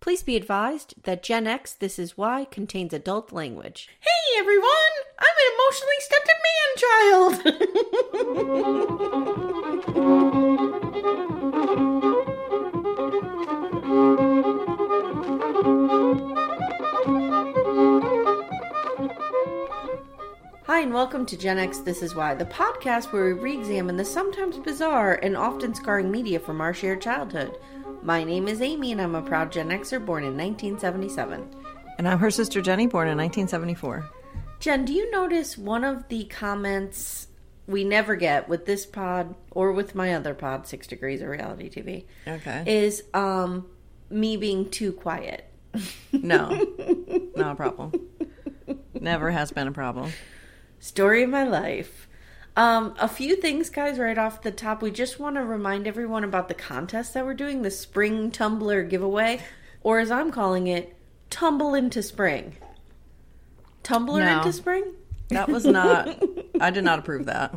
Please 0.00 0.22
be 0.22 0.34
advised 0.34 0.94
that 1.02 1.22
Gen 1.22 1.46
X 1.46 1.74
This 1.74 1.98
Is 1.98 2.16
Why 2.16 2.46
contains 2.46 2.94
adult 2.94 3.32
language. 3.32 3.90
Hey 4.00 4.38
everyone, 4.38 4.70
I'm 5.18 5.26
an 5.36 5.52
emotionally 5.52 6.00
stunted 6.00 6.38
man 6.46 6.68
child. 6.78 7.34
Hi, 20.64 20.80
and 20.80 20.94
welcome 20.94 21.26
to 21.26 21.36
Gen 21.36 21.58
X 21.58 21.80
This 21.80 22.00
Is 22.00 22.14
Why, 22.14 22.32
the 22.34 22.46
podcast 22.46 23.12
where 23.12 23.26
we 23.26 23.32
re 23.34 23.52
examine 23.52 23.98
the 23.98 24.04
sometimes 24.06 24.56
bizarre 24.56 25.20
and 25.22 25.36
often 25.36 25.74
scarring 25.74 26.10
media 26.10 26.40
from 26.40 26.62
our 26.62 26.72
shared 26.72 27.02
childhood. 27.02 27.58
My 28.02 28.24
name 28.24 28.48
is 28.48 28.62
Amy, 28.62 28.92
and 28.92 29.00
I'm 29.00 29.14
a 29.14 29.22
proud 29.22 29.52
Gen 29.52 29.68
Xer 29.68 30.04
born 30.04 30.24
in 30.24 30.36
1977. 30.36 31.46
And 31.98 32.08
I'm 32.08 32.18
her 32.18 32.30
sister 32.30 32.62
Jenny, 32.62 32.86
born 32.86 33.08
in 33.08 33.18
1974. 33.18 34.08
Jen, 34.58 34.84
do 34.84 34.92
you 34.92 35.10
notice 35.10 35.58
one 35.58 35.84
of 35.84 36.08
the 36.08 36.24
comments 36.24 37.28
we 37.66 37.84
never 37.84 38.16
get 38.16 38.48
with 38.48 38.64
this 38.64 38.86
pod 38.86 39.34
or 39.50 39.72
with 39.72 39.94
my 39.94 40.14
other 40.14 40.34
pod, 40.34 40.66
Six 40.66 40.86
Degrees 40.86 41.20
of 41.20 41.28
Reality 41.28 41.68
TV? 41.68 42.04
Okay. 42.26 42.64
Is 42.66 43.04
um 43.12 43.66
me 44.08 44.36
being 44.36 44.70
too 44.70 44.92
quiet. 44.92 45.44
No, 46.12 46.48
not 47.36 47.52
a 47.52 47.54
problem. 47.54 47.92
Never 48.98 49.30
has 49.30 49.52
been 49.52 49.68
a 49.68 49.72
problem. 49.72 50.10
Story 50.78 51.22
of 51.22 51.30
my 51.30 51.44
life. 51.44 52.08
Um, 52.56 52.94
a 52.98 53.08
few 53.08 53.36
things, 53.36 53.70
guys, 53.70 53.98
right 53.98 54.18
off 54.18 54.42
the 54.42 54.50
top. 54.50 54.82
We 54.82 54.90
just 54.90 55.18
want 55.20 55.36
to 55.36 55.44
remind 55.44 55.86
everyone 55.86 56.24
about 56.24 56.48
the 56.48 56.54
contest 56.54 57.14
that 57.14 57.24
we're 57.24 57.34
doing, 57.34 57.62
the 57.62 57.70
spring 57.70 58.30
tumbler 58.30 58.82
giveaway, 58.82 59.40
or 59.82 59.98
as 60.00 60.10
I'm 60.10 60.30
calling 60.30 60.66
it, 60.66 60.94
tumble 61.30 61.74
into 61.74 62.02
spring. 62.02 62.56
Tumbler 63.82 64.20
No. 64.24 64.38
into 64.38 64.52
spring? 64.52 64.84
That 65.28 65.48
was 65.48 65.64
not. 65.64 66.22
I 66.60 66.70
did 66.70 66.84
not 66.84 66.98
approve 66.98 67.26
that. 67.26 67.54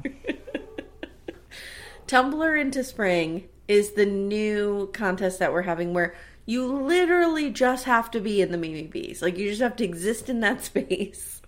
Tumbler 2.07 2.55
into 2.55 2.83
Spring 2.83 3.47
is 3.67 3.91
the 3.93 4.05
new 4.05 4.89
contest 4.93 5.39
that 5.39 5.51
we're 5.53 5.61
having 5.63 5.93
where 5.93 6.13
you 6.45 6.65
literally 6.67 7.49
just 7.49 7.85
have 7.85 8.11
to 8.11 8.19
be 8.19 8.41
in 8.41 8.51
the 8.51 8.57
Mimi 8.57 8.83
Bees. 8.83 9.21
Like 9.21 9.37
you 9.37 9.49
just 9.49 9.61
have 9.61 9.75
to 9.77 9.83
exist 9.83 10.29
in 10.29 10.41
that 10.41 10.63
space. 10.65 11.41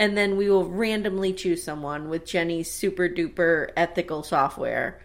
And 0.00 0.16
then 0.16 0.38
we 0.38 0.48
will 0.48 0.64
randomly 0.64 1.34
choose 1.34 1.62
someone 1.62 2.08
with 2.08 2.24
Jenny's 2.24 2.72
super 2.72 3.06
duper 3.06 3.70
ethical 3.76 4.22
software 4.22 4.98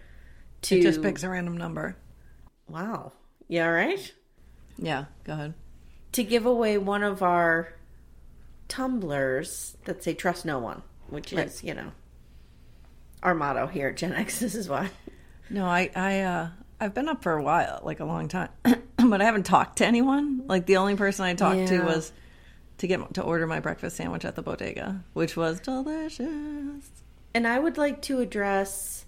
to 0.62 0.80
It 0.80 0.84
just 0.84 1.02
picks 1.02 1.22
a 1.24 1.28
random 1.28 1.58
number. 1.58 1.97
Wow. 2.69 3.12
Yeah, 3.50 3.66
right? 3.66 4.14
Yeah, 4.78 5.06
go 5.25 5.34
ahead. 5.34 5.53
To 6.14 6.24
give 6.24 6.46
away 6.46 6.78
one 6.78 7.03
of 7.03 7.22
our 7.22 7.74
tumblers 8.69 9.75
that 9.84 10.02
say 10.02 10.14
trust 10.14 10.46
no 10.46 10.59
one, 10.59 10.81
which 11.09 11.34
is, 11.34 11.62
you 11.62 11.74
know, 11.74 11.92
our 13.22 13.36
motto 13.36 13.68
here 13.68 13.90
at 13.90 13.98
Gen 13.98 14.14
X. 14.14 14.40
This 14.46 14.56
is 14.56 14.69
why. 14.69 14.90
No, 15.50 15.66
I, 15.66 15.92
I, 15.94 16.22
uh, 16.22 16.50
I've 16.80 16.94
been 16.94 17.09
up 17.09 17.22
for 17.22 17.34
a 17.34 17.44
while, 17.44 17.81
like 17.84 18.00
a 18.00 18.06
long 18.06 18.30
time, 18.30 18.48
but 18.64 19.22
I 19.22 19.25
haven't 19.25 19.46
talked 19.46 19.80
to 19.80 19.86
anyone. 19.86 20.44
Like 20.48 20.66
the 20.66 20.78
only 20.78 20.96
person 20.96 21.25
I 21.25 21.34
talked 21.34 21.68
to 21.68 21.81
was 21.81 22.14
to 22.78 22.88
get 22.88 23.13
to 23.13 23.22
order 23.22 23.47
my 23.47 23.59
breakfast 23.59 23.97
sandwich 23.97 24.25
at 24.25 24.36
the 24.36 24.41
bodega, 24.41 25.03
which 25.13 25.38
was 25.38 25.59
delicious. 25.59 26.90
And 27.34 27.47
I 27.47 27.59
would 27.59 27.78
like 27.78 28.02
to 28.03 28.19
address 28.19 29.06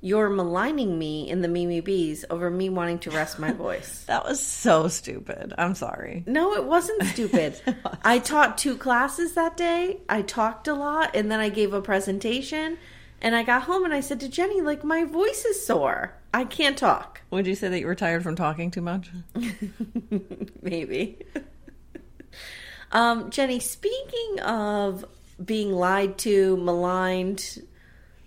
your 0.00 0.28
maligning 0.30 0.98
me 0.98 1.28
in 1.28 1.42
the 1.42 1.48
Mimi 1.48 1.80
Bees 1.80 2.24
over 2.30 2.50
me 2.50 2.68
wanting 2.68 2.98
to 3.00 3.10
rest 3.10 3.38
my 3.38 3.52
voice. 3.66 4.04
That 4.06 4.24
was 4.24 4.40
so 4.40 4.88
stupid. 4.88 5.52
I'm 5.58 5.74
sorry. 5.74 6.24
No, 6.26 6.54
it 6.54 6.64
wasn't 6.64 7.02
stupid. 7.04 7.60
I 8.04 8.18
taught 8.18 8.58
two 8.58 8.76
classes 8.76 9.34
that 9.34 9.56
day. 9.56 9.98
I 10.08 10.22
talked 10.22 10.68
a 10.68 10.74
lot 10.74 11.16
and 11.16 11.30
then 11.30 11.40
I 11.40 11.48
gave 11.48 11.72
a 11.72 11.82
presentation. 11.82 12.78
And 13.20 13.34
I 13.34 13.42
got 13.42 13.62
home 13.62 13.84
and 13.84 13.92
I 13.92 13.98
said 13.98 14.20
to 14.20 14.28
Jenny, 14.28 14.60
like, 14.60 14.84
my 14.84 15.02
voice 15.04 15.44
is 15.44 15.66
sore. 15.66 16.14
I 16.32 16.44
can't 16.44 16.78
talk. 16.78 17.22
Would 17.30 17.48
you 17.48 17.56
say 17.56 17.68
that 17.68 17.80
you 17.80 17.86
were 17.86 17.96
tired 17.96 18.22
from 18.22 18.36
talking 18.36 18.70
too 18.70 18.80
much? 18.80 19.10
Maybe. 20.62 21.18
Um, 22.92 23.30
Jenny, 23.30 23.60
speaking 23.60 24.40
of 24.40 25.04
being 25.44 25.72
lied 25.72 26.18
to, 26.18 26.56
maligned, 26.56 27.62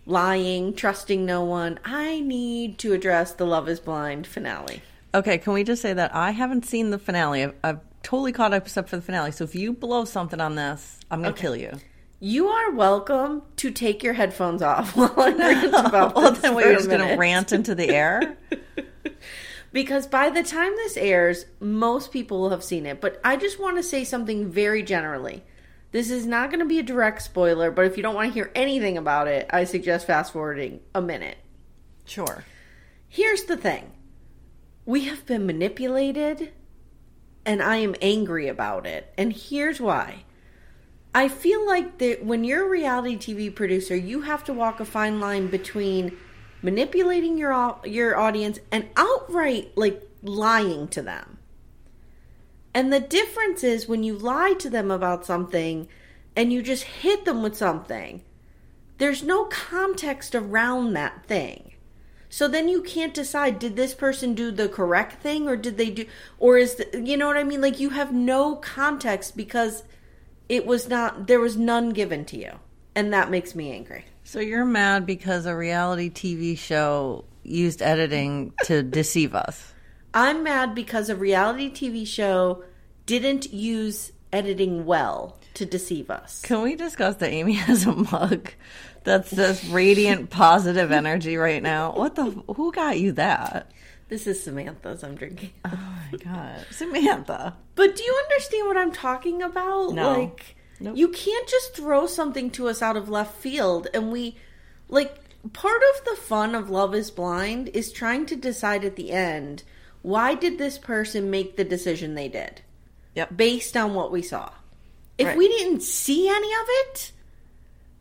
lying, 0.05 0.73
trusting 0.73 1.25
no 1.25 1.43
one, 1.43 1.79
I 1.83 2.19
need 2.21 2.77
to 2.79 2.93
address 2.93 3.33
the 3.33 3.45
Love 3.45 3.67
is 3.69 3.79
Blind 3.79 4.27
finale. 4.27 4.81
Okay, 5.13 5.37
can 5.37 5.53
we 5.53 5.63
just 5.63 5.81
say 5.81 5.93
that 5.93 6.15
I 6.15 6.31
haven't 6.31 6.65
seen 6.65 6.89
the 6.89 6.99
finale? 6.99 7.43
I've, 7.43 7.55
I've 7.63 7.79
totally 8.03 8.31
caught 8.31 8.53
up 8.53 8.63
except 8.63 8.89
for 8.89 8.95
the 8.95 9.01
finale. 9.01 9.31
So 9.31 9.43
if 9.43 9.55
you 9.55 9.73
blow 9.73 10.05
something 10.05 10.39
on 10.39 10.55
this, 10.55 10.99
I'm 11.09 11.21
gonna 11.21 11.33
kill 11.33 11.55
you. 11.55 11.71
You 12.19 12.47
are 12.47 12.71
welcome 12.71 13.41
to 13.57 13.71
take 13.71 14.03
your 14.03 14.13
headphones 14.13 14.61
off 14.61 14.95
while 14.95 15.13
I 15.17 15.31
rant 15.37 15.73
about 15.73 16.15
Well, 16.15 16.31
this 16.31 16.41
then 16.41 16.55
we're 16.55 16.73
just 16.73 16.89
gonna 16.89 17.17
rant 17.17 17.51
into 17.51 17.75
the 17.75 17.89
air. 17.89 18.37
Because 19.71 20.05
by 20.05 20.29
the 20.29 20.43
time 20.43 20.73
this 20.75 20.97
airs, 20.97 21.45
most 21.59 22.11
people 22.11 22.41
will 22.41 22.49
have 22.49 22.63
seen 22.63 22.85
it. 22.85 22.99
But 22.99 23.21
I 23.23 23.37
just 23.37 23.59
want 23.59 23.77
to 23.77 23.83
say 23.83 24.03
something 24.03 24.51
very 24.51 24.83
generally. 24.83 25.43
This 25.91 26.09
is 26.09 26.25
not 26.25 26.49
going 26.49 26.59
to 26.59 26.65
be 26.65 26.79
a 26.79 26.83
direct 26.83 27.21
spoiler, 27.21 27.71
but 27.71 27.85
if 27.85 27.97
you 27.97 28.03
don't 28.03 28.15
want 28.15 28.29
to 28.29 28.33
hear 28.33 28.51
anything 28.55 28.97
about 28.97 29.27
it, 29.27 29.49
I 29.49 29.65
suggest 29.65 30.07
fast 30.07 30.33
forwarding 30.33 30.79
a 30.95 31.01
minute. 31.01 31.37
Sure. 32.05 32.43
Here's 33.07 33.43
the 33.43 33.57
thing 33.57 33.91
we 34.85 35.05
have 35.05 35.25
been 35.25 35.45
manipulated, 35.45 36.51
and 37.45 37.61
I 37.61 37.77
am 37.77 37.95
angry 38.01 38.47
about 38.47 38.85
it. 38.85 39.13
And 39.17 39.33
here's 39.33 39.79
why. 39.79 40.23
I 41.13 41.27
feel 41.27 41.65
like 41.65 41.97
that 41.97 42.23
when 42.23 42.45
you're 42.45 42.65
a 42.65 42.69
reality 42.69 43.17
TV 43.17 43.53
producer, 43.53 43.95
you 43.95 44.21
have 44.21 44.45
to 44.45 44.53
walk 44.53 44.79
a 44.79 44.85
fine 44.85 45.19
line 45.19 45.47
between 45.47 46.17
manipulating 46.61 47.37
your 47.37 47.79
your 47.83 48.17
audience 48.17 48.59
and 48.71 48.89
outright 48.95 49.71
like 49.75 50.07
lying 50.23 50.87
to 50.89 51.01
them. 51.01 51.37
And 52.73 52.91
the 52.91 52.99
difference 52.99 53.63
is 53.63 53.87
when 53.87 54.03
you 54.03 54.17
lie 54.17 54.53
to 54.59 54.69
them 54.69 54.91
about 54.91 55.25
something 55.25 55.87
and 56.35 56.53
you 56.53 56.61
just 56.61 56.83
hit 56.83 57.25
them 57.25 57.43
with 57.43 57.57
something, 57.57 58.23
there's 58.97 59.23
no 59.23 59.45
context 59.45 60.35
around 60.35 60.93
that 60.93 61.25
thing. 61.25 61.73
So 62.29 62.47
then 62.47 62.69
you 62.69 62.81
can't 62.81 63.13
decide 63.13 63.59
did 63.59 63.75
this 63.75 63.93
person 63.93 64.33
do 64.33 64.51
the 64.51 64.69
correct 64.69 65.21
thing 65.21 65.49
or 65.49 65.57
did 65.57 65.77
they 65.77 65.89
do 65.89 66.05
or 66.39 66.57
is 66.57 66.75
the, 66.75 67.01
you 67.03 67.17
know 67.17 67.27
what 67.27 67.35
I 67.35 67.43
mean 67.43 67.59
like 67.59 67.79
you 67.79 67.89
have 67.89 68.13
no 68.13 68.55
context 68.55 69.35
because 69.35 69.83
it 70.47 70.65
was 70.65 70.87
not 70.87 71.27
there 71.27 71.41
was 71.41 71.57
none 71.57 71.89
given 71.89 72.23
to 72.25 72.37
you 72.37 72.59
and 72.95 73.11
that 73.11 73.29
makes 73.29 73.53
me 73.53 73.73
angry. 73.73 74.05
So 74.31 74.39
you're 74.39 74.63
mad 74.63 75.05
because 75.05 75.45
a 75.45 75.53
reality 75.53 76.09
TV 76.09 76.57
show 76.57 77.25
used 77.43 77.81
editing 77.81 78.53
to 78.63 78.81
deceive 78.99 79.35
us. 79.35 79.73
I'm 80.13 80.43
mad 80.43 80.73
because 80.73 81.09
a 81.09 81.17
reality 81.17 81.69
TV 81.69 82.07
show 82.07 82.63
didn't 83.05 83.51
use 83.51 84.13
editing 84.31 84.85
well 84.85 85.37
to 85.55 85.65
deceive 85.65 86.09
us. 86.09 86.41
Can 86.43 86.61
we 86.61 86.77
discuss 86.77 87.17
that 87.17 87.29
Amy 87.29 87.51
has 87.67 87.85
a 87.85 87.91
mug 87.91 88.51
that 89.03 89.27
says 89.27 89.67
radiant 89.67 90.29
positive 90.29 90.93
energy 90.93 91.35
right 91.35 91.61
now? 91.61 91.91
What 91.91 92.15
the 92.15 92.31
who 92.55 92.71
got 92.71 93.01
you 93.01 93.11
that? 93.11 93.69
This 94.07 94.27
is 94.27 94.41
Samantha's 94.41 95.03
I'm 95.03 95.15
drinking. 95.15 95.51
Oh 95.65 95.95
my 96.09 96.17
god. 96.19 96.65
Samantha. 96.71 97.57
But 97.75 97.97
do 97.97 98.03
you 98.03 98.21
understand 98.29 98.67
what 98.67 98.77
I'm 98.77 98.93
talking 98.93 99.41
about? 99.41 99.91
No. 99.91 100.21
Like 100.21 100.55
Nope. 100.81 100.97
you 100.97 101.07
can't 101.09 101.47
just 101.47 101.75
throw 101.75 102.07
something 102.07 102.49
to 102.51 102.67
us 102.67 102.81
out 102.81 102.97
of 102.97 103.07
left 103.09 103.35
field 103.35 103.87
and 103.93 104.11
we 104.11 104.35
like 104.89 105.15
part 105.53 105.81
of 105.95 106.05
the 106.05 106.15
fun 106.21 106.53
of 106.55 106.69
Love 106.69 106.93
is 106.95 107.11
Blind 107.11 107.69
is 107.69 107.91
trying 107.91 108.25
to 108.27 108.35
decide 108.35 108.83
at 108.83 108.95
the 108.95 109.11
end 109.11 109.63
why 110.01 110.33
did 110.35 110.57
this 110.57 110.77
person 110.77 111.29
make 111.29 111.55
the 111.57 111.63
decision 111.63 112.15
they 112.15 112.27
did 112.27 112.61
Yep. 113.15 113.35
based 113.37 113.75
on 113.77 113.93
what 113.93 114.11
we 114.11 114.21
saw. 114.21 114.49
If 115.17 115.27
Right. 115.27 115.37
we 115.37 115.47
didn't 115.49 115.81
see 115.83 116.27
any 116.29 116.47
of 116.53 116.65
it, 116.67 117.11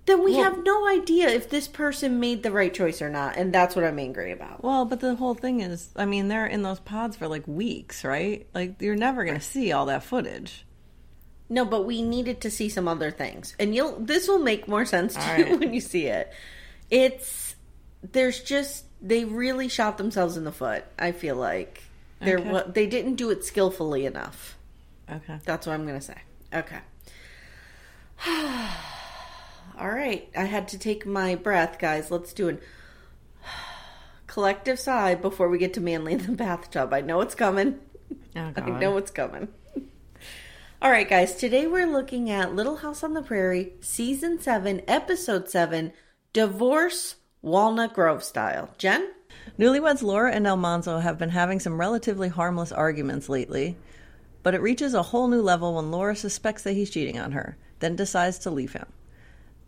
then 0.06 0.24
we 0.24 0.32
Well- 0.36 0.44
have 0.44 0.64
no 0.64 0.88
idea 0.88 1.28
if 1.28 1.50
this 1.50 1.68
person 1.68 2.18
made 2.20 2.42
the 2.42 2.50
right 2.52 2.72
choice 2.72 3.02
or 3.02 3.10
not, 3.10 3.36
and 3.36 3.52
that's 3.52 3.76
what 3.76 3.84
I'm 3.84 3.98
angry 3.98 4.32
about. 4.32 4.62
Well, 4.64 4.84
but 4.84 5.00
the 5.00 5.14
whole 5.16 5.34
thing 5.34 5.60
is, 5.60 5.90
I 5.96 6.06
mean, 6.06 6.28
they're 6.28 6.46
in 6.46 6.62
those 6.62 6.80
pods 6.80 7.16
for 7.16 7.28
like 7.28 7.46
weeks, 7.46 8.04
right? 8.04 8.46
Like 8.54 8.80
you're 8.80 8.96
never 8.96 9.24
going 9.24 9.38
to 9.38 9.44
see 9.44 9.72
all 9.72 9.86
that 9.86 10.02
footage. 10.04 10.64
No, 11.52 11.64
but 11.64 11.84
we 11.84 12.00
needed 12.00 12.40
to 12.42 12.50
see 12.50 12.68
some 12.68 12.86
other 12.86 13.10
things, 13.10 13.54
and 13.58 13.74
you'll 13.74 13.98
this 13.98 14.28
will 14.28 14.38
make 14.38 14.68
more 14.68 14.84
sense 14.84 15.14
to 15.14 15.20
All 15.32 15.36
you 15.38 15.44
right. 15.44 15.58
when 15.60 15.74
you 15.74 15.80
see 15.80 16.06
it. 16.06 16.32
It's 16.90 17.56
there's 18.12 18.40
just 18.40 18.84
they 19.02 19.24
really 19.24 19.68
shot 19.68 19.98
themselves 19.98 20.36
in 20.36 20.44
the 20.44 20.52
foot. 20.52 20.84
I 20.98 21.10
feel 21.12 21.34
like 21.36 21.82
there 22.20 22.38
Okay. 22.38 22.62
they 22.72 22.86
didn't 22.86 23.16
do 23.16 23.30
it 23.30 23.44
skillfully 23.44 24.06
enough. 24.06 24.56
Okay. 25.10 25.38
That's 25.44 25.66
what 25.66 25.72
I'm 25.74 25.84
gonna 25.86 26.00
say. 26.00 26.18
Okay. 26.54 26.78
All 29.78 29.88
right, 29.90 30.28
I 30.36 30.44
had 30.44 30.68
to 30.68 30.78
take 30.78 31.06
my 31.06 31.34
breath, 31.34 31.78
guys. 31.78 32.10
Let's 32.10 32.32
do 32.32 32.48
an 32.48 32.60
collective 34.26 34.78
sigh 34.78 35.14
before 35.14 35.48
we 35.48 35.58
get 35.58 35.74
to 35.74 35.80
Manly 35.80 36.12
in 36.12 36.26
the 36.26 36.32
bathtub. 36.32 36.92
I 36.92 37.00
know 37.00 37.20
it's 37.22 37.34
coming. 37.34 37.80
Oh, 38.36 38.52
I 38.56 38.70
know 38.78 38.96
it's 38.98 39.10
coming. 39.10 39.48
All 40.82 40.90
right, 40.90 41.06
guys. 41.06 41.34
Today 41.34 41.66
we're 41.66 41.86
looking 41.86 42.30
at 42.30 42.54
Little 42.54 42.76
House 42.76 43.04
on 43.04 43.12
the 43.12 43.20
Prairie, 43.20 43.74
season 43.82 44.40
seven, 44.40 44.80
episode 44.88 45.46
seven, 45.46 45.92
divorce, 46.32 47.16
Walnut 47.42 47.92
Grove 47.92 48.24
style. 48.24 48.70
Jen. 48.78 49.12
Newlyweds 49.58 50.02
Laura 50.02 50.32
and 50.32 50.46
Almanzo 50.46 50.98
have 51.00 51.18
been 51.18 51.28
having 51.28 51.60
some 51.60 51.78
relatively 51.78 52.28
harmless 52.28 52.72
arguments 52.72 53.28
lately, 53.28 53.76
but 54.42 54.54
it 54.54 54.62
reaches 54.62 54.94
a 54.94 55.02
whole 55.02 55.28
new 55.28 55.42
level 55.42 55.74
when 55.74 55.90
Laura 55.90 56.16
suspects 56.16 56.62
that 56.62 56.72
he's 56.72 56.88
cheating 56.88 57.20
on 57.20 57.32
her, 57.32 57.58
then 57.80 57.94
decides 57.94 58.38
to 58.38 58.50
leave 58.50 58.72
him. 58.72 58.86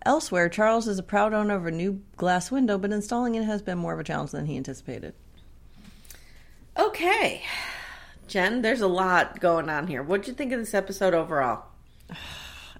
Elsewhere, 0.06 0.48
Charles 0.48 0.88
is 0.88 0.98
a 0.98 1.02
proud 1.02 1.34
owner 1.34 1.56
of 1.56 1.66
a 1.66 1.70
new 1.70 2.00
glass 2.16 2.50
window, 2.50 2.78
but 2.78 2.90
installing 2.90 3.34
it 3.34 3.44
has 3.44 3.60
been 3.60 3.76
more 3.76 3.92
of 3.92 4.00
a 4.00 4.04
challenge 4.04 4.30
than 4.30 4.46
he 4.46 4.56
anticipated. 4.56 5.12
Okay, 6.78 7.42
Jen. 8.28 8.62
There's 8.62 8.80
a 8.80 8.86
lot 8.86 9.40
going 9.40 9.68
on 9.68 9.86
here. 9.86 10.02
What'd 10.02 10.28
you 10.28 10.34
think 10.34 10.52
of 10.52 10.58
this 10.60 10.74
episode 10.74 11.14
overall? 11.14 11.64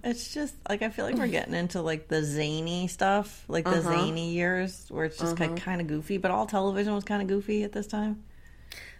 It's 0.04 0.34
just 0.34 0.56
like 0.68 0.82
I 0.82 0.88
feel 0.88 1.04
like 1.04 1.14
we're 1.14 1.26
getting 1.28 1.54
into 1.54 1.80
like 1.80 2.08
the 2.08 2.24
zany 2.24 2.88
stuff, 2.88 3.44
like 3.46 3.64
the 3.64 3.78
uh-huh. 3.78 3.98
zany 3.98 4.32
years 4.32 4.86
where 4.88 5.04
it's 5.04 5.16
just 5.16 5.38
like 5.38 5.50
uh-huh. 5.50 5.60
kind 5.60 5.80
of 5.80 5.86
goofy, 5.86 6.18
but 6.18 6.32
all 6.32 6.44
television 6.44 6.92
was 6.92 7.04
kind 7.04 7.22
of 7.22 7.28
goofy 7.28 7.62
at 7.62 7.70
this 7.70 7.86
time. 7.86 8.24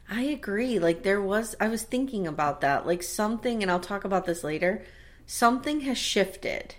I 0.09 0.23
agree. 0.23 0.79
Like 0.79 1.03
there 1.03 1.21
was, 1.21 1.57
I 1.59 1.69
was 1.69 1.83
thinking 1.83 2.27
about 2.27 2.61
that. 2.61 2.87
Like 2.87 3.03
something, 3.03 3.63
and 3.63 3.71
I'll 3.71 3.81
talk 3.81 4.05
about 4.05 4.27
this 4.27 4.45
later. 4.45 4.85
Something 5.27 5.81
has 5.81 5.99
shifted, 5.99 6.75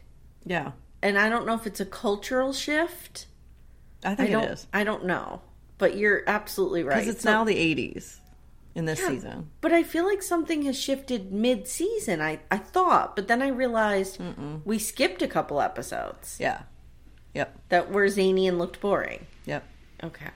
Yeah, 0.45 0.71
and 1.01 1.17
I 1.17 1.29
don't 1.29 1.45
know 1.45 1.55
if 1.55 1.65
it's 1.65 1.79
a 1.79 1.85
cultural 1.85 2.53
shift. 2.53 3.27
I 4.05 4.11
I 4.11 4.15
think 4.15 4.31
don't. 4.31 4.43
it 4.43 4.51
is 4.51 4.67
I 4.71 4.83
don't 4.83 5.05
know, 5.05 5.41
but 5.77 5.97
you're 5.97 6.23
absolutely 6.27 6.83
right. 6.83 6.95
because 6.99 7.15
it's 7.15 7.23
So- 7.23 7.31
now 7.31 7.43
the 7.43 7.55
'80s 7.55 8.19
in 8.75 8.85
this 8.85 8.99
Yeah, 8.99 9.09
season. 9.09 9.49
But 9.61 9.71
I 9.71 9.83
feel 9.83 10.05
like 10.05 10.21
something 10.23 10.63
has 10.63 10.79
shifted 10.79 11.31
mid-season. 11.31 12.21
I 12.21 12.39
I 12.49 12.57
thought, 12.57 13.15
but 13.15 13.27
then 13.27 13.41
I 13.41 13.47
realized 13.49 14.19
we 14.65 14.79
skipped 14.79 15.21
a 15.21 15.27
couple 15.27 15.61
episodes 15.61 16.37
Yeah, 16.39 16.63
yep, 17.33 17.57
that 17.69 17.91
were 17.91 18.07
zany 18.09 18.47
and 18.47 18.57
looked 18.57 18.79
boring. 18.81 19.25
yep. 19.45 19.63
Okay. 20.03 20.29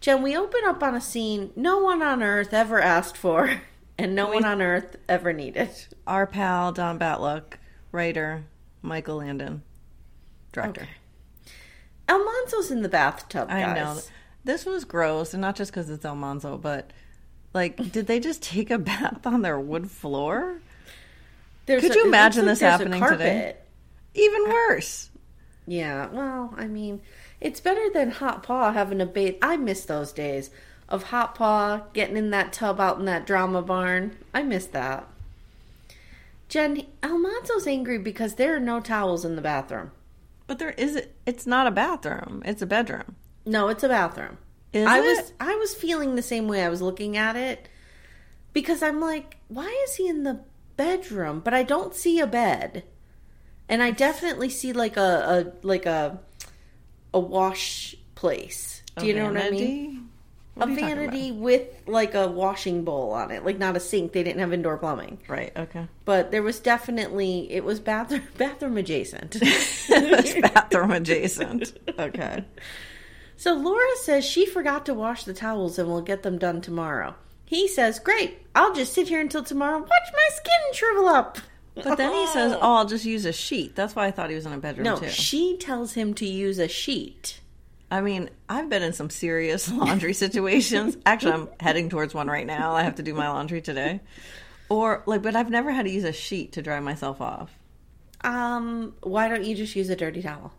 Jen, 0.00 0.22
we 0.22 0.36
open 0.36 0.60
up 0.66 0.82
on 0.82 0.94
a 0.94 1.00
scene 1.00 1.50
no 1.56 1.78
one 1.78 2.02
on 2.02 2.22
earth 2.22 2.52
ever 2.52 2.80
asked 2.80 3.16
for 3.16 3.60
and 3.98 4.14
no 4.14 4.28
one 4.28 4.44
on 4.44 4.60
earth 4.60 4.96
ever 5.08 5.32
needed. 5.32 5.70
Our 6.06 6.26
pal 6.26 6.72
Don 6.72 6.98
Balluck, 6.98 7.54
writer 7.92 8.44
Michael 8.82 9.16
Landon, 9.18 9.62
director. 10.52 10.82
Okay. 10.82 10.90
Almanzo's 12.08 12.70
in 12.70 12.82
the 12.82 12.88
bathtub, 12.90 13.48
guys. 13.48 13.64
I 13.66 13.74
know 13.74 13.98
this 14.44 14.66
was 14.66 14.84
gross, 14.84 15.32
and 15.32 15.40
not 15.40 15.56
just 15.56 15.70
because 15.70 15.88
it's 15.88 16.04
Almanzo, 16.04 16.58
but 16.58 16.90
like, 17.54 17.92
did 17.92 18.06
they 18.06 18.20
just 18.20 18.42
take 18.42 18.70
a 18.70 18.78
bath 18.90 19.26
on 19.26 19.42
their 19.42 19.58
wood 19.58 19.90
floor? 19.90 20.60
There's 21.66 21.82
Could 21.82 21.92
a- 21.92 21.94
you 21.94 22.06
imagine 22.06 22.44
this 22.44 22.60
a 22.60 22.70
happening 22.70 23.02
today? 23.02 23.56
Even 24.14 24.44
worse. 24.44 25.10
Yeah, 25.66 26.08
well, 26.08 26.52
I 26.56 26.66
mean, 26.66 27.00
it's 27.40 27.60
better 27.60 27.88
than 27.92 28.10
Hot 28.10 28.42
Paw 28.42 28.72
having 28.72 29.00
a 29.00 29.06
bathe. 29.06 29.36
I 29.40 29.56
miss 29.56 29.84
those 29.86 30.12
days 30.12 30.50
of 30.90 31.04
Hot 31.04 31.34
Paw 31.34 31.84
getting 31.94 32.16
in 32.18 32.30
that 32.30 32.52
tub 32.52 32.78
out 32.80 32.98
in 32.98 33.06
that 33.06 33.26
drama 33.26 33.62
barn. 33.62 34.16
I 34.34 34.42
miss 34.42 34.66
that. 34.66 35.08
Jen, 36.48 36.84
Almanzo's 37.02 37.66
angry 37.66 37.98
because 37.98 38.34
there 38.34 38.54
are 38.54 38.60
no 38.60 38.78
towels 38.78 39.24
in 39.24 39.36
the 39.36 39.42
bathroom. 39.42 39.90
But 40.46 40.58
there 40.58 40.72
is 40.72 41.02
it's 41.24 41.46
not 41.46 41.66
a 41.66 41.70
bathroom; 41.70 42.42
it's 42.44 42.60
a 42.60 42.66
bedroom. 42.66 43.16
No, 43.46 43.68
it's 43.68 43.82
a 43.82 43.88
bathroom. 43.88 44.36
Is 44.74 44.86
I 44.86 44.98
it? 44.98 45.02
was 45.02 45.32
I 45.40 45.54
was 45.54 45.74
feeling 45.74 46.16
the 46.16 46.22
same 46.22 46.48
way 46.48 46.62
I 46.62 46.68
was 46.68 46.82
looking 46.82 47.16
at 47.16 47.36
it 47.36 47.68
because 48.52 48.82
I'm 48.82 49.00
like, 49.00 49.36
why 49.48 49.74
is 49.86 49.94
he 49.96 50.08
in 50.08 50.24
the 50.24 50.40
bedroom? 50.76 51.40
But 51.40 51.54
I 51.54 51.62
don't 51.62 51.94
see 51.94 52.18
a 52.20 52.26
bed. 52.26 52.84
And 53.68 53.82
I 53.82 53.92
definitely 53.92 54.50
see 54.50 54.72
like 54.72 54.96
a, 54.96 55.00
a 55.62 55.66
like 55.66 55.86
a 55.86 56.20
a 57.14 57.20
wash 57.20 57.94
place. 58.14 58.82
Do 58.98 59.06
you 59.06 59.14
know 59.14 59.26
what 59.26 59.36
I 59.36 59.50
mean? 59.50 60.10
What 60.54 60.68
a 60.68 60.70
are 60.70 60.74
you 60.74 60.80
talking 60.80 60.96
vanity 60.96 61.32
with 61.32 61.68
like 61.86 62.14
a 62.14 62.28
washing 62.28 62.84
bowl 62.84 63.10
on 63.12 63.30
it, 63.30 63.44
like 63.44 63.58
not 63.58 63.76
a 63.76 63.80
sink. 63.80 64.12
They 64.12 64.22
didn't 64.22 64.40
have 64.40 64.52
indoor 64.52 64.76
plumbing. 64.78 65.18
Right. 65.28 65.52
Okay. 65.56 65.86
but 66.04 66.30
there 66.30 66.42
was 66.42 66.60
definitely 66.60 67.50
it 67.50 67.64
was 67.64 67.80
bathroom 67.80 68.22
bathroom 68.38 68.76
adjacent. 68.76 69.36
it's 69.40 70.40
bathroom 70.40 70.90
adjacent. 70.90 71.78
Okay. 71.98 72.44
So 73.36 73.54
Laura 73.54 73.86
says 74.02 74.24
she 74.24 74.46
forgot 74.46 74.86
to 74.86 74.94
wash 74.94 75.24
the 75.24 75.34
towels 75.34 75.78
and 75.78 75.88
will 75.88 76.02
get 76.02 76.22
them 76.22 76.38
done 76.38 76.60
tomorrow. 76.60 77.14
He 77.44 77.68
says, 77.68 77.98
"Great, 77.98 78.38
I'll 78.54 78.74
just 78.74 78.92
sit 78.92 79.08
here 79.08 79.20
until 79.20 79.42
tomorrow. 79.42 79.76
and 79.76 79.84
Watch 79.84 80.12
my 80.12 80.28
skin 80.34 80.72
shrivel 80.72 81.06
up." 81.08 81.38
But 81.74 81.98
then 81.98 82.12
he 82.12 82.26
says, 82.28 82.52
"Oh, 82.52 82.76
I'll 82.76 82.86
just 82.86 83.04
use 83.04 83.24
a 83.24 83.32
sheet." 83.32 83.74
That's 83.74 83.94
why 83.96 84.06
I 84.06 84.10
thought 84.12 84.30
he 84.30 84.36
was 84.36 84.46
in 84.46 84.52
a 84.52 84.58
bedroom 84.58 84.84
"No." 84.84 84.96
too. 84.98 85.08
She 85.08 85.56
tells 85.56 85.94
him 85.94 86.14
to 86.14 86.26
use 86.26 86.58
a 86.58 86.68
sheet. 86.68 87.40
I 87.90 88.00
mean, 88.00 88.30
I've 88.48 88.68
been 88.68 88.82
in 88.82 88.92
some 88.92 89.10
serious 89.10 89.70
laundry 89.72 90.14
situations. 90.14 90.96
Actually, 91.04 91.32
I'm 91.32 91.48
heading 91.60 91.90
towards 91.90 92.14
one 92.14 92.28
right 92.28 92.46
now. 92.46 92.72
I 92.74 92.82
have 92.82 92.96
to 92.96 93.02
do 93.02 93.14
my 93.14 93.28
laundry 93.28 93.60
today. 93.60 94.00
Or 94.68 95.02
like, 95.06 95.22
but 95.22 95.36
I've 95.36 95.50
never 95.50 95.70
had 95.70 95.84
to 95.84 95.90
use 95.90 96.04
a 96.04 96.12
sheet 96.12 96.52
to 96.52 96.62
dry 96.62 96.80
myself 96.80 97.20
off. 97.20 97.50
Um, 98.22 98.94
why 99.02 99.28
don't 99.28 99.44
you 99.44 99.54
just 99.54 99.76
use 99.76 99.90
a 99.90 99.96
dirty 99.96 100.22
towel? 100.22 100.52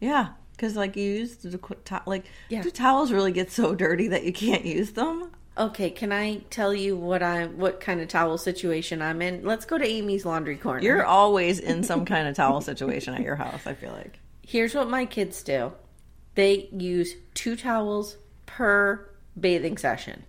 Yeah, 0.00 0.28
because 0.58 0.74
like 0.76 0.96
you 0.96 1.04
use 1.04 1.36
the 1.36 1.56
to- 1.56 2.02
like, 2.04 2.24
Yeah. 2.48 2.62
do 2.62 2.70
towels 2.72 3.12
really 3.12 3.30
get 3.32 3.50
so 3.52 3.74
dirty 3.76 4.08
that 4.08 4.24
you 4.24 4.32
can't 4.32 4.64
use 4.64 4.90
them? 4.92 5.30
Okay, 5.56 5.90
can 5.90 6.12
I 6.12 6.38
tell 6.50 6.74
you 6.74 6.96
what 6.96 7.22
I 7.22 7.46
what 7.46 7.80
kind 7.80 8.00
of 8.00 8.08
towel 8.08 8.36
situation 8.38 9.00
I'm 9.00 9.22
in? 9.22 9.44
Let's 9.44 9.64
go 9.64 9.78
to 9.78 9.86
Amy's 9.86 10.26
laundry 10.26 10.56
corner. 10.56 10.82
You're 10.82 11.04
always 11.20 11.60
in 11.60 11.82
some 11.84 12.04
kind 12.04 12.26
of 12.28 12.34
towel 12.36 12.60
situation 12.60 13.14
at 13.14 13.22
your 13.22 13.36
house. 13.36 13.66
I 13.66 13.74
feel 13.74 13.92
like. 13.92 14.18
Here's 14.46 14.74
what 14.74 14.90
my 14.90 15.04
kids 15.06 15.42
do. 15.42 15.72
They 16.34 16.68
use 16.72 17.14
two 17.34 17.54
towels 17.56 18.16
per 18.46 19.08
bathing 19.38 19.78
session. 19.78 20.24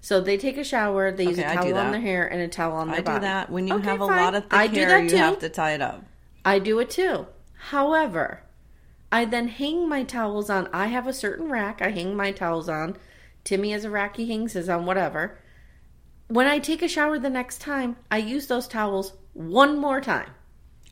So 0.00 0.20
they 0.20 0.36
take 0.36 0.56
a 0.56 0.64
shower, 0.64 1.12
they 1.12 1.24
use 1.24 1.38
Okay, 1.38 1.46
a 1.46 1.52
I 1.52 1.54
towel 1.54 1.76
on 1.78 1.92
their 1.92 2.00
hair 2.00 2.26
and 2.26 2.40
a 2.42 2.48
towel 2.48 2.76
on 2.76 2.90
their 2.90 3.02
body. 3.02 3.16
I 3.16 3.18
do 3.18 3.22
that 3.22 3.50
when 3.50 3.68
you 3.68 3.74
Okay, 3.74 3.84
have 3.84 4.00
a 4.00 4.04
lot 4.06 4.34
of 4.34 4.42
thick 4.44 4.52
I 4.52 4.66
do 4.66 4.80
hair. 4.80 4.88
that 4.88 5.10
You 5.10 5.16
have 5.18 5.38
to 5.40 5.48
tie 5.48 5.72
it 5.74 5.80
up. 5.82 6.04
I 6.44 6.58
do 6.58 6.80
it 6.80 6.90
too. 6.90 7.26
However, 7.54 8.42
I 9.12 9.26
then 9.26 9.48
hang 9.48 9.88
my 9.88 10.02
towels 10.04 10.48
on. 10.48 10.68
I 10.72 10.86
have 10.86 11.06
a 11.06 11.12
certain 11.12 11.50
rack 11.50 11.82
I 11.82 11.90
hang 11.90 12.16
my 12.16 12.32
towels 12.32 12.68
on. 12.68 12.96
Timmy 13.44 13.72
has 13.72 13.84
a 13.84 13.90
rack 13.90 14.16
he 14.16 14.26
hangs 14.26 14.54
his 14.54 14.68
on, 14.70 14.86
whatever. 14.86 15.38
When 16.28 16.46
I 16.46 16.58
take 16.58 16.80
a 16.80 16.88
shower 16.88 17.18
the 17.18 17.28
next 17.28 17.60
time, 17.60 17.96
I 18.10 18.16
use 18.18 18.46
those 18.46 18.66
towels 18.66 19.12
one 19.34 19.78
more 19.78 20.00
time. 20.00 20.30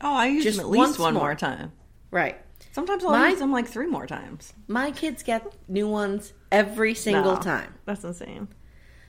Oh, 0.01 0.13
I 0.15 0.27
use 0.27 0.43
Just 0.43 0.57
them 0.57 0.67
at 0.67 0.71
least 0.71 0.99
one 0.99 1.15
more. 1.15 1.23
more 1.23 1.35
time. 1.35 1.71
Right. 2.11 2.37
Sometimes 2.73 3.03
I'll 3.03 3.11
My- 3.11 3.29
use 3.29 3.39
them 3.39 3.51
like 3.51 3.67
three 3.67 3.87
more 3.87 4.05
times. 4.05 4.53
My 4.67 4.91
kids 4.91 5.23
get 5.23 5.45
new 5.67 5.87
ones 5.87 6.33
every 6.51 6.93
single 6.93 7.35
No, 7.35 7.41
time. 7.41 7.73
That's 7.85 8.03
insane. 8.03 8.49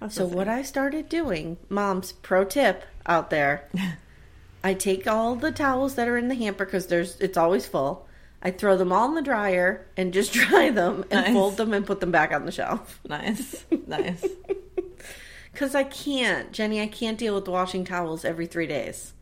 That's 0.00 0.14
So 0.14 0.24
insane. 0.24 0.38
what 0.38 0.48
I 0.48 0.62
started 0.62 1.08
doing, 1.08 1.58
mom's 1.68 2.12
pro 2.12 2.44
tip 2.44 2.84
out 3.06 3.28
there, 3.30 3.68
I 4.64 4.74
take 4.74 5.06
all 5.06 5.34
the 5.36 5.52
towels 5.52 5.96
that 5.96 6.08
are 6.08 6.16
in 6.16 6.28
the 6.28 6.34
hamper 6.34 6.64
because 6.64 6.86
there's 6.86 7.16
it's 7.20 7.36
always 7.36 7.66
full. 7.66 8.08
I 8.42 8.50
throw 8.50 8.76
them 8.76 8.92
all 8.92 9.08
in 9.08 9.14
the 9.14 9.22
dryer 9.22 9.86
and 9.96 10.12
just 10.12 10.32
dry 10.34 10.70
them 10.70 11.04
and 11.10 11.24
Nice. 11.26 11.32
fold 11.32 11.56
them 11.56 11.72
and 11.72 11.86
put 11.86 12.00
them 12.00 12.10
back 12.10 12.32
on 12.32 12.44
the 12.44 12.52
shelf. 12.52 13.00
Nice, 13.08 13.64
nice. 13.86 14.24
Because 15.52 15.74
I 15.74 15.84
can't, 15.84 16.50
Jenny, 16.50 16.80
I 16.80 16.86
can't 16.86 17.18
deal 17.18 17.34
with 17.34 17.46
washing 17.46 17.84
towels 17.84 18.24
every 18.24 18.46
three 18.46 18.66
days. 18.66 19.12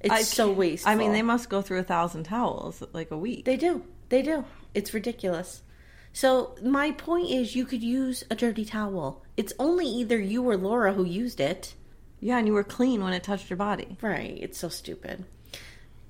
It's 0.00 0.12
I 0.12 0.22
so 0.22 0.52
wasteful. 0.52 0.92
I 0.92 0.94
mean, 0.94 1.12
they 1.12 1.22
must 1.22 1.48
go 1.48 1.62
through 1.62 1.78
a 1.78 1.82
thousand 1.84 2.24
towels 2.24 2.82
like 2.92 3.10
a 3.10 3.16
week. 3.16 3.46
They 3.46 3.56
do. 3.56 3.82
They 4.10 4.20
do. 4.20 4.44
It's 4.74 4.92
ridiculous. 4.92 5.62
So 6.12 6.54
my 6.62 6.90
point 6.90 7.30
is, 7.30 7.56
you 7.56 7.64
could 7.64 7.82
use 7.82 8.24
a 8.30 8.34
dirty 8.34 8.66
towel. 8.66 9.22
It's 9.38 9.54
only 9.58 9.86
either 9.86 10.18
you 10.18 10.46
or 10.46 10.56
Laura 10.58 10.92
who 10.92 11.04
used 11.04 11.40
it. 11.40 11.74
Yeah, 12.20 12.36
and 12.36 12.46
you 12.46 12.52
were 12.52 12.62
clean 12.64 13.02
when 13.02 13.14
it 13.14 13.22
touched 13.22 13.48
your 13.48 13.56
body. 13.56 13.96
Right. 14.02 14.38
It's 14.38 14.58
so 14.58 14.68
stupid. 14.68 15.24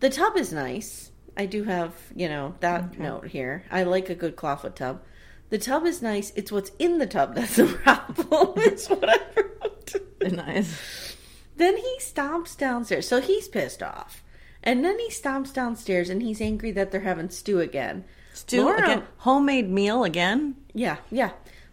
The 0.00 0.10
tub 0.10 0.36
is 0.36 0.52
nice. 0.52 1.12
I 1.40 1.46
do 1.46 1.64
have, 1.64 1.94
you 2.14 2.28
know, 2.28 2.54
that 2.60 2.98
note 2.98 3.28
here. 3.28 3.64
I 3.70 3.82
like 3.84 4.10
a 4.10 4.14
good 4.14 4.36
clawfoot 4.36 4.74
tub. 4.74 5.02
The 5.48 5.58
tub 5.58 5.86
is 5.86 6.02
nice. 6.02 6.32
It's 6.36 6.52
what's 6.52 6.70
in 6.78 6.98
the 6.98 7.06
tub 7.06 7.34
that's 7.34 7.56
the 7.56 7.64
problem. 7.84 8.52
it's 8.56 8.88
what 8.90 9.08
I 9.08 9.18
wrote. 9.36 9.94
Nice. 10.32 11.16
Then 11.56 11.76
he 11.78 11.96
stomps 12.00 12.56
downstairs. 12.56 13.08
So 13.08 13.20
he's 13.20 13.48
pissed 13.48 13.82
off. 13.82 14.22
And 14.62 14.84
then 14.84 14.98
he 14.98 15.08
stomps 15.08 15.52
downstairs 15.54 16.10
and 16.10 16.20
he's 16.22 16.40
angry 16.42 16.70
that 16.72 16.90
they're 16.90 17.00
having 17.00 17.30
stew 17.30 17.60
again. 17.60 18.04
Stew 18.34 18.64
Laura- 18.64 18.82
again. 18.82 19.02
Homemade 19.18 19.70
meal 19.70 20.04
again. 20.04 20.56
Yeah, 20.74 20.98
yeah. 21.10 21.30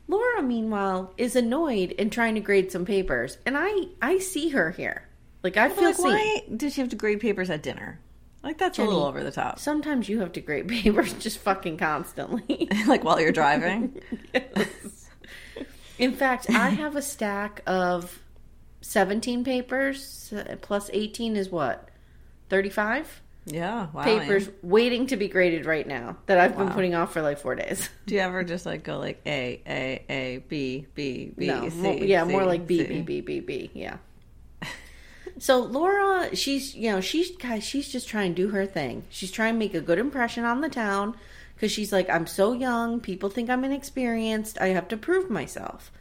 Laura, 0.08 0.42
meanwhile, 0.42 1.14
is 1.18 1.36
annoyed 1.36 1.94
and 2.00 2.10
trying 2.12 2.36
to 2.36 2.42
grade 2.42 2.72
some 2.72 2.86
papers. 2.86 3.38
And 3.46 3.56
I 3.58 3.88
I 4.02 4.20
see 4.20 4.50
her 4.50 4.72
here. 4.72 5.04
Like 5.44 5.58
I 5.58 5.68
feel 5.70 5.84
Like, 5.90 5.96
seen. 5.96 6.06
why 6.08 6.44
did 6.56 6.72
she 6.72 6.80
have 6.82 6.90
to 6.92 6.96
grade 6.96 7.20
papers 7.20 7.50
at 7.50 7.62
dinner? 7.62 8.00
Like 8.48 8.60
that's 8.60 8.80
a 8.80 8.84
little 8.86 9.04
over 9.04 9.26
the 9.26 9.32
top. 9.32 9.60
Sometimes 9.60 10.08
you 10.08 10.22
have 10.22 10.32
to 10.32 10.40
grade 10.40 10.68
papers 10.70 11.12
just 11.16 11.40
fucking 11.40 11.76
constantly. 11.76 12.70
like 12.88 13.04
while 13.04 13.20
you're 13.20 13.34
driving. 13.34 14.02
In 16.00 16.14
fact, 16.14 16.50
I 16.50 16.70
have 16.70 16.96
a 16.96 17.02
stack 17.02 17.62
of 17.68 18.22
17 18.80 19.44
papers 19.44 20.34
plus 20.62 20.90
18 20.94 21.36
is 21.36 21.50
what? 21.50 21.90
35 22.48 23.22
yeah. 23.48 23.88
Wow. 23.92 24.04
papers 24.04 24.46
man. 24.46 24.56
waiting 24.62 25.08
to 25.08 25.18
be 25.18 25.28
graded 25.28 25.66
right 25.66 25.86
now 25.86 26.16
that 26.28 26.38
I've 26.38 26.58
been 26.58 26.70
putting 26.70 26.96
off 26.96 27.12
for 27.12 27.22
like 27.22 27.40
4 27.40 27.56
days. 27.56 27.90
Do 28.06 28.16
you 28.16 28.22
ever 28.22 28.46
just 28.46 28.66
like 28.66 28.84
go 28.84 28.98
like 28.98 29.20
A 29.26 29.62
A 29.68 30.06
A 30.10 30.38
B 30.48 30.88
B 30.96 31.34
B 31.38 31.48
no, 31.48 31.68
C, 31.68 31.76
more, 31.76 31.96
yeah, 31.96 32.24
more 32.24 32.44
C, 32.44 32.48
like 32.48 32.66
B 32.66 32.78
C? 32.78 32.88
B 32.88 33.02
B 33.02 33.20
B 33.20 33.40
B, 33.42 33.72
yeah. 33.74 33.98
So 35.40 35.60
Laura, 35.60 36.36
she's 36.36 36.76
you 36.76 36.92
know 36.92 37.02
she's 37.02 37.36
guys, 37.38 37.64
she's 37.64 37.90
just 37.90 38.08
trying 38.08 38.34
to 38.36 38.42
do 38.42 38.50
her 38.50 38.66
thing. 38.66 39.06
She's 39.10 39.32
trying 39.32 39.54
to 39.54 39.60
make 39.60 39.74
a 39.74 39.82
good 39.82 40.00
impression 40.00 40.46
on 40.46 40.62
the 40.62 40.70
town 40.70 41.16
because 41.56 41.72
she's 41.72 41.92
like, 41.92 42.10
I'm 42.10 42.28
so 42.28 42.54
young. 42.54 43.00
People 43.00 43.30
think 43.30 43.50
I'm 43.50 43.64
inexperienced. 43.64 44.60
I 44.60 44.68
have 44.68 44.88
to 44.90 44.98
prove 44.98 45.30
myself. 45.30 45.92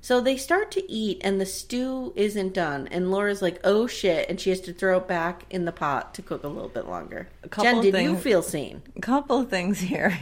So 0.00 0.20
they 0.20 0.36
start 0.36 0.70
to 0.72 0.92
eat, 0.92 1.20
and 1.24 1.40
the 1.40 1.46
stew 1.46 2.12
isn't 2.14 2.54
done. 2.54 2.86
And 2.92 3.10
Laura's 3.10 3.42
like, 3.42 3.58
"Oh 3.64 3.88
shit!" 3.88 4.28
And 4.30 4.40
she 4.40 4.50
has 4.50 4.60
to 4.60 4.72
throw 4.72 4.98
it 4.98 5.08
back 5.08 5.44
in 5.50 5.64
the 5.64 5.72
pot 5.72 6.14
to 6.14 6.22
cook 6.22 6.44
a 6.44 6.48
little 6.48 6.68
bit 6.68 6.86
longer. 6.86 7.28
couple 7.50 7.82
Jen, 7.82 7.92
did 7.92 8.04
you 8.04 8.16
feel 8.16 8.40
seen? 8.42 8.82
A 8.94 9.00
couple 9.00 9.40
of 9.40 9.50
things 9.50 9.80
here. 9.80 10.16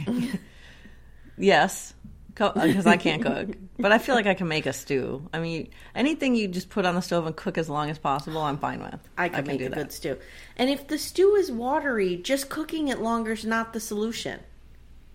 yes, 1.37 1.93
because 2.35 2.85
uh, 2.85 2.89
I 2.89 2.97
can't 2.97 3.21
cook, 3.23 3.49
but 3.79 3.91
I 3.91 3.97
feel 3.97 4.13
like 4.13 4.25
I 4.27 4.33
can 4.33 4.47
make 4.47 4.65
a 4.65 4.73
stew. 4.73 5.27
I 5.33 5.39
mean, 5.39 5.69
anything 5.95 6.35
you 6.35 6.47
just 6.49 6.69
put 6.69 6.85
on 6.85 6.93
the 6.95 7.01
stove 7.01 7.25
and 7.25 7.35
cook 7.35 7.57
as 7.57 7.69
long 7.69 7.89
as 7.89 7.97
possible, 7.97 8.41
I'm 8.41 8.57
fine 8.57 8.81
with. 8.83 8.99
I 9.17 9.29
can, 9.29 9.47
make 9.47 9.59
do 9.59 9.67
a 9.67 9.69
that. 9.69 9.75
good 9.75 9.91
stew. 9.91 10.17
And 10.57 10.69
if 10.69 10.87
the 10.87 10.97
stew 10.97 11.35
is 11.35 11.49
watery, 11.51 12.17
just 12.17 12.49
cooking 12.49 12.89
it 12.89 12.99
longer 12.99 13.31
is 13.31 13.45
not 13.45 13.71
the 13.73 13.79
solution. 13.79 14.41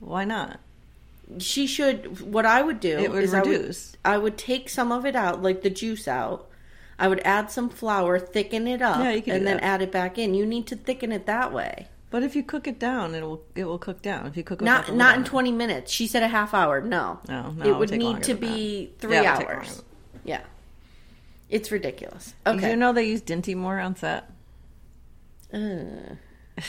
Why 0.01 0.25
not? 0.25 0.61
she 1.39 1.65
should 1.65 2.21
what 2.23 2.45
i 2.45 2.61
would 2.61 2.81
do 2.81 2.99
It 2.99 3.09
would 3.13 3.23
is 3.23 3.33
reduce. 3.33 3.97
I, 4.05 4.17
would, 4.17 4.17
I 4.17 4.23
would 4.25 4.37
take 4.37 4.69
some 4.69 4.91
of 4.91 5.07
it 5.07 5.15
out 5.15 5.41
like 5.41 5.63
the 5.63 5.71
juice 5.71 6.09
out 6.09 6.49
i 6.99 7.07
would 7.07 7.21
add 7.25 7.53
some 7.53 7.69
flour 7.69 8.19
thicken 8.19 8.67
it 8.67 8.83
up 8.83 8.99
Yeah, 8.99 9.13
you 9.13 9.23
can 9.23 9.35
do 9.35 9.37
and 9.39 9.47
then 9.47 9.57
that. 9.59 9.63
add 9.63 9.81
it 9.83 9.93
back 9.93 10.19
in 10.19 10.35
you 10.35 10.45
need 10.45 10.67
to 10.67 10.75
thicken 10.75 11.13
it 11.13 11.27
that 11.27 11.53
way 11.53 11.87
But 12.11 12.25
if 12.25 12.35
you 12.35 12.43
cook 12.43 12.67
it 12.67 12.79
down, 12.81 13.15
it 13.15 13.23
will 13.23 13.43
it 13.55 13.65
will 13.65 13.79
cook 13.79 14.03
down. 14.03 14.27
If 14.27 14.37
you 14.37 14.43
cook 14.43 14.61
it 14.61 14.65
not 14.65 14.89
with 14.89 14.97
not 14.97 15.17
in 15.17 15.25
20 15.25 15.53
minutes 15.53 15.93
she 15.93 16.07
said 16.09 16.23
a 16.25 16.29
half 16.29 16.53
hour 16.55 16.81
no 16.81 17.21
No, 17.29 17.51
no, 17.53 17.65
it 17.65 17.69
it 17.71 17.77
would 17.79 17.91
need 17.93 18.23
to 18.25 18.35
be 18.35 18.87
that. 18.87 18.99
three 19.01 19.15
Yeah, 19.15 19.37
hours 19.39 19.83
yeah 20.25 20.43
it's 21.49 21.71
ridiculous 21.73 22.35
Did 22.45 22.57
okay 22.57 22.71
you 22.71 22.77
know 22.77 22.93
they 22.93 23.05
use 23.07 23.23
Dinty 23.23 23.55
Moore 23.57 23.79
on 23.81 23.95
set? 23.97 24.29
Ugh. 25.53 26.17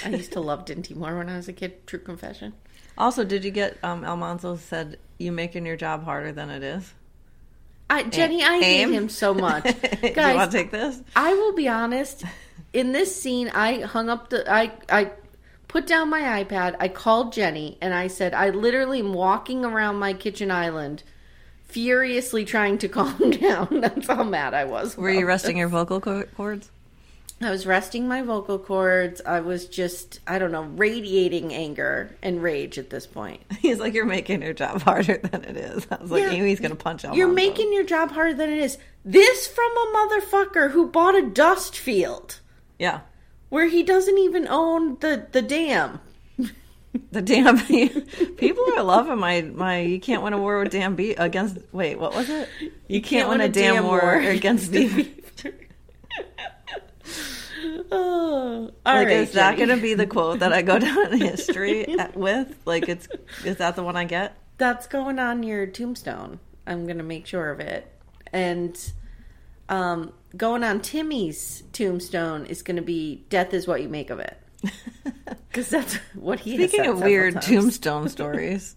i 0.05 0.10
used 0.10 0.31
to 0.33 0.39
love 0.39 0.65
dinty 0.65 0.95
moore 0.95 1.17
when 1.17 1.29
i 1.29 1.36
was 1.36 1.48
a 1.48 1.53
kid 1.53 1.86
true 1.86 2.00
confession 2.00 2.53
Also, 2.98 3.24
did 3.24 3.43
you 3.43 3.51
get 3.51 3.77
um, 3.83 4.03
Almanzo 4.03 4.55
said 4.57 4.98
you 5.17 5.31
making 5.31 5.65
your 5.65 5.75
job 5.77 6.03
harder 6.03 6.31
than 6.31 6.50
it 6.50 6.62
is? 6.62 6.93
I, 7.89 8.03
Jenny, 8.03 8.43
I 8.43 8.60
hate 8.60 8.89
him 8.89 9.07
so 9.10 9.33
much. 9.33 9.63
do 9.63 9.74
you 10.03 10.13
Guys, 10.13 10.36
want 10.36 10.51
to 10.51 10.57
take 10.57 10.71
this? 10.71 11.01
I 11.15 11.33
will 11.33 11.53
be 11.53 11.67
honest. 11.67 12.24
In 12.74 12.91
this 12.91 13.15
scene, 13.15 13.50
I 13.53 13.81
hung 13.81 14.10
up 14.10 14.29
the 14.29 14.43
I 14.51 14.71
I 14.89 15.12
put 15.71 15.87
down 15.87 16.09
my 16.09 16.43
iPad. 16.43 16.75
I 16.79 16.87
called 16.89 17.31
Jenny 17.33 17.77
and 17.81 17.93
I 17.93 18.07
said 18.07 18.33
I 18.33 18.49
literally 18.49 18.99
am 18.99 19.13
walking 19.13 19.63
around 19.65 19.95
my 19.97 20.13
kitchen 20.13 20.51
island, 20.51 21.03
furiously 21.63 22.45
trying 22.45 22.77
to 22.79 22.87
calm 22.97 23.31
down. 23.31 23.79
That's 23.81 24.07
how 24.07 24.23
mad 24.23 24.53
I 24.53 24.65
was. 24.65 24.97
Were 24.97 25.09
you 25.09 25.25
resting 25.25 25.55
this. 25.55 25.59
your 25.59 25.69
vocal 25.69 25.99
cords? 26.01 26.69
I 27.43 27.49
was 27.49 27.65
resting 27.65 28.07
my 28.07 28.21
vocal 28.21 28.59
cords. 28.59 29.19
I 29.25 29.39
was 29.39 29.65
just 29.65 30.19
I 30.27 30.37
don't 30.37 30.51
know 30.51 30.61
radiating 30.63 31.53
anger 31.53 32.15
and 32.21 32.43
rage 32.43 32.77
at 32.77 32.89
this 32.91 33.07
point. 33.07 33.41
He's 33.59 33.79
like, 33.79 33.93
you're 33.95 34.05
making 34.05 34.43
your 34.43 34.53
job 34.53 34.81
harder 34.81 35.17
than 35.17 35.43
it 35.45 35.57
is. 35.57 35.87
I 35.89 35.95
was 36.01 36.11
like, 36.11 36.23
Yeah. 36.23 36.31
Amy's 36.31 36.59
gonna 36.59 36.75
punch 36.75 37.03
out. 37.05 37.15
You're 37.15 37.27
making 37.33 37.73
your 37.73 37.83
job 37.83 38.11
harder 38.11 38.35
than 38.35 38.51
it 38.51 38.59
is. 38.59 38.77
This 39.03 39.47
from 39.47 39.71
a 39.71 39.91
motherfucker 39.95 40.69
who 40.71 40.87
bought 40.89 41.15
a 41.15 41.23
dust 41.29 41.75
field. 41.77 42.39
yeah. 42.77 43.01
Where 43.51 43.67
he 43.67 43.84
doesn't 43.84 44.17
even 44.17 44.48
own 44.48 44.98
the 45.01 45.27
the 45.31 45.43
dam. 45.43 46.00
The 47.12 47.22
damn 47.22 47.58
people 48.38 48.65
are 48.75 48.84
loving 48.84 49.20
my 49.20 49.41
my. 49.41 49.79
You 49.81 50.00
can't 50.00 50.24
win 50.24 50.34
a 50.34 50.38
war 50.38 50.60
with 50.60 50.72
damn 50.72 50.96
beef 50.96 51.17
against. 51.20 51.58
Wait, 51.72 52.00
what 52.00 52.15
was 52.15 52.29
it? 52.29 52.50
You, 52.88 53.01
can't, 53.01 53.29
win, 53.29 53.39
a 53.39 53.48
damn, 53.48 53.86
war, 53.86 54.20
against 54.20 54.72
beef. 54.72 55.10
oh, 57.91 58.72
all 58.86 58.96
Like, 58.96 59.08
right, 59.08 59.17
is 59.17 59.31
that 59.34 59.55
going 59.55 59.70
to 59.70 59.77
be 59.77 59.93
the 59.93 60.08
quote 60.08 60.39
that 60.39 60.51
I 60.51 60.62
go 60.62 60.79
down 60.79 61.13
in 61.13 61.22
history 61.22 61.88
at, 61.98 62.15
with? 62.17 62.58
Like, 62.65 62.89
it's 62.89 63.08
is 63.46 63.58
that 63.58 63.75
the 63.77 63.84
one 63.84 63.96
I 63.96 64.03
get? 64.03 64.36
That's 64.58 64.88
going 64.88 65.17
on 65.20 65.43
your 65.43 65.65
tombstone. 65.67 66.39
I'm 66.67 66.86
gonna 66.88 67.03
make 67.03 67.25
sure 67.25 67.51
of 67.51 67.60
it. 67.62 67.89
And 68.34 68.77
um, 69.70 70.12
going 70.38 70.63
on 70.63 70.81
Timmy's 70.81 71.63
tombstone 71.73 72.45
is 72.45 72.61
gonna 72.61 72.81
be 72.81 73.25
"Death 73.29 73.53
is 73.53 73.67
what 73.67 73.81
you 73.81 73.89
make 73.89 74.09
of 74.09 74.19
it," 74.19 74.38
because 75.50 75.69
that's 75.69 75.95
what 76.15 76.39
he. 76.41 76.57
has 76.57 76.71
Speaking 76.71 76.89
of 76.89 77.01
weird 77.01 77.33
times. 77.35 77.45
tombstone 77.47 78.09
stories, 78.17 78.75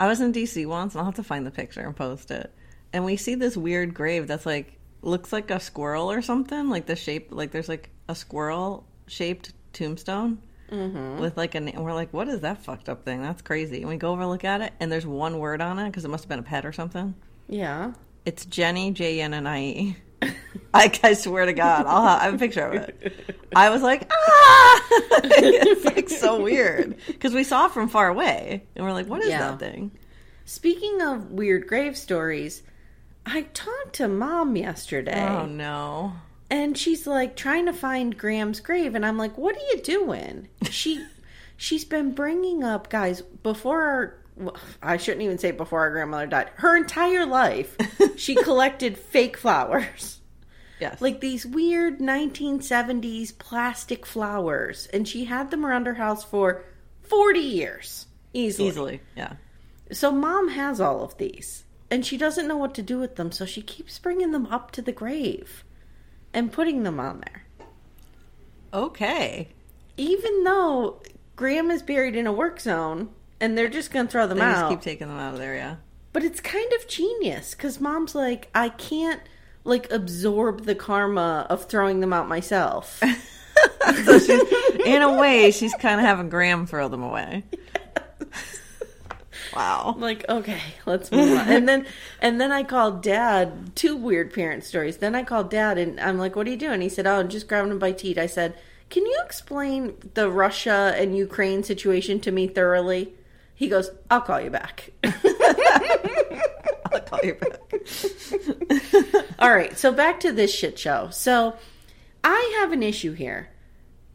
I 0.00 0.06
was 0.06 0.20
in 0.20 0.32
DC 0.32 0.66
once, 0.66 0.94
and 0.94 1.00
I'll 1.00 1.06
have 1.06 1.14
to 1.16 1.22
find 1.22 1.46
the 1.46 1.50
picture 1.50 1.80
and 1.80 1.94
post 1.94 2.30
it. 2.30 2.52
And 2.92 3.04
we 3.04 3.16
see 3.16 3.34
this 3.34 3.56
weird 3.56 3.94
grave 3.94 4.26
that's 4.26 4.46
like 4.46 4.78
looks 5.02 5.32
like 5.32 5.50
a 5.50 5.60
squirrel 5.60 6.10
or 6.10 6.22
something. 6.22 6.68
Like 6.70 6.86
the 6.86 6.96
shape, 6.96 7.28
like 7.30 7.50
there's 7.52 7.68
like 7.68 7.90
a 8.08 8.14
squirrel 8.14 8.86
shaped 9.06 9.52
tombstone 9.72 10.42
Mm-hmm. 10.70 11.18
with 11.18 11.38
like 11.38 11.54
a. 11.54 11.58
And 11.58 11.82
we're 11.82 11.94
like, 11.94 12.12
what 12.12 12.28
is 12.28 12.40
that 12.40 12.62
fucked 12.62 12.90
up 12.90 13.02
thing? 13.02 13.22
That's 13.22 13.40
crazy. 13.40 13.78
And 13.80 13.88
we 13.88 13.96
go 13.96 14.10
over 14.12 14.20
and 14.20 14.30
look 14.30 14.44
at 14.44 14.60
it, 14.60 14.74
and 14.80 14.92
there's 14.92 15.06
one 15.06 15.38
word 15.38 15.62
on 15.62 15.78
it 15.78 15.86
because 15.86 16.04
it 16.04 16.08
must 16.08 16.24
have 16.24 16.28
been 16.28 16.40
a 16.40 16.42
pet 16.42 16.66
or 16.66 16.72
something. 16.74 17.14
Yeah. 17.48 17.92
It's 18.26 18.44
Jenny 18.44 18.90
J 18.90 19.22
N 19.22 19.32
N 19.32 19.46
I 19.46 19.62
E. 19.62 19.96
I, 20.74 20.92
I 21.02 21.14
swear 21.14 21.46
to 21.46 21.52
God, 21.52 21.86
I'll 21.86 22.02
have, 22.06 22.20
I 22.20 22.24
have 22.24 22.34
a 22.34 22.38
picture 22.38 22.66
of 22.66 22.74
it. 22.74 23.38
I 23.56 23.70
was 23.70 23.82
like, 23.82 24.10
ah! 24.12 24.86
it's 24.90 25.84
like 25.84 26.08
so 26.10 26.42
weird 26.42 26.96
because 27.06 27.32
we 27.32 27.44
saw 27.44 27.66
it 27.66 27.72
from 27.72 27.88
far 27.88 28.08
away, 28.08 28.64
and 28.76 28.84
we're 28.84 28.92
like, 28.92 29.06
what 29.08 29.22
is 29.22 29.30
Yeah. 29.30 29.50
that 29.52 29.58
thing? 29.60 29.90
Speaking 30.44 31.00
of 31.02 31.30
weird 31.30 31.66
grave 31.66 31.96
stories, 31.96 32.62
I 33.26 33.42
talked 33.54 33.94
to 33.94 34.08
mom 34.08 34.56
yesterday. 34.56 35.26
Oh 35.28 35.46
no! 35.46 36.12
and 36.50 36.78
she's 36.78 37.06
like 37.06 37.36
trying 37.36 37.66
to 37.66 37.72
find 37.74 38.16
Graham's 38.16 38.60
grave 38.60 38.94
and 38.94 39.04
I'm 39.04 39.18
like 39.18 39.36
what 39.36 39.54
are 39.54 39.66
you 39.76 39.82
doing 39.82 40.48
she 40.70 41.04
she's 41.58 41.84
been 41.84 42.12
bringing 42.12 42.64
up 42.64 42.88
guys 42.88 43.20
before 43.20 43.82
our 43.82 44.17
well, 44.38 44.56
I 44.82 44.96
shouldn't 44.96 45.22
even 45.22 45.38
say 45.38 45.50
before 45.50 45.80
our 45.80 45.90
grandmother 45.90 46.26
died. 46.26 46.50
Her 46.56 46.76
entire 46.76 47.26
life 47.26 47.76
she 48.16 48.34
collected 48.42 48.96
fake 48.96 49.36
flowers. 49.36 50.20
Yes, 50.80 51.00
like 51.00 51.20
these 51.20 51.44
weird 51.44 51.98
1970s 51.98 53.36
plastic 53.36 54.06
flowers. 54.06 54.86
And 54.92 55.06
she 55.08 55.24
had 55.24 55.50
them 55.50 55.66
around 55.66 55.86
her 55.86 55.94
house 55.94 56.24
for 56.24 56.64
40 57.02 57.40
years. 57.40 58.06
Easily. 58.32 58.68
Easily, 58.68 59.00
yeah. 59.16 59.32
so 59.90 60.12
mom 60.12 60.48
has 60.48 60.80
all 60.80 61.02
of 61.02 61.16
these. 61.18 61.64
And 61.90 62.04
she 62.04 62.16
doesn't 62.18 62.46
know 62.46 62.58
what 62.58 62.74
to 62.74 62.82
do 62.82 62.98
with 62.98 63.16
them. 63.16 63.32
So 63.32 63.46
she 63.46 63.62
keeps 63.62 63.98
bringing 63.98 64.30
them 64.30 64.46
up 64.46 64.70
to 64.72 64.82
the 64.82 64.92
grave 64.92 65.64
and 66.32 66.52
putting 66.52 66.82
them 66.82 67.00
on 67.00 67.20
there. 67.20 67.44
Okay, 68.72 69.48
even 69.96 70.44
though 70.44 71.00
graham 71.36 71.70
is 71.70 71.82
buried 71.82 72.14
in 72.14 72.26
a 72.26 72.32
work 72.32 72.60
zone 72.60 73.08
and 73.40 73.56
they're 73.56 73.68
just 73.68 73.90
going 73.90 74.06
to 74.06 74.12
throw 74.12 74.26
them 74.26 74.38
they 74.38 74.44
just 74.44 74.62
out 74.62 74.70
keep 74.70 74.80
taking 74.80 75.08
them 75.08 75.18
out 75.18 75.34
of 75.34 75.40
there. 75.40 75.54
Yeah, 75.54 75.76
but 76.12 76.24
it's 76.24 76.40
kind 76.40 76.72
of 76.74 76.88
genius 76.88 77.54
because 77.54 77.80
mom's 77.80 78.14
like 78.14 78.48
i 78.54 78.68
can't 78.68 79.20
like 79.64 79.90
absorb 79.92 80.64
the 80.64 80.74
karma 80.74 81.46
of 81.50 81.64
throwing 81.66 82.00
them 82.00 82.12
out 82.12 82.28
myself 82.28 83.02
so 84.04 84.18
she's 84.18 84.42
in 84.84 85.02
a 85.02 85.12
way 85.18 85.50
she's 85.50 85.74
kind 85.74 86.00
of 86.00 86.06
having 86.06 86.28
Graham 86.28 86.66
throw 86.66 86.88
them 86.88 87.02
away. 87.02 87.44
Wow. 89.54 89.94
I'm 89.94 90.00
like, 90.00 90.28
okay, 90.28 90.60
let's 90.86 91.10
move 91.10 91.36
on. 91.36 91.48
And 91.48 91.68
then 91.68 91.86
and 92.20 92.40
then 92.40 92.52
I 92.52 92.62
called 92.62 93.02
dad, 93.02 93.74
two 93.74 93.96
weird 93.96 94.32
parent 94.32 94.62
stories. 94.62 94.98
Then 94.98 95.14
I 95.14 95.24
called 95.24 95.50
dad 95.50 95.78
and 95.78 95.98
I'm 96.00 96.18
like, 96.18 96.36
what 96.36 96.46
are 96.46 96.50
you 96.50 96.56
doing? 96.56 96.80
He 96.80 96.88
said, 96.88 97.06
Oh, 97.06 97.20
I'm 97.20 97.28
just 97.28 97.48
grabbing 97.48 97.72
a 97.72 97.76
bite 97.76 97.98
to 97.98 98.08
eat. 98.08 98.18
I 98.18 98.26
said, 98.26 98.56
Can 98.90 99.06
you 99.06 99.18
explain 99.24 99.96
the 100.14 100.30
Russia 100.30 100.94
and 100.96 101.16
Ukraine 101.16 101.62
situation 101.62 102.20
to 102.20 102.30
me 102.30 102.46
thoroughly? 102.46 103.14
He 103.58 103.68
goes, 103.68 103.90
I'll 104.08 104.20
call 104.20 104.40
you 104.40 104.50
back. 104.50 104.90
I'll 105.04 107.00
call 107.00 107.18
you 107.24 107.34
back. 107.34 107.60
All 109.40 109.50
right, 109.50 109.76
so 109.76 109.90
back 109.90 110.20
to 110.20 110.30
this 110.30 110.54
shit 110.54 110.78
show. 110.78 111.08
So 111.10 111.56
I 112.22 112.58
have 112.60 112.70
an 112.70 112.84
issue 112.84 113.14
here. 113.14 113.48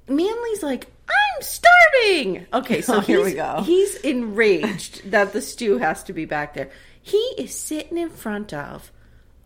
Manly's 0.07 0.63
like, 0.63 0.87
I'm 1.09 1.41
starving. 1.41 2.47
Okay, 2.53 2.79
so 2.79 2.95
Oh, 2.97 2.99
here 3.01 3.21
we 3.21 3.33
go. 3.33 3.63
He's 3.65 3.95
enraged 3.95 5.11
that 5.11 5.33
the 5.33 5.41
stew 5.41 5.77
has 5.77 6.03
to 6.03 6.13
be 6.13 6.23
back 6.23 6.53
there. 6.53 6.71
He 7.01 7.17
is 7.37 7.53
sitting 7.53 7.97
in 7.97 8.11
front 8.11 8.53
of 8.53 8.93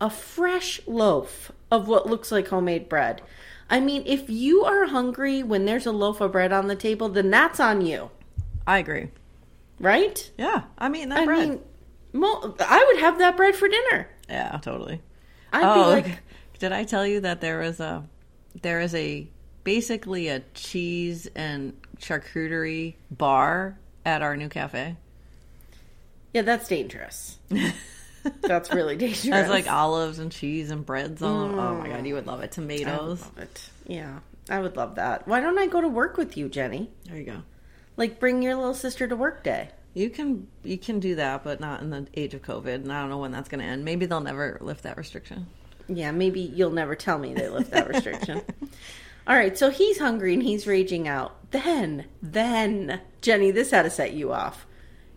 a 0.00 0.10
fresh 0.10 0.80
loaf 0.86 1.50
of 1.72 1.88
what 1.88 2.06
looks 2.06 2.30
like 2.30 2.46
homemade 2.46 2.88
bread. 2.88 3.20
I 3.68 3.80
mean, 3.80 4.04
if 4.06 4.30
you 4.30 4.62
are 4.62 4.86
hungry 4.86 5.42
when 5.42 5.64
there's 5.64 5.86
a 5.86 5.92
loaf 5.92 6.20
of 6.20 6.30
bread 6.30 6.52
on 6.52 6.68
the 6.68 6.76
table, 6.76 7.08
then 7.08 7.30
that's 7.30 7.58
on 7.58 7.84
you, 7.84 8.10
I 8.64 8.78
agree. 8.78 9.08
Right? 9.78 10.30
Yeah, 10.38 10.62
I 10.76 10.88
mean 10.88 11.10
that 11.10 11.24
bread 11.24 11.38
I 11.38 11.46
bread. 11.46 11.48
mean, 11.48 11.60
mo- 12.20 12.54
I 12.60 12.84
would 12.88 13.00
have 13.00 13.18
that 13.18 13.36
bread 13.36 13.54
for 13.54 13.68
dinner. 13.68 14.08
yeah, 14.28 14.58
totally. 14.62 15.00
I'd 15.52 15.64
oh, 15.64 15.74
be 15.74 15.80
like, 15.80 16.04
okay. 16.06 16.18
did 16.58 16.72
I 16.72 16.84
tell 16.84 17.06
you 17.06 17.20
that 17.20 17.40
there 17.40 17.62
is 17.62 17.80
a 17.80 18.04
there 18.62 18.80
is 18.80 18.94
a 18.94 19.28
basically 19.64 20.28
a 20.28 20.40
cheese 20.54 21.28
and 21.34 21.74
charcuterie 21.98 22.94
bar 23.10 23.78
at 24.04 24.22
our 24.22 24.36
new 24.36 24.48
cafe? 24.48 24.96
yeah, 26.32 26.42
that's 26.42 26.68
dangerous. 26.68 27.38
that's 28.42 28.72
really 28.72 28.96
dangerous. 28.96 29.24
Has 29.24 29.48
like 29.48 29.70
olives 29.70 30.18
and 30.18 30.30
cheese 30.30 30.70
and 30.70 30.84
breads 30.84 31.22
on. 31.22 31.58
Oh 31.58 31.74
my 31.74 31.88
mm. 31.88 31.92
god, 31.92 32.06
you 32.06 32.14
would 32.14 32.26
love 32.26 32.40
it. 32.40 32.42
I 32.42 32.44
would 32.46 32.52
Tomatoes. 32.52 33.22
love 33.22 33.38
it. 33.38 33.70
Yeah, 33.86 34.18
I 34.48 34.60
would 34.60 34.76
love 34.76 34.96
that. 34.96 35.26
Why 35.26 35.40
don't 35.40 35.58
I 35.58 35.66
go 35.66 35.80
to 35.80 35.88
work 35.88 36.16
with 36.16 36.36
you, 36.36 36.48
Jenny? 36.48 36.90
There 37.06 37.16
you 37.16 37.24
go. 37.24 37.42
Like, 37.98 38.18
bring 38.18 38.42
your 38.42 38.54
little 38.54 38.72
sister 38.72 39.06
to 39.06 39.14
work 39.16 39.42
day. 39.44 39.68
You 39.92 40.08
can 40.08 40.46
you 40.62 40.78
can 40.78 41.00
do 41.00 41.16
that, 41.16 41.42
but 41.44 41.60
not 41.60 41.82
in 41.82 41.90
the 41.90 42.06
age 42.14 42.32
of 42.32 42.42
COVID. 42.42 42.76
And 42.76 42.92
I 42.92 43.00
don't 43.00 43.10
know 43.10 43.18
when 43.18 43.32
that's 43.32 43.48
going 43.48 43.60
to 43.60 43.66
end. 43.66 43.84
Maybe 43.84 44.06
they'll 44.06 44.20
never 44.20 44.56
lift 44.60 44.84
that 44.84 44.96
restriction. 44.96 45.46
Yeah, 45.88 46.12
maybe 46.12 46.40
you'll 46.40 46.70
never 46.70 46.94
tell 46.94 47.18
me 47.18 47.34
they 47.34 47.48
lift 47.48 47.72
that 47.72 47.88
restriction. 47.88 48.42
All 49.26 49.36
right, 49.36 49.58
so 49.58 49.70
he's 49.70 49.98
hungry 49.98 50.32
and 50.32 50.42
he's 50.42 50.66
raging 50.66 51.06
out. 51.06 51.50
Then, 51.50 52.06
then, 52.22 53.00
Jenny, 53.20 53.50
this 53.50 53.70
had 53.72 53.82
to 53.82 53.90
set 53.90 54.14
you 54.14 54.32
off. 54.32 54.66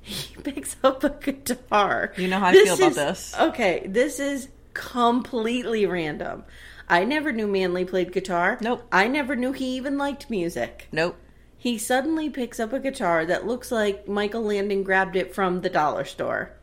He 0.01 0.35
picks 0.43 0.75
up 0.83 1.03
a 1.03 1.09
guitar. 1.09 2.11
You 2.17 2.27
know 2.27 2.39
how 2.39 2.47
I 2.47 2.53
feel 2.53 2.73
about 2.73 2.89
is- 2.89 2.95
this. 2.95 3.35
Okay, 3.39 3.85
this 3.87 4.19
is 4.19 4.49
completely 4.73 5.85
random. 5.85 6.43
I 6.89 7.05
never 7.05 7.31
knew 7.31 7.47
Manly 7.47 7.85
played 7.85 8.11
guitar. 8.11 8.57
Nope. 8.59 8.83
I 8.91 9.07
never 9.07 9.35
knew 9.35 9.53
he 9.53 9.77
even 9.77 9.97
liked 9.97 10.29
music. 10.29 10.87
Nope. 10.91 11.15
He 11.61 11.77
suddenly 11.77 12.27
picks 12.27 12.59
up 12.59 12.73
a 12.73 12.79
guitar 12.79 13.23
that 13.27 13.45
looks 13.45 13.71
like 13.71 14.07
Michael 14.07 14.41
Landon 14.41 14.81
grabbed 14.81 15.15
it 15.15 15.35
from 15.35 15.61
the 15.61 15.69
dollar 15.69 16.05
store. 16.05 16.53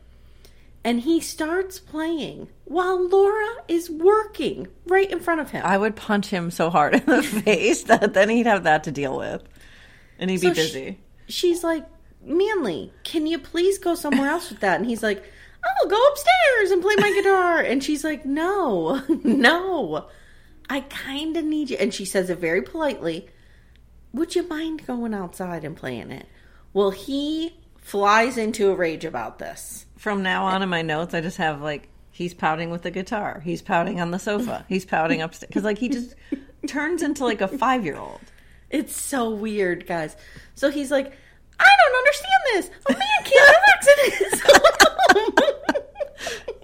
And 0.83 0.99
he 0.99 1.21
starts 1.21 1.79
playing 1.79 2.49
while 2.65 3.07
Laura 3.07 3.47
is 3.69 3.89
working 3.89 4.67
right 4.87 5.09
in 5.09 5.21
front 5.21 5.39
of 5.39 5.51
him. 5.51 5.61
I 5.65 5.77
would 5.77 5.95
punch 5.95 6.27
him 6.27 6.51
so 6.51 6.69
hard 6.69 6.95
in 6.95 7.05
the 7.05 7.23
face 7.45 7.83
that 7.83 8.13
then 8.13 8.27
he'd 8.27 8.45
have 8.45 8.65
that 8.65 8.83
to 8.83 8.91
deal 8.91 9.17
with, 9.17 9.41
and 10.19 10.29
he'd 10.29 10.41
So 10.41 10.49
be 10.49 10.55
busy. 10.55 10.99
she's 11.29 11.63
like, 11.63 11.85
Manly, 12.21 12.91
can 13.05 13.25
you 13.25 13.39
please 13.39 13.77
go 13.77 13.95
somewhere 13.95 14.27
else 14.29 14.49
with 14.49 14.59
that? 14.59 14.81
And 14.81 14.85
he's 14.89 15.01
like, 15.01 15.23
I'll 15.63 15.89
go 15.89 16.07
upstairs 16.09 16.71
and 16.71 16.81
play 16.81 16.95
my 16.97 17.11
guitar. 17.13 17.61
And 17.61 17.81
she's 17.81 18.03
like, 18.03 18.25
No, 18.25 19.01
no, 19.23 20.07
I 20.69 20.81
kind 20.81 21.37
of 21.37 21.45
need 21.45 21.69
you. 21.69 21.77
And 21.77 21.93
she 21.93 22.03
says 22.03 22.29
it 22.29 22.39
very 22.39 22.61
politely 22.61 23.29
Would 24.13 24.35
you 24.35 24.47
mind 24.47 24.85
going 24.87 25.13
outside 25.13 25.63
and 25.63 25.75
playing 25.75 26.11
it? 26.11 26.27
Well, 26.73 26.91
he 26.91 27.55
flies 27.77 28.37
into 28.37 28.71
a 28.71 28.75
rage 28.75 29.05
about 29.05 29.39
this. 29.39 29.85
From 29.97 30.23
now 30.23 30.45
on, 30.45 30.61
in 30.61 30.69
my 30.69 30.81
notes, 30.81 31.13
I 31.13 31.21
just 31.21 31.37
have 31.37 31.61
like 31.61 31.89
he's 32.11 32.33
pouting 32.33 32.69
with 32.69 32.81
the 32.81 32.91
guitar, 32.91 33.41
he's 33.43 33.61
pouting 33.61 33.99
on 34.01 34.11
the 34.11 34.19
sofa, 34.19 34.65
he's 34.67 34.85
pouting 34.85 35.21
upstairs 35.21 35.47
because 35.47 35.63
like 35.63 35.77
he 35.77 35.89
just 35.89 36.15
turns 36.67 37.01
into 37.03 37.23
like 37.23 37.41
a 37.41 37.47
five 37.47 37.85
year 37.85 37.97
old. 37.97 38.21
It's 38.69 38.95
so 38.95 39.29
weird, 39.31 39.87
guys. 39.87 40.15
So 40.55 40.69
he's 40.69 40.91
like, 40.91 41.11
I 41.59 41.69
don't 41.79 41.97
understand 41.97 42.41
this. 42.53 42.69
A 42.87 42.93
man 42.93 43.23
can't 43.25 43.55
have 43.55 43.63
accidents. 43.75 44.41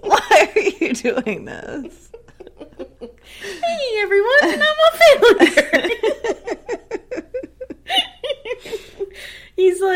Why 0.00 0.52
are 0.54 0.60
you 0.84 0.92
doing 0.94 1.44
this? 1.44 2.08
hey, 3.40 3.98
everyone, 3.98 4.38
and 4.42 4.62
I'm 4.62 4.76
a 4.78 4.96
failure. 4.96 5.65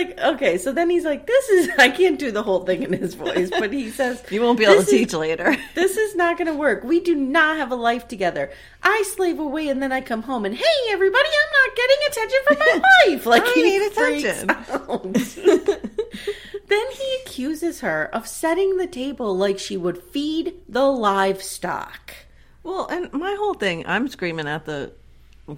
Like, 0.02 0.18
okay, 0.18 0.58
so 0.58 0.72
then 0.72 0.88
he's 0.90 1.04
like, 1.04 1.26
this 1.26 1.48
is, 1.48 1.70
I 1.78 1.90
can't 1.90 2.18
do 2.18 2.30
the 2.30 2.42
whole 2.42 2.64
thing 2.64 2.82
in 2.82 2.92
his 2.92 3.14
voice, 3.14 3.50
but 3.50 3.72
he 3.72 3.90
says, 3.90 4.22
You 4.30 4.42
won't 4.42 4.58
be 4.58 4.64
able 4.64 4.74
to 4.74 4.80
"This 4.80 4.88
is- 4.92 4.98
teach 4.98 5.12
later. 5.14 5.56
This 5.74 5.96
is 5.96 6.14
not 6.16 6.36
going 6.36 6.48
to 6.48 6.54
work. 6.54 6.84
We 6.84 7.00
do 7.00 7.14
not 7.14 7.56
have 7.56 7.70
a 7.72 7.76
life 7.76 8.08
together. 8.08 8.50
I 8.82 9.02
slave 9.14 9.38
away 9.38 9.68
and 9.68 9.82
then 9.82 9.92
I 9.92 10.00
come 10.00 10.22
home 10.22 10.44
and, 10.44 10.54
hey, 10.54 10.64
everybody, 10.90 11.28
I'm 11.28 11.52
not 11.66 11.76
getting 11.76 11.96
attention 12.08 12.38
from 12.46 12.58
my 12.58 12.82
wife. 13.06 13.26
Like, 13.26 13.42
I 13.46 13.52
he 13.52 13.62
need 13.62 13.82
attention. 13.92 14.46
then 16.68 16.86
he 16.92 17.16
accuses 17.22 17.80
her 17.80 18.08
of 18.14 18.26
setting 18.28 18.76
the 18.76 18.86
table 18.86 19.36
like 19.36 19.58
she 19.58 19.76
would 19.76 20.02
feed 20.02 20.54
the 20.68 20.84
livestock. 20.84 22.14
Well, 22.62 22.86
and 22.88 23.12
my 23.12 23.34
whole 23.38 23.54
thing, 23.54 23.84
I'm 23.86 24.08
screaming 24.08 24.46
at 24.46 24.64
the. 24.66 24.92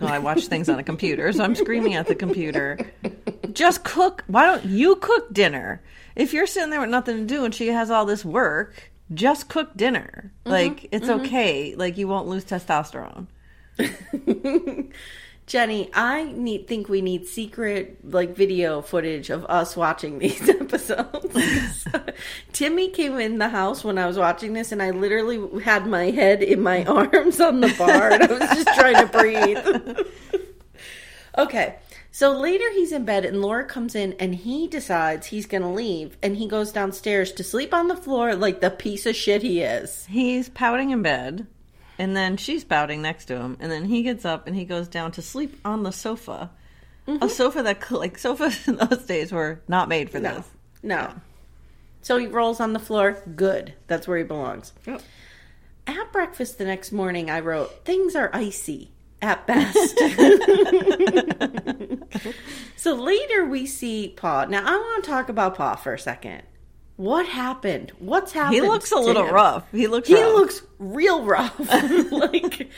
I 0.01 0.19
watch 0.19 0.47
things 0.47 0.69
on 0.69 0.79
a 0.79 0.83
computer, 0.83 1.33
so 1.33 1.45
I'm 1.45 1.55
screaming 1.55 1.95
at 1.95 2.07
the 2.07 2.15
computer. 2.15 2.79
Just 3.53 3.85
cook. 3.85 4.25
Why 4.27 4.47
don't 4.47 4.65
you 4.65 4.97
cook 4.97 5.33
dinner? 5.33 5.83
If 6.17 6.33
you're 6.33 6.47
sitting 6.47 6.71
there 6.71 6.81
with 6.81 6.91
nothing 6.91 7.17
to 7.17 7.25
do 7.25 7.45
and 7.45 7.55
she 7.55 7.69
has 7.69 7.91
all 7.91 8.05
this 8.05 8.25
work, 8.25 8.93
just 9.15 9.49
cook 9.49 9.77
dinner. 9.77 10.33
Mm-hmm. 10.45 10.51
Like 10.51 10.89
it's 10.93 11.09
mm-hmm. 11.09 11.25
okay. 11.25 11.75
Like 11.75 11.99
you 11.99 12.09
won't 12.09 12.29
lose 12.29 12.45
testosterone. 12.45 13.27
Jenny, 15.47 15.91
I 15.93 16.25
need 16.33 16.69
think 16.69 16.89
we 16.89 17.03
need 17.03 17.27
secret 17.27 17.99
like 18.05 18.37
video 18.37 18.81
footage 18.81 19.29
of 19.29 19.45
us 19.47 19.77
watching 19.77 20.19
these 20.21 20.49
episodes. 20.49 21.87
Timmy 22.53 22.89
came 22.89 23.19
in 23.19 23.39
the 23.39 23.49
house 23.49 23.83
when 23.85 23.99
I 23.99 24.07
was 24.07 24.19
watching 24.19 24.53
this, 24.53 24.73
and 24.73 24.83
I 24.83 24.91
literally 24.91 25.63
had 25.63 25.87
my 25.87 26.11
head 26.11 26.43
in 26.43 26.63
my 26.63 26.85
arms 26.87 27.41
on 27.41 27.61
the 27.61 27.75
bar, 27.77 28.13
and 28.13 28.23
I 28.23 28.33
was 28.33 28.65
just 28.65 28.79
trying 28.79 29.07
to 29.07 29.13
breathe. 29.13 30.07
okay, 31.39 31.77
so 32.13 32.39
later 32.39 32.71
he's 32.73 32.93
in 32.93 33.05
bed, 33.05 33.25
and 33.25 33.43
Laura 33.43 33.65
comes 33.65 33.95
in, 33.95 34.13
and 34.21 34.35
he 34.35 34.69
decides 34.69 35.27
he's 35.27 35.47
going 35.47 35.63
to 35.63 35.69
leave, 35.69 36.17
and 36.23 36.37
he 36.37 36.47
goes 36.47 36.71
downstairs 36.71 37.33
to 37.33 37.43
sleep 37.43 37.75
on 37.75 37.89
the 37.89 37.97
floor 37.97 38.35
like 38.35 38.61
the 38.61 38.71
piece 38.71 39.07
of 39.07 39.17
shit 39.17 39.43
he 39.43 39.61
is. 39.63 40.07
He's 40.07 40.49
pouting 40.49 40.91
in 40.91 41.03
bed, 41.03 41.47
and 41.99 42.17
then 42.17 42.37
she's 42.37 42.65
pouting 42.65 43.03
next 43.03 43.27
to 43.27 43.37
him, 43.37 43.57
and 43.61 43.71
then 43.71 43.85
he 43.85 44.03
gets 44.03 44.25
up 44.25 44.47
and 44.47 44.57
he 44.57 44.65
goes 44.65 44.89
down 44.89 45.13
to 45.13 45.23
sleep 45.23 45.61
on 45.65 45.83
the 45.83 45.93
sofa. 45.93 46.51
A 47.07 47.11
mm-hmm. 47.11 47.29
sofa 47.29 47.63
that 47.63 47.91
like 47.91 48.19
sofas 48.19 48.69
in 48.69 48.77
those 48.77 49.05
days 49.05 49.33
were 49.33 49.61
not 49.67 49.89
made 49.89 50.11
for 50.11 50.21
No, 50.21 50.37
this. 50.37 50.47
no. 50.83 51.15
So 52.01 52.17
he 52.17 52.27
rolls 52.27 52.61
on 52.61 52.73
the 52.73 52.79
floor. 52.79 53.23
Good. 53.35 53.75
That's 53.87 54.09
where 54.09 54.19
he 54.19 54.25
belongs. 54.25 54.73
Yep. 54.87 55.03
At 55.87 56.13
breakfast 56.13 56.59
the 56.59 56.65
next 56.65 56.93
morning, 56.93 57.31
I 57.31 57.41
wrote, 57.41 57.85
Things 57.85 58.15
are 58.15 58.31
icy 58.33 58.93
at 59.21 59.47
best. 59.47 59.99
so 62.77 62.95
later 62.95 63.47
we 63.47 63.67
see 63.67 64.15
Paul. 64.17 64.49
Now 64.49 64.65
I 64.67 64.77
want 64.77 65.05
to 65.05 65.11
talk 65.11 65.29
about 65.29 65.57
Paul 65.57 65.77
for 65.77 65.95
a 65.95 65.99
second. 65.99 66.43
What 67.03 67.27
happened? 67.27 67.91
What's 67.99 68.31
happened? 68.31 68.55
He 68.55 68.61
looks 68.61 68.93
a 68.93 68.97
little 68.99 69.27
him? 69.27 69.35
rough. 69.35 69.69
He 69.73 69.89
looks 69.89 70.07
He 70.09 70.15
rough. 70.15 70.33
looks 70.35 70.63
real 70.79 71.25
rough. 71.25 71.59
like, 72.13 72.71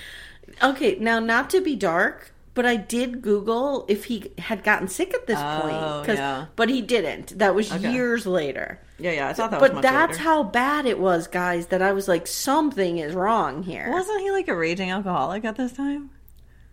okay, 0.63 0.97
now 0.99 1.19
not 1.19 1.51
to 1.51 1.61
be 1.61 1.77
dark, 1.77 2.33
but 2.55 2.65
I 2.65 2.77
did 2.77 3.21
Google 3.21 3.85
if 3.87 4.07
he 4.07 4.33
had 4.39 4.65
gotten 4.65 4.89
sick 4.89 5.13
at 5.13 5.27
this 5.27 5.39
Oh, 5.39 6.03
point. 6.07 6.19
yeah. 6.19 6.47
But 6.57 6.71
he 6.71 6.81
didn't. 6.81 7.39
That 7.39 7.55
was 7.55 7.71
Okay. 7.71 7.93
years 7.93 8.25
later. 8.27 8.81
Yeah, 8.99 9.13
yeah. 9.13 9.29
I 9.29 9.35
thought 9.35 9.51
that 9.51 9.61
was 9.61 9.71
But 9.73 9.83
that's 9.83 10.13
later. 10.13 10.23
how 10.23 10.43
bad 10.45 10.87
it 10.87 10.99
was, 10.99 11.27
guys, 11.27 11.67
that 11.67 11.83
I 11.83 11.93
was 11.93 12.09
like, 12.09 12.27
something 12.27 12.97
is 12.97 13.13
wrong 13.15 13.63
here. 13.63 13.91
Wasn't 13.91 14.21
he 14.23 14.31
like 14.31 14.49
a 14.49 14.57
raging 14.57 14.91
alcoholic 14.91 15.45
at 15.45 15.57
this 15.57 15.73
time? 15.73 16.09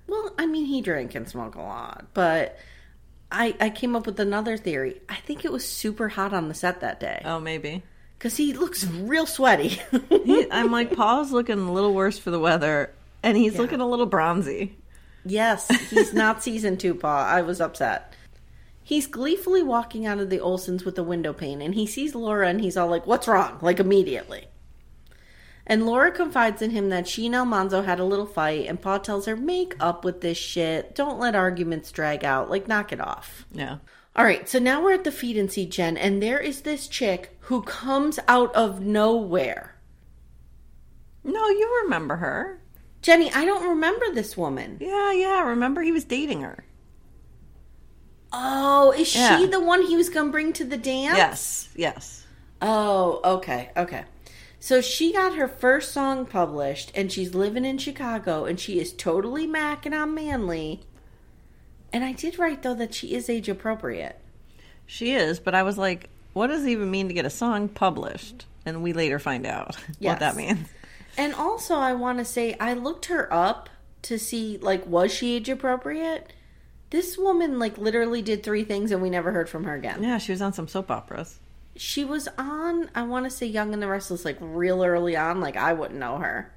Well, 0.08 0.32
I 0.38 0.46
mean, 0.46 0.66
he 0.68 0.80
drank 0.82 1.16
and 1.16 1.28
smoked 1.28 1.56
a 1.58 1.62
lot, 1.62 2.06
but 2.14 2.58
I 3.32 3.56
I 3.60 3.70
came 3.70 3.96
up 3.96 4.06
with 4.06 4.20
another 4.20 4.58
theory. 4.58 5.02
I 5.10 5.16
think 5.16 5.46
it 5.46 5.52
was 5.52 5.68
super 5.68 6.10
hot 6.10 6.34
on 6.34 6.48
the 6.48 6.54
set 6.54 6.82
that 6.82 7.00
day 7.00 7.22
Oh, 7.26 7.40
maybe. 7.40 7.82
because 8.18 8.36
he 8.38 8.54
looks 8.54 8.86
real 8.86 9.26
sweaty. 9.26 9.80
He, 10.26 10.46
I'm 10.52 10.72
like, 10.72 10.96
Paul's 10.96 11.32
looking 11.32 11.58
a 11.60 11.72
little 11.72 11.94
worse 11.96 12.20
for 12.20 12.30
the 12.30 12.40
weather, 12.40 12.94
and 13.24 13.36
he's 13.36 13.58
looking 13.58 13.82
a 13.82 13.88
little 13.90 14.06
bronzy. 14.06 14.78
yes, 15.26 15.68
he's 15.90 16.14
not 16.14 16.44
season 16.48 16.78
two, 16.78 16.94
Paul. 16.94 17.24
I 17.26 17.42
was 17.42 17.60
upset. 17.60 18.14
He's 18.84 19.08
gleefully 19.08 19.64
walking 19.64 20.06
out 20.06 20.20
of 20.20 20.30
the 20.30 20.40
Olesons 20.40 20.86
with 20.86 20.96
the 20.96 21.04
window 21.04 21.34
pane, 21.34 21.62
and 21.62 21.74
he 21.74 21.88
sees 21.88 22.14
Laura, 22.14 22.48
and 22.50 22.62
he's 22.62 22.78
all 22.78 22.88
like, 22.88 23.08
"What's 23.08 23.28
wrong?" 23.28 23.58
Like 23.62 23.80
immediately. 23.80 24.46
And 25.72 25.86
Laura 25.86 26.12
confides 26.12 26.62
in 26.62 26.72
him 26.72 26.90
that 26.90 27.08
she 27.08 27.26
and 27.26 27.34
Almanzo 27.34 27.82
had 27.82 27.98
a 27.98 28.04
little 28.04 28.26
fight, 28.26 28.68
and 28.68 28.82
Pa 28.82 28.98
tells 28.98 29.26
her, 29.26 29.38
"Make 29.38 29.74
up 29.80 30.04
with 30.04 30.20
this 30.20 30.38
shit. 30.38 30.94
Don't 30.94 31.18
let 31.18 31.34
arguments 31.34 31.94
drag 31.94 32.26
out. 32.26 32.50
Like, 32.50 32.68
knock 32.68 32.92
it 32.92 33.00
off." 33.00 33.46
Yeah. 33.54 33.78
All 34.14 34.26
right, 34.26 34.50
so 34.50 34.60
now 34.60 34.84
we're 34.84 34.92
at 34.92 35.06
the 35.06 35.14
feed 35.14 35.38
and 35.38 35.50
see 35.50 35.66
Jen, 35.66 35.96
and 35.96 36.22
there 36.22 36.40
is 36.42 36.64
this 36.64 36.90
chick 36.90 37.38
who 37.44 37.62
comes 37.62 38.20
out 38.28 38.54
of 38.54 38.82
nowhere. 38.82 39.76
No, 41.24 41.48
you 41.48 41.82
remember 41.86 42.18
her. 42.18 42.60
Jenny, 43.02 43.32
I 43.32 43.46
don't 43.46 43.70
remember 43.70 44.12
this 44.12 44.36
woman. 44.36 44.76
Yeah, 44.82 45.14
yeah. 45.14 45.42
Remember 45.42 45.84
he 45.84 45.94
was 45.94 46.04
dating 46.04 46.42
her. 46.42 46.66
Oh, 48.34 48.92
is 48.92 49.16
Yeah. 49.16 49.38
she 49.38 49.46
the 49.46 49.62
one 49.62 49.84
he 49.84 49.96
was 49.96 50.10
going 50.10 50.26
to 50.26 50.32
bring 50.34 50.52
to 50.52 50.66
the 50.66 50.76
dance? 50.76 51.16
Yes, 51.16 51.70
yes. 51.78 52.26
Oh, 52.62 53.22
okay, 53.24 53.72
okay. 53.78 54.04
So 54.64 54.80
she 54.80 55.12
got 55.12 55.34
her 55.36 55.48
first 55.48 55.92
song 55.92 56.28
published, 56.28 56.92
and 56.94 57.12
she's 57.12 57.34
living 57.34 57.66
in 57.66 57.80
Chicago, 57.80 58.46
and 58.46 58.60
she 58.60 58.80
is 58.80 58.94
totally 58.94 59.48
macking 59.48 60.00
on 60.00 60.14
Manly. 60.14 60.82
And 61.92 62.04
I 62.04 62.12
did 62.14 62.38
write 62.38 62.62
though 62.62 62.76
that 62.76 62.94
she 62.94 63.16
is 63.16 63.28
age 63.28 63.50
appropriate. 63.50 64.20
She 64.86 65.14
is, 65.14 65.40
but 65.40 65.56
I 65.56 65.64
was 65.64 65.80
like, 65.80 66.12
what 66.34 66.48
does 66.48 66.64
it 66.64 66.70
even 66.70 66.92
mean 66.92 67.08
to 67.08 67.14
get 67.16 67.26
a 67.26 67.30
song 67.32 67.70
published? 67.70 68.46
And 68.64 68.84
we 68.84 68.94
later 68.94 69.18
find 69.18 69.48
out 69.48 69.76
Yes. 70.00 70.12
what 70.12 70.20
that 70.20 70.36
means. 70.36 70.68
And 71.18 71.34
also, 71.34 71.74
I 71.76 71.94
want 71.94 72.20
to 72.20 72.26
say 72.26 72.56
I 72.60 72.74
looked 72.76 73.08
her 73.08 73.34
up 73.34 73.68
to 74.04 74.20
see 74.20 74.60
like 74.62 74.86
was 74.86 75.12
she 75.12 75.38
age 75.38 75.50
appropriate. 75.50 76.32
This 76.92 77.18
woman 77.18 77.58
like 77.58 77.80
literally 77.80 78.22
did 78.22 78.44
three 78.44 78.64
things, 78.64 78.92
and 78.92 79.02
we 79.02 79.10
never 79.10 79.32
heard 79.32 79.50
from 79.50 79.64
her 79.64 79.74
again. 79.74 80.04
Yeah, 80.04 80.20
she 80.20 80.32
was 80.32 80.42
on 80.44 80.54
some 80.54 80.68
soap 80.68 80.92
operas. 80.92 81.40
She 81.82 82.06
was 82.06 82.28
on, 82.38 82.92
I 82.94 83.02
want 83.02 83.26
to 83.26 83.32
say 83.32 83.48
Young 83.48 83.74
and 83.74 83.82
the 83.82 83.88
Restless, 83.88 84.24
like 84.24 84.38
real 84.40 84.84
early 84.84 85.16
on. 85.18 85.42
Like 85.42 85.58
I 85.58 85.74
wouldn't 85.74 86.00
know 86.00 86.20
her, 86.20 86.54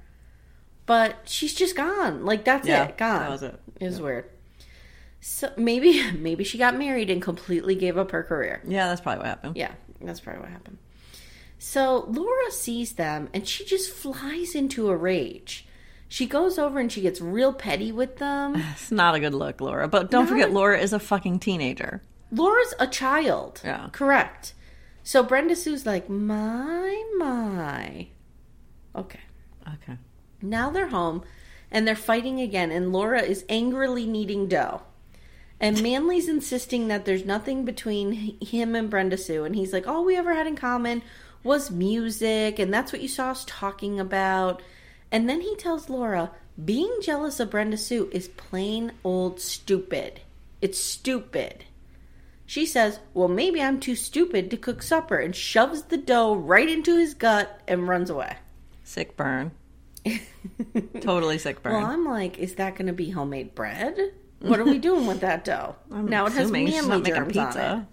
but 0.85 1.15
she's 1.25 1.55
just 1.55 1.75
gone. 1.75 2.25
Like 2.25 2.45
that's 2.45 2.67
Yeah, 2.67 2.83
it, 2.85 2.97
gone. 2.97 3.21
that 3.21 3.31
was 3.31 3.41
it. 3.41 3.59
It 3.79 3.85
was 3.87 3.99
weird. 3.99 4.25
So 5.21 5.49
maybe, 5.57 6.11
maybe 6.17 6.43
she 6.43 6.59
got 6.59 6.77
married 6.77 7.09
and 7.09 7.23
completely 7.23 7.73
gave 7.73 7.97
up 7.97 8.11
her 8.11 8.21
career. 8.21 8.61
Yeah, 8.67 8.87
that's 8.87 9.01
probably 9.01 9.19
what 9.19 9.25
happened. 9.27 9.57
Yeah, 9.57 9.71
that's 9.99 10.19
probably 10.19 10.41
what 10.41 10.51
happened. 10.51 10.77
So 11.57 12.05
Laura 12.07 12.51
sees 12.51 12.93
them 12.93 13.29
and 13.33 13.47
she 13.47 13.65
just 13.65 13.89
flies 13.91 14.53
into 14.53 14.89
a 14.89 14.95
rage. 14.95 15.65
She 16.07 16.27
goes 16.27 16.59
over 16.59 16.79
and 16.79 16.91
she 16.91 17.01
gets 17.01 17.19
real 17.19 17.51
petty 17.51 17.91
with 17.91 18.17
them. 18.17 18.55
It's 18.73 18.91
not 18.91 19.15
a 19.15 19.19
good 19.19 19.33
look, 19.33 19.59
Laura. 19.59 19.87
But 19.87 20.11
don't 20.11 20.25
Not 20.25 20.29
forget, 20.29 20.49
a- 20.49 20.53
Laura 20.53 20.77
is 20.79 20.93
a 20.93 20.99
fucking 20.99 21.39
teenager. 21.39 22.03
Laura's 22.31 22.75
a 22.79 22.85
child. 22.85 23.61
Yeah. 23.65 23.89
Correct. 23.91 24.53
So 25.05 25.21
Brenda 25.21 25.55
Sue's 25.55 25.85
like, 25.85 26.09
my, 26.09 27.03
my. 27.19 28.07
Okay. 28.95 29.19
Okay. 29.75 29.99
Now 30.41 30.71
they're 30.71 30.87
home 30.87 31.23
and 31.69 31.87
they're 31.87 31.95
fighting 31.95 32.41
again, 32.41 32.71
and 32.71 32.91
Laura 32.91 33.21
is 33.21 33.45
angrily 33.47 34.07
kneading 34.07 34.47
dough. 34.47 34.81
And 35.59 35.81
Manly's 35.83 36.27
insisting 36.27 36.87
that 36.87 37.05
there's 37.05 37.23
nothing 37.23 37.65
between 37.65 38.39
him 38.41 38.75
and 38.75 38.89
Brenda 38.89 39.17
Sue. 39.17 39.43
And 39.43 39.55
he's 39.55 39.71
like, 39.71 39.87
all 39.87 40.03
we 40.03 40.17
ever 40.17 40.33
had 40.33 40.47
in 40.47 40.55
common 40.55 41.03
was 41.43 41.69
music, 41.69 42.57
and 42.57 42.73
that's 42.73 42.91
what 42.91 43.01
you 43.01 43.07
saw 43.07 43.29
us 43.29 43.45
talking 43.47 43.99
about. 43.99 44.63
And 45.11 45.29
then 45.29 45.41
he 45.41 45.55
tells 45.55 45.87
Laura, 45.87 46.31
being 46.63 46.91
jealous 47.03 47.39
of 47.39 47.51
Brenda 47.51 47.77
Sue 47.77 48.09
is 48.11 48.27
plain 48.27 48.93
old 49.03 49.39
stupid. 49.39 50.21
It's 50.61 50.79
stupid. 50.79 51.65
She 52.45 52.65
says, 52.65 52.99
Well, 53.13 53.27
maybe 53.27 53.61
I'm 53.61 53.79
too 53.79 53.95
stupid 53.95 54.49
to 54.51 54.57
cook 54.57 54.81
supper, 54.83 55.17
and 55.17 55.35
shoves 55.35 55.83
the 55.83 55.97
dough 55.97 56.35
right 56.35 56.69
into 56.69 56.97
his 56.97 57.13
gut 57.13 57.61
and 57.67 57.87
runs 57.87 58.09
away. 58.09 58.37
Sick 58.83 59.17
burn. 59.17 59.51
totally 61.01 61.37
sick 61.39 61.61
burn. 61.63 61.73
Well, 61.73 61.85
I'm 61.85 62.05
like, 62.05 62.37
is 62.37 62.55
that 62.55 62.75
going 62.75 62.87
to 62.87 62.93
be 62.93 63.09
homemade 63.09 63.55
bread? 63.55 63.97
What 64.41 64.59
are 64.59 64.65
we 64.65 64.77
doing 64.77 65.07
with 65.07 65.21
that 65.21 65.43
dough? 65.43 65.75
I'm 65.91 66.05
now 66.07 66.27
it 66.27 66.33
has 66.33 66.51
manly 66.51 66.71
germs 66.71 66.87
on 66.89 67.05
it. 67.05 67.27
pizza. 67.33 67.87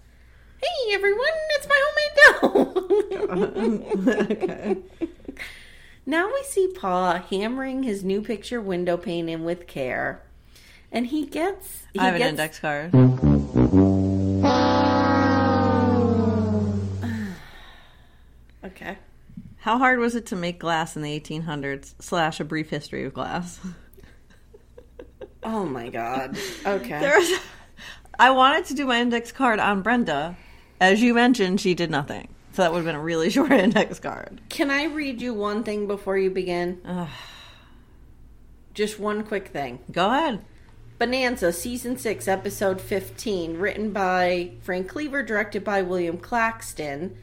Hey 0.61 0.93
everyone, 0.93 1.25
it's 1.49 1.67
my 1.67 1.81
homemade 1.85 2.77
dough. 3.49 4.31
okay. 4.31 4.77
Now 6.05 6.27
we 6.27 6.43
see 6.43 6.67
Pa 6.67 7.23
hammering 7.29 7.83
his 7.83 8.03
new 8.03 8.21
picture 8.21 8.59
window 8.59 8.97
pane 8.97 9.29
in 9.29 9.45
with 9.45 9.67
care, 9.67 10.21
and 10.91 11.07
he 11.07 11.25
gets. 11.25 11.83
He 11.93 11.99
I 11.99 12.07
have 12.07 12.15
an 12.15 12.21
index 12.23 12.59
card. 12.59 12.91
Okay. 18.65 18.97
How 19.57 19.77
hard 19.77 19.99
was 19.99 20.15
it 20.15 20.25
to 20.27 20.35
make 20.35 20.59
glass 20.59 20.95
in 20.95 21.01
the 21.01 21.19
1800s? 21.19 21.93
Slash 21.99 22.39
a 22.39 22.43
brief 22.43 22.69
history 22.69 23.05
of 23.05 23.13
glass. 23.13 23.59
Oh 25.43 25.65
my 25.65 25.89
God. 25.89 26.37
Okay. 26.65 27.37
I 28.19 28.31
wanted 28.31 28.65
to 28.65 28.73
do 28.73 28.85
my 28.85 29.01
index 29.01 29.31
card 29.31 29.59
on 29.59 29.81
Brenda. 29.81 30.37
As 30.79 31.01
you 31.01 31.13
mentioned, 31.13 31.61
she 31.61 31.73
did 31.73 31.89
nothing. 31.89 32.27
So 32.53 32.61
that 32.61 32.71
would 32.71 32.79
have 32.79 32.85
been 32.85 32.95
a 32.95 33.01
really 33.01 33.29
short 33.31 33.51
index 33.51 33.99
card. 33.99 34.41
Can 34.49 34.69
I 34.69 34.85
read 34.85 35.21
you 35.21 35.33
one 35.33 35.63
thing 35.63 35.87
before 35.87 36.17
you 36.17 36.29
begin? 36.29 36.81
Just 38.73 38.99
one 38.99 39.23
quick 39.23 39.49
thing. 39.49 39.79
Go 39.91 40.09
ahead. 40.11 40.41
Bonanza, 40.99 41.51
Season 41.51 41.97
6, 41.97 42.27
Episode 42.27 42.79
15, 42.79 43.57
written 43.57 43.91
by 43.91 44.51
Frank 44.61 44.87
Cleaver, 44.87 45.23
directed 45.23 45.63
by 45.63 45.81
William 45.81 46.17
Claxton. 46.17 47.17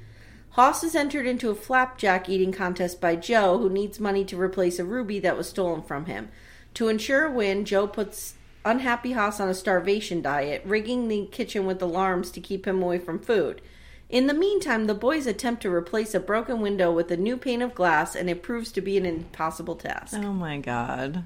Hoss 0.50 0.82
is 0.82 0.96
entered 0.96 1.26
into 1.26 1.50
a 1.50 1.54
flapjack 1.54 2.28
eating 2.28 2.52
contest 2.52 3.00
by 3.00 3.16
Joe, 3.16 3.58
who 3.58 3.70
needs 3.70 4.00
money 4.00 4.24
to 4.24 4.40
replace 4.40 4.78
a 4.78 4.84
ruby 4.84 5.20
that 5.20 5.36
was 5.36 5.48
stolen 5.48 5.82
from 5.82 6.06
him. 6.06 6.28
To 6.74 6.88
ensure 6.88 7.26
a 7.26 7.30
win, 7.30 7.64
Joe 7.64 7.86
puts 7.86 8.34
unhappy 8.64 9.12
Hoss 9.12 9.40
on 9.40 9.48
a 9.48 9.54
starvation 9.54 10.22
diet, 10.22 10.62
rigging 10.64 11.08
the 11.08 11.26
kitchen 11.26 11.66
with 11.66 11.80
alarms 11.80 12.30
to 12.32 12.40
keep 12.40 12.66
him 12.66 12.82
away 12.82 12.98
from 12.98 13.18
food. 13.18 13.60
In 14.08 14.26
the 14.26 14.34
meantime, 14.34 14.86
the 14.86 14.94
boys 14.94 15.26
attempt 15.26 15.62
to 15.62 15.72
replace 15.72 16.14
a 16.14 16.20
broken 16.20 16.60
window 16.60 16.92
with 16.92 17.12
a 17.12 17.16
new 17.16 17.36
pane 17.36 17.62
of 17.62 17.74
glass, 17.74 18.16
and 18.16 18.28
it 18.28 18.42
proves 18.42 18.72
to 18.72 18.80
be 18.80 18.96
an 18.96 19.06
impossible 19.06 19.76
task. 19.76 20.16
Oh 20.16 20.32
my 20.32 20.58
god. 20.58 21.24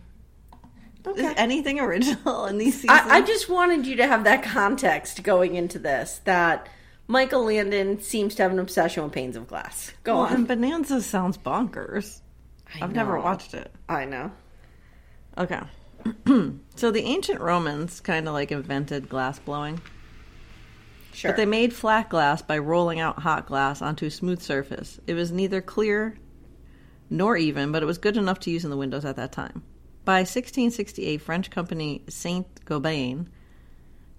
Okay. 1.06 1.26
Is 1.26 1.34
anything 1.36 1.80
original 1.80 2.44
in 2.46 2.58
these 2.58 2.74
seasons? 2.74 3.00
I, 3.04 3.16
I 3.16 3.20
just 3.22 3.48
wanted 3.48 3.86
you 3.86 3.96
to 3.96 4.06
have 4.06 4.24
that 4.24 4.42
context 4.42 5.22
going 5.22 5.54
into 5.54 5.78
this 5.78 6.20
that 6.24 6.68
Michael 7.06 7.44
Landon 7.44 8.00
seems 8.00 8.34
to 8.36 8.42
have 8.42 8.52
an 8.52 8.58
obsession 8.58 9.04
with 9.04 9.12
panes 9.12 9.36
of 9.36 9.46
glass. 9.46 9.92
Go 10.04 10.14
Well, 10.14 10.24
on. 10.26 10.34
and 10.34 10.48
Bonanza 10.48 11.02
sounds 11.02 11.36
bonkers. 11.36 12.20
I 12.74 12.84
I've 12.84 12.94
never 12.94 13.18
watched 13.18 13.52
it. 13.54 13.70
I 13.88 14.04
know. 14.06 14.32
Okay. 15.36 15.60
so 16.76 16.90
the 16.90 17.02
ancient 17.02 17.40
Romans 17.40 18.00
kind 18.00 18.26
of 18.26 18.34
like 18.34 18.50
invented 18.52 19.08
glass 19.08 19.38
blowing. 19.38 19.80
Sure. 21.12 21.30
But 21.30 21.36
they 21.36 21.46
made 21.46 21.72
flat 21.72 22.08
glass 22.10 22.42
by 22.42 22.58
rolling 22.58 23.00
out 23.00 23.20
hot 23.20 23.46
glass 23.46 23.80
onto 23.82 24.06
a 24.06 24.10
smooth 24.10 24.40
surface. 24.42 24.98
It 25.06 25.14
was 25.14 25.30
neither 25.30 25.60
clear 25.60 26.18
nor 27.10 27.36
even, 27.36 27.70
but 27.70 27.82
it 27.82 27.86
was 27.86 27.98
good 27.98 28.16
enough 28.16 28.40
to 28.40 28.50
use 28.50 28.64
in 28.64 28.70
the 28.70 28.76
windows 28.76 29.04
at 29.04 29.16
that 29.16 29.30
time. 29.30 29.62
By 30.04 30.20
1668, 30.20 31.20
French 31.22 31.50
company 31.50 32.02
Saint 32.08 32.64
Gobain 32.64 33.28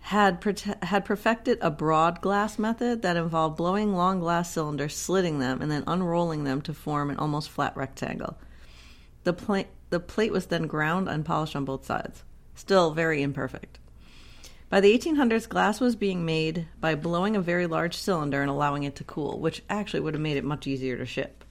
had 0.06 0.39
prote- 0.39 0.84
had 0.84 1.04
perfected 1.04 1.58
a 1.62 1.72
broad 1.72 2.22
glass 2.22 2.60
method 2.60 3.02
that 3.02 3.18
involved 3.18 3.58
blowing 3.58 3.96
long 3.96 4.20
glass 4.20 4.52
cylinders, 4.52 4.96
slitting 4.96 5.39
them, 5.39 5.63
and 5.63 5.72
then 5.72 5.84
unrolling 5.88 6.44
them 6.44 6.62
to 6.62 6.76
form 6.76 7.10
an 7.10 7.18
almost 7.18 7.50
flat 7.50 7.76
rectangle. 7.76 8.38
The 9.24 9.34
plate 9.34 9.68
the 9.89 10.00
plate 10.00 10.32
was 10.32 10.46
then 10.46 10.68
ground 10.68 11.10
and 11.10 11.26
polished 11.26 11.56
on 11.56 11.65
both 11.65 11.86
sides. 11.88 12.24
Still 12.54 12.91
very 12.91 13.24
imperfect. 13.24 13.80
By 14.70 14.80
the 14.80 14.96
1800s, 14.96 15.50
glass 15.50 15.80
was 15.80 15.96
being 15.96 16.24
made 16.24 16.68
by 16.80 16.94
blowing 16.94 17.36
a 17.36 17.41
very 17.41 17.65
large 17.65 17.98
cylinder 17.98 18.41
and 18.41 18.50
allowing 18.50 18.84
it 18.84 18.96
to 18.98 19.04
cool, 19.04 19.39
which 19.39 19.63
actually 19.72 20.02
would 20.02 20.13
have 20.13 20.22
made 20.22 20.38
it 20.38 20.44
much 20.44 20.68
easier 20.68 20.98
to 20.98 21.06
ship. 21.08 21.44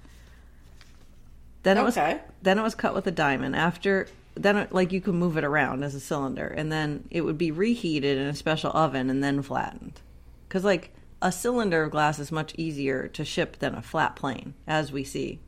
Then 1.65 1.77
it 1.77 1.81
Okay. 1.81 2.13
was 2.15 2.21
then 2.41 2.59
it 2.59 2.63
was 2.63 2.77
cut 2.77 2.95
with 2.95 3.09
a 3.09 3.11
diamond. 3.11 3.57
After 3.57 4.07
then, 4.35 4.67
like 4.71 4.93
you 4.93 5.01
could 5.01 5.15
move 5.15 5.37
it 5.37 5.45
around 5.45 5.85
as 5.85 5.95
a 5.95 6.01
cylinder, 6.01 6.47
and 6.47 6.71
then 6.71 7.05
it 7.11 7.23
would 7.23 7.39
be 7.39 7.51
reheated 7.51 8.19
in 8.19 8.27
a 8.27 8.35
special 8.35 8.71
oven 8.75 9.11
and 9.11 9.23
then 9.23 9.43
flattened. 9.43 10.01
Because 10.49 10.65
like 10.65 10.93
a 11.23 11.31
cylinder 11.31 11.85
of 11.85 11.91
glass 11.91 12.19
is 12.19 12.33
much 12.33 12.55
easier 12.57 13.09
to 13.09 13.25
ship 13.25 13.59
than 13.59 13.75
a 13.75 13.83
flat 13.83 14.17
plane, 14.17 14.55
as 14.67 14.93
we 14.93 15.05
see. 15.05 15.41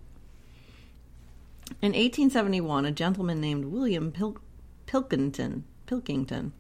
In 1.83 1.93
1871, 1.93 2.85
a 2.85 2.93
gentleman 2.93 3.41
named 3.41 3.67
William 3.67 4.13
Pil- 4.13 4.39
Pilkington 4.87 5.65
Pilkington 5.87 6.53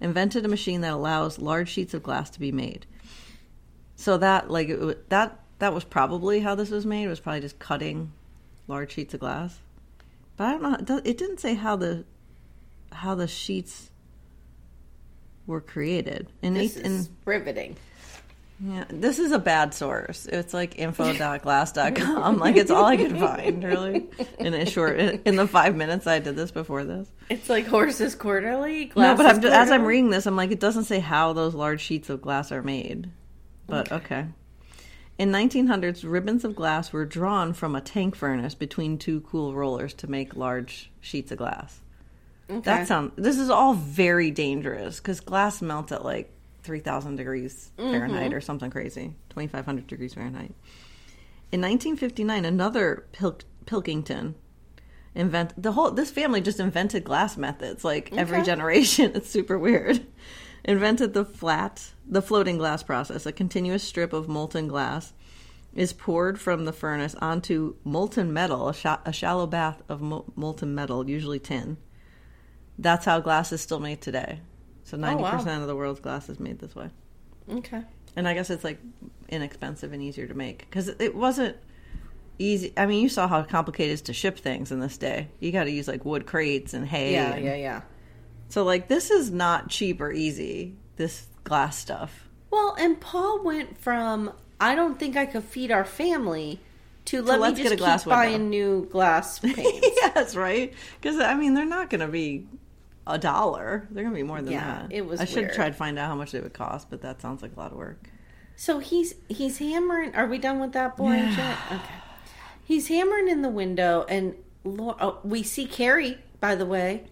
invented 0.00 0.44
a 0.44 0.48
machine 0.48 0.80
that 0.80 0.92
allows 0.92 1.38
large 1.38 1.68
sheets 1.68 1.94
of 1.94 2.02
glass 2.02 2.30
to 2.30 2.40
be 2.40 2.52
made. 2.52 2.86
So 3.96 4.18
that 4.18 4.50
like 4.50 4.68
it, 4.68 5.08
that 5.10 5.40
that 5.58 5.74
was 5.74 5.84
probably 5.84 6.40
how 6.40 6.54
this 6.54 6.70
was 6.70 6.86
made. 6.86 7.04
It 7.04 7.08
was 7.08 7.20
probably 7.20 7.40
just 7.40 7.58
cutting 7.58 8.12
large 8.66 8.92
sheets 8.92 9.14
of 9.14 9.20
glass. 9.20 9.58
But 10.38 10.44
I 10.44 10.50
don't 10.52 10.88
know. 10.88 11.00
It 11.04 11.18
didn't 11.18 11.40
say 11.40 11.54
how 11.54 11.76
the 11.76 12.04
how 12.90 13.14
the 13.14 13.28
sheets 13.28 13.90
were 15.46 15.60
created. 15.60 16.28
In, 16.40 16.54
This 16.54 16.76
eight, 16.76 16.86
is 16.86 17.06
in 17.06 17.16
riveting. 17.24 17.76
yeah, 18.60 18.84
this 18.88 19.18
is 19.18 19.32
a 19.32 19.38
bad 19.38 19.74
source. 19.74 20.26
It's 20.26 20.54
like 20.54 20.78
info.glass.com. 20.78 22.38
like 22.38 22.56
it's 22.56 22.70
all 22.70 22.84
I 22.84 22.96
could 22.96 23.18
find, 23.18 23.62
really. 23.64 24.06
In 24.38 24.54
a 24.54 24.64
short, 24.64 24.98
in, 24.98 25.36
the 25.36 25.46
five 25.46 25.74
minutes 25.76 26.06
I 26.06 26.18
did 26.20 26.36
this 26.36 26.50
before 26.50 26.84
this. 26.84 27.10
It's 27.28 27.48
like 27.48 27.66
horses 27.66 28.14
quarterly. 28.14 28.92
No, 28.96 29.16
but 29.16 29.26
I'm, 29.26 29.44
as 29.44 29.70
I'm 29.70 29.84
reading 29.84 30.10
this, 30.10 30.26
I'm 30.26 30.36
like, 30.36 30.50
it 30.50 30.60
doesn't 30.60 30.84
say 30.84 31.00
how 31.00 31.32
those 31.32 31.54
large 31.54 31.80
sheets 31.80 32.10
of 32.10 32.22
glass 32.22 32.52
are 32.52 32.62
made. 32.62 33.10
But 33.66 33.90
okay. 33.92 34.26
In 35.18 35.32
1900s, 35.32 36.08
ribbons 36.08 36.44
of 36.44 36.54
glass 36.54 36.92
were 36.92 37.04
drawn 37.04 37.52
from 37.52 37.74
a 37.74 37.80
tank 37.80 38.14
furnace 38.14 38.54
between 38.54 38.98
two 38.98 39.20
cool 39.22 39.52
rollers 39.52 39.92
to 39.94 40.08
make 40.08 40.36
large 40.36 40.92
sheets 41.00 41.32
of 41.32 41.38
glass. 41.38 41.80
Okay. 42.48 42.60
That 42.60 42.86
sounds. 42.86 43.12
This 43.16 43.36
is 43.36 43.50
all 43.50 43.74
very 43.74 44.30
dangerous 44.30 45.00
because 45.00 45.20
glass 45.20 45.60
melts 45.60 45.90
at 45.90 46.04
like 46.04 46.30
3,000 46.62 47.16
degrees 47.16 47.72
mm-hmm. 47.76 47.90
Fahrenheit 47.90 48.32
or 48.32 48.40
something 48.40 48.70
crazy, 48.70 49.14
2,500 49.30 49.86
degrees 49.86 50.14
Fahrenheit. 50.14 50.54
In 51.50 51.60
1959, 51.60 52.44
another 52.44 53.06
Pil- 53.12 53.38
Pilkington 53.66 54.36
invent 55.14 55.60
the 55.60 55.72
whole. 55.72 55.90
This 55.90 56.10
family 56.10 56.40
just 56.40 56.60
invented 56.60 57.04
glass 57.04 57.36
methods. 57.36 57.84
Like 57.84 58.12
every 58.12 58.42
generation, 58.42 59.12
it's 59.16 59.28
super 59.28 59.58
weird. 59.58 60.06
Invented 60.64 61.14
the 61.14 61.24
flat, 61.24 61.92
the 62.06 62.22
floating 62.22 62.58
glass 62.58 62.82
process. 62.82 63.26
A 63.26 63.32
continuous 63.32 63.82
strip 63.82 64.12
of 64.12 64.28
molten 64.28 64.68
glass 64.68 65.12
is 65.74 65.92
poured 65.92 66.40
from 66.40 66.64
the 66.64 66.72
furnace 66.72 67.14
onto 67.20 67.76
molten 67.84 68.32
metal, 68.32 68.68
a, 68.68 68.74
sha- 68.74 69.00
a 69.04 69.12
shallow 69.12 69.46
bath 69.46 69.82
of 69.88 70.00
mo- 70.00 70.24
molten 70.34 70.74
metal, 70.74 71.08
usually 71.08 71.38
tin. 71.38 71.76
That's 72.78 73.04
how 73.04 73.20
glass 73.20 73.52
is 73.52 73.60
still 73.60 73.80
made 73.80 74.00
today. 74.00 74.40
So 74.84 74.96
oh, 74.96 75.00
ninety 75.00 75.22
wow. 75.22 75.36
percent 75.36 75.60
of 75.62 75.68
the 75.68 75.76
world's 75.76 76.00
glass 76.00 76.28
is 76.28 76.40
made 76.40 76.58
this 76.58 76.74
way, 76.74 76.88
Okay. 77.50 77.82
and 78.16 78.26
I 78.26 78.32
guess 78.34 78.48
it's 78.50 78.64
like 78.64 78.78
inexpensive 79.28 79.92
and 79.92 80.02
easier 80.02 80.26
to 80.26 80.34
make 80.34 80.60
because 80.60 80.88
it 80.88 81.14
wasn't 81.14 81.56
easy. 82.38 82.72
I 82.76 82.86
mean, 82.86 83.02
you 83.02 83.08
saw 83.10 83.28
how 83.28 83.42
complicated 83.42 83.90
it 83.90 83.94
is 83.94 84.02
to 84.02 84.12
ship 84.14 84.38
things 84.38 84.72
in 84.72 84.80
this 84.80 84.96
day. 84.96 85.28
You 85.40 85.52
got 85.52 85.64
to 85.64 85.70
use 85.70 85.88
like 85.88 86.04
wood 86.06 86.24
crates 86.24 86.72
and 86.72 86.86
hay. 86.86 87.12
Yeah, 87.12 87.34
and- 87.34 87.44
yeah, 87.44 87.54
yeah. 87.56 87.80
So 88.48 88.64
like 88.64 88.88
this 88.88 89.10
is 89.10 89.30
not 89.30 89.68
cheap 89.68 90.00
or 90.00 90.10
easy. 90.12 90.74
This 90.96 91.26
glass 91.44 91.78
stuff. 91.78 92.28
Well, 92.50 92.74
and 92.78 93.00
Paul 93.00 93.42
went 93.44 93.78
from 93.78 94.32
I 94.60 94.74
don't 94.74 94.98
think 94.98 95.16
I 95.16 95.26
could 95.26 95.44
feed 95.44 95.70
our 95.70 95.84
family 95.84 96.60
to 97.06 97.22
let 97.22 97.40
me 97.40 97.52
get 97.54 97.62
just 97.64 97.74
a 97.74 97.76
glass 97.76 98.04
keep 98.04 98.10
buying 98.10 98.32
window. 98.32 98.48
new 98.48 98.86
glass 98.90 99.38
panes. 99.40 99.56
yes, 99.82 100.34
right. 100.36 100.72
Because 101.00 101.18
I 101.20 101.34
mean, 101.34 101.54
they're 101.54 101.64
not 101.64 101.90
going 101.90 102.00
to 102.00 102.08
be 102.08 102.46
a 103.06 103.18
dollar. 103.18 103.86
They're 103.90 104.02
going 104.02 104.14
to 104.14 104.18
be 104.20 104.26
more 104.26 104.42
than 104.42 104.52
Yeah, 104.52 104.82
that. 104.82 104.92
it 104.92 105.06
was 105.06 105.20
I 105.20 105.24
should 105.24 105.52
try 105.52 105.68
to 105.68 105.74
find 105.74 105.98
out 105.98 106.08
how 106.08 106.14
much 106.16 106.34
it 106.34 106.42
would 106.42 106.52
cost, 106.52 106.90
but 106.90 107.02
that 107.02 107.20
sounds 107.22 107.40
like 107.42 107.54
a 107.56 107.58
lot 107.60 107.70
of 107.72 107.78
work. 107.78 108.10
So 108.56 108.78
he's 108.80 109.14
he's 109.28 109.58
hammering. 109.58 110.14
Are 110.16 110.26
we 110.26 110.38
done 110.38 110.58
with 110.58 110.72
that 110.72 110.96
boy? 110.96 111.16
shit? 111.34 111.56
Okay. 111.72 111.94
He's 112.64 112.88
hammering 112.88 113.28
in 113.28 113.40
the 113.42 113.48
window, 113.48 114.04
and 114.08 114.34
Lau- 114.64 114.96
oh, 115.00 115.18
we 115.22 115.42
see 115.42 115.64
Carrie. 115.66 116.18
By 116.40 116.54
the 116.56 116.66
way, 116.66 117.04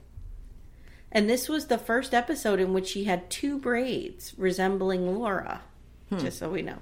and 1.16 1.28
this 1.30 1.48
was 1.48 1.66
the 1.66 1.78
first 1.78 2.12
episode 2.12 2.60
in 2.60 2.72
which 2.74 2.86
she 2.88 3.04
had 3.04 3.30
two 3.30 3.58
braids 3.58 4.34
resembling 4.36 5.18
Laura. 5.18 5.62
Hmm. 6.10 6.18
Just 6.18 6.38
so 6.38 6.50
we 6.50 6.60
know, 6.62 6.78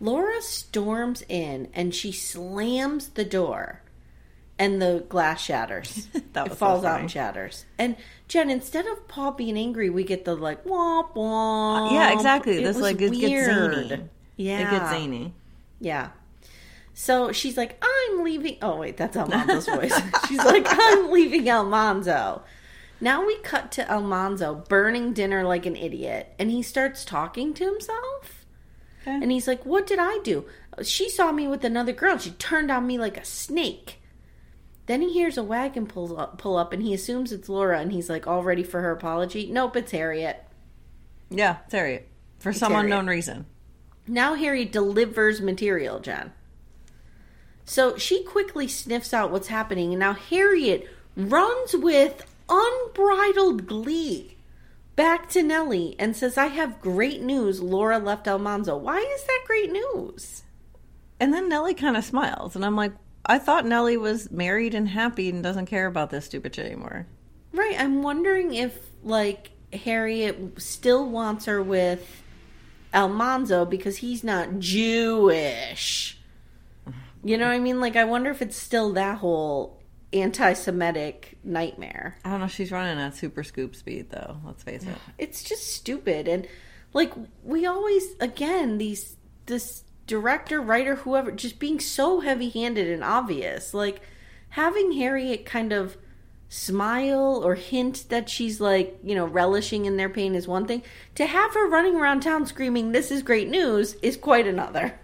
Laura 0.00 0.40
storms 0.40 1.24
in 1.28 1.68
and 1.74 1.92
she 1.94 2.12
slams 2.12 3.08
the 3.08 3.24
door, 3.24 3.82
and 4.58 4.80
the 4.80 5.04
glass 5.08 5.40
shatters. 5.42 6.08
That 6.34 6.46
it 6.46 6.50
was 6.50 6.58
so 6.58 6.66
falls 6.66 6.84
out 6.84 7.00
and 7.00 7.10
shatters. 7.10 7.64
And 7.78 7.96
Jen, 8.28 8.48
instead 8.50 8.86
of 8.86 9.08
Paul 9.08 9.32
being 9.32 9.56
angry, 9.58 9.90
we 9.90 10.04
get 10.04 10.24
the 10.24 10.36
like 10.36 10.64
womp 10.64 11.14
womp. 11.14 11.90
Uh, 11.90 11.94
yeah, 11.94 12.12
exactly. 12.12 12.58
It 12.58 12.64
This 12.64 12.76
like 12.78 13.00
it 13.00 13.10
gets 13.12 13.22
weird. 13.22 13.88
zany. 13.88 14.04
Yeah, 14.36 14.58
It 14.60 14.70
gets 14.70 14.90
zany. 14.90 15.34
Yeah. 15.80 16.10
So 16.94 17.32
she's 17.32 17.56
like, 17.56 17.82
I'm 17.82 18.22
leaving. 18.24 18.58
Oh, 18.62 18.76
wait, 18.76 18.96
that's 18.96 19.16
Almanzo's 19.16 19.66
voice. 19.78 20.00
She's 20.28 20.38
like, 20.44 20.66
I'm 20.68 21.10
leaving 21.10 21.48
Almanzo. 21.48 22.42
Now 23.00 23.24
we 23.24 23.36
cut 23.38 23.70
to 23.72 23.90
Almanzo 23.90 24.64
burning 24.68 25.12
dinner 25.12 25.44
like 25.44 25.66
an 25.66 25.76
idiot, 25.76 26.34
and 26.38 26.50
he 26.50 26.62
starts 26.62 27.04
talking 27.04 27.54
to 27.54 27.64
himself. 27.64 28.44
Okay. 29.02 29.12
And 29.12 29.30
he's 29.30 29.46
like, 29.46 29.64
What 29.64 29.86
did 29.86 29.98
I 29.98 30.18
do? 30.24 30.46
She 30.82 31.08
saw 31.08 31.32
me 31.32 31.46
with 31.48 31.64
another 31.64 31.92
girl. 31.92 32.18
She 32.18 32.30
turned 32.32 32.70
on 32.70 32.86
me 32.86 32.98
like 32.98 33.16
a 33.16 33.24
snake. 33.24 34.00
Then 34.86 35.02
he 35.02 35.12
hears 35.12 35.36
a 35.36 35.42
wagon 35.42 35.86
pull 35.86 36.18
up, 36.18 36.38
pull 36.38 36.56
up, 36.56 36.72
and 36.72 36.82
he 36.82 36.94
assumes 36.94 37.30
it's 37.30 37.48
Laura, 37.48 37.78
and 37.78 37.92
he's 37.92 38.10
like, 38.10 38.26
All 38.26 38.42
ready 38.42 38.62
for 38.64 38.80
her 38.80 38.92
apology? 38.92 39.48
Nope, 39.50 39.76
it's 39.76 39.92
Harriet. 39.92 40.44
Yeah, 41.30 41.58
it's 41.64 41.74
Harriet. 41.74 42.08
For 42.38 42.52
some 42.52 42.72
Harriet. 42.72 42.86
unknown 42.86 43.06
reason. 43.06 43.46
Now 44.06 44.34
Harriet 44.34 44.72
delivers 44.72 45.40
material, 45.40 46.00
Jen. 46.00 46.32
So 47.64 47.98
she 47.98 48.24
quickly 48.24 48.66
sniffs 48.66 49.12
out 49.12 49.30
what's 49.30 49.48
happening, 49.48 49.90
and 49.92 50.00
now 50.00 50.14
Harriet 50.14 50.88
runs 51.16 51.74
with 51.76 52.24
unbridled 52.48 53.66
glee 53.66 54.36
back 54.96 55.28
to 55.30 55.42
Nellie 55.42 55.94
and 55.98 56.16
says, 56.16 56.36
I 56.36 56.46
have 56.46 56.80
great 56.80 57.22
news. 57.22 57.62
Laura 57.62 57.98
left 57.98 58.26
Almanzo. 58.26 58.76
Why 58.76 58.98
is 58.98 59.24
that 59.24 59.44
great 59.46 59.70
news? 59.70 60.42
And 61.20 61.32
then 61.32 61.48
Nellie 61.48 61.74
kind 61.74 61.96
of 61.96 62.04
smiles, 62.04 62.54
and 62.54 62.64
I'm 62.64 62.76
like, 62.76 62.92
I 63.26 63.38
thought 63.38 63.66
Nellie 63.66 63.96
was 63.96 64.30
married 64.30 64.74
and 64.74 64.88
happy 64.88 65.28
and 65.28 65.42
doesn't 65.42 65.66
care 65.66 65.86
about 65.86 66.10
this 66.10 66.24
stupid 66.24 66.54
shit 66.54 66.66
anymore. 66.66 67.06
Right. 67.52 67.78
I'm 67.78 68.02
wondering 68.02 68.54
if, 68.54 68.78
like, 69.02 69.50
Harriet 69.72 70.60
still 70.60 71.08
wants 71.08 71.44
her 71.46 71.62
with 71.62 72.22
Almanzo 72.94 73.64
because 73.64 73.98
he's 73.98 74.24
not 74.24 74.58
Jewish. 74.58 76.18
You 77.22 77.36
know 77.36 77.46
what 77.46 77.54
I 77.54 77.58
mean? 77.58 77.80
Like, 77.80 77.96
I 77.96 78.04
wonder 78.04 78.30
if 78.30 78.40
it's 78.40 78.56
still 78.56 78.92
that 78.92 79.18
whole 79.18 79.77
anti 80.12 80.52
Semitic 80.54 81.38
nightmare. 81.44 82.18
I 82.24 82.30
don't 82.30 82.40
know. 82.40 82.46
She's 82.46 82.72
running 82.72 82.98
at 82.98 83.14
super 83.14 83.42
scoop 83.42 83.76
speed, 83.76 84.10
though. 84.10 84.38
Let's 84.44 84.62
face 84.62 84.82
it. 84.82 84.96
It's 85.18 85.42
just 85.42 85.74
stupid. 85.74 86.28
And, 86.28 86.46
like, 86.92 87.12
we 87.42 87.66
always, 87.66 88.14
again, 88.20 88.78
these, 88.78 89.16
this 89.46 89.84
director, 90.06 90.60
writer, 90.60 90.96
whoever, 90.96 91.30
just 91.30 91.58
being 91.58 91.80
so 91.80 92.20
heavy 92.20 92.48
handed 92.48 92.88
and 92.88 93.04
obvious. 93.04 93.74
Like, 93.74 94.00
having 94.50 94.92
Harriet 94.92 95.44
kind 95.44 95.72
of 95.72 95.96
smile 96.48 97.42
or 97.44 97.54
hint 97.54 98.06
that 98.08 98.28
she's 98.28 98.60
like, 98.60 98.98
you 99.04 99.14
know, 99.14 99.26
relishing 99.26 99.84
in 99.84 99.98
their 99.98 100.08
pain 100.08 100.34
is 100.34 100.48
one 100.48 100.66
thing. 100.66 100.82
To 101.16 101.26
have 101.26 101.54
her 101.54 101.68
running 101.68 101.96
around 101.96 102.20
town 102.20 102.46
screaming, 102.46 102.92
This 102.92 103.10
is 103.10 103.22
great 103.22 103.48
news, 103.48 103.94
is 104.02 104.16
quite 104.16 104.46
another. 104.46 104.98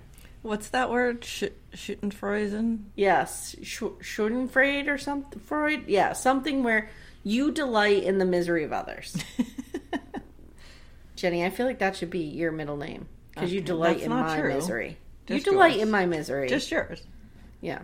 What's 0.45 0.69
that 0.69 0.91
word? 0.91 1.25
Sh- 1.25 1.45
Schutenfreusen? 1.73 2.83
Yes, 2.97 3.57
Sch- 3.63 3.79
Schadenfreude 4.03 4.89
or 4.89 4.99
something. 4.99 5.41
Freud, 5.41 5.85
yeah, 5.89 6.13
something 6.13 6.63
where 6.63 6.91
you 7.23 7.51
delight 7.51 8.03
in 8.03 8.19
the 8.19 8.27
misery 8.27 8.63
of 8.63 8.71
others. 8.71 9.17
Jenny, 11.17 11.47
I 11.47 11.49
feel 11.49 11.65
like 11.65 11.79
that 11.79 11.97
should 11.97 12.11
be 12.11 12.19
your 12.19 12.53
middle 12.53 12.77
name 12.77 13.09
because 13.31 13.55
you 13.55 13.63
delight 13.63 14.03
in 14.03 14.11
my 14.11 14.39
true. 14.39 14.53
misery. 14.53 14.99
Just 15.27 15.47
you 15.47 15.53
delight 15.53 15.77
yours. 15.77 15.83
in 15.85 15.91
my 15.91 16.05
misery. 16.05 16.47
Just 16.47 16.71
yours. 16.71 17.03
yeah. 17.63 17.81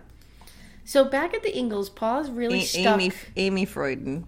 So 0.85 1.07
back 1.07 1.33
at 1.33 1.43
the 1.43 1.57
Ingalls, 1.57 1.89
Paul 1.89 2.21
is 2.21 2.31
really 2.31 2.59
A- 2.61 2.65
stuck. 2.67 3.01
Amy, 3.01 3.13
Amy 3.37 3.65
Freuden. 3.67 4.25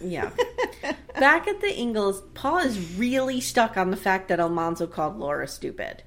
Yeah. 0.00 0.30
Back 1.20 1.46
at 1.46 1.60
the 1.60 1.80
Ingalls, 1.80 2.20
Paul 2.34 2.58
is 2.58 2.96
really 2.98 3.40
stuck 3.40 3.76
on 3.76 3.92
the 3.92 3.96
fact 3.96 4.26
that 4.28 4.40
Almanzo 4.40 4.88
called 4.88 5.16
Laura 5.18 5.46
stupid. 5.46 6.02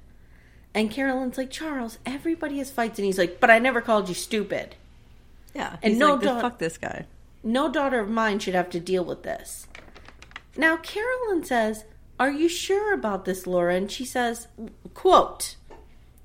And 0.78 0.92
Caroline's 0.92 1.36
like, 1.36 1.50
Charles, 1.50 1.98
everybody 2.06 2.58
has 2.58 2.70
fights. 2.70 3.00
And 3.00 3.06
he's 3.06 3.18
like, 3.18 3.40
but 3.40 3.50
I 3.50 3.58
never 3.58 3.80
called 3.80 4.08
you 4.08 4.14
stupid. 4.14 4.76
Yeah. 5.52 5.76
And 5.82 5.98
no 5.98 6.12
like, 6.12 6.20
"This- 6.20 6.40
fuck 6.40 6.58
this 6.58 6.78
guy. 6.78 7.06
No 7.42 7.68
daughter 7.68 7.98
of 7.98 8.08
mine 8.08 8.38
should 8.38 8.54
have 8.54 8.70
to 8.70 8.78
deal 8.80 9.04
with 9.04 9.24
this. 9.24 9.66
Now, 10.56 10.76
Caroline 10.76 11.42
says, 11.42 11.84
Are 12.20 12.30
you 12.30 12.48
sure 12.48 12.92
about 12.94 13.24
this, 13.24 13.44
Laura? 13.44 13.74
And 13.74 13.90
she 13.90 14.04
says, 14.04 14.46
quote. 14.94 15.56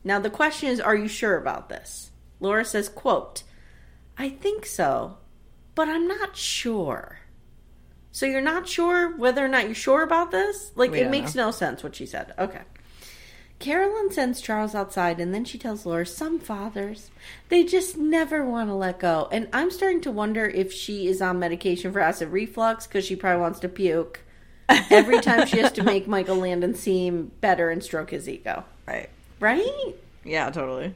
Now, 0.04 0.20
the 0.20 0.30
question 0.30 0.70
is, 0.70 0.80
Are 0.80 0.96
you 0.96 1.08
sure 1.08 1.36
about 1.36 1.70
this? 1.70 2.12
Laura 2.40 2.64
says, 2.64 2.90
quote, 2.90 3.42
I 4.20 4.30
think 4.30 4.68
so, 4.68 5.18
but 5.74 5.88
I'm 5.88 6.08
not 6.08 6.38
sure. 6.38 7.20
So 8.12 8.28
you're 8.28 8.42
not 8.42 8.68
sure 8.68 9.18
whether 9.18 9.44
or 9.44 9.48
not 9.48 9.66
you're 9.66 9.74
sure 9.74 10.04
about 10.04 10.30
this? 10.30 10.72
Like, 10.76 10.92
We 10.92 11.00
it 11.00 11.10
makes 11.10 11.34
know. 11.34 11.46
no 11.46 11.52
sense 11.52 11.82
what 11.82 11.96
she 11.96 12.06
said. 12.06 12.34
Okay. 12.38 12.62
Caroline 13.64 14.12
sends 14.12 14.42
Charles 14.42 14.76
outside 14.76 15.22
and 15.22 15.34
then 15.34 15.46
she 15.46 15.58
tells 15.58 15.86
Laura, 15.86 16.06
some 16.06 16.38
fathers, 16.38 17.12
they 17.48 17.64
just 17.64 17.98
never 17.98 18.46
want 18.46 18.68
to 18.68 18.74
let 18.74 19.00
go. 19.00 19.30
And 19.32 19.48
I'm 19.54 19.72
starting 19.72 20.02
to 20.02 20.12
wonder 20.12 20.44
if 20.44 20.74
she 20.74 21.08
is 21.08 21.22
on 21.22 21.40
medication 21.40 21.94
for 21.94 22.02
acid 22.02 22.28
reflux 22.28 22.86
because 22.86 23.06
she 23.06 23.16
probably 23.16 23.40
wants 23.40 23.62
to 23.62 23.70
puke 23.70 24.20
every 24.68 25.22
time 25.22 25.48
she 25.48 25.60
has 25.60 25.72
to 25.72 25.84
make 25.84 26.10
Michael 26.10 26.36
Landon 26.36 26.76
seem 26.76 27.32
better 27.40 27.70
and 27.70 27.82
stroke 27.82 28.10
his 28.10 28.28
ego. 28.28 28.66
Right. 28.86 29.10
Right? 29.40 29.96
Yeah, 30.26 30.50
totally. 30.50 30.94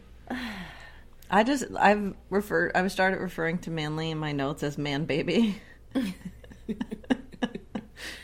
I 1.31 1.45
just 1.45 1.63
I've 1.79 2.15
referred 2.29 2.73
I've 2.75 2.91
started 2.91 3.21
referring 3.21 3.59
to 3.59 3.71
Manly 3.71 4.11
in 4.11 4.17
my 4.17 4.33
notes 4.33 4.61
as 4.61 4.77
man 4.77 5.05
baby. 5.05 5.61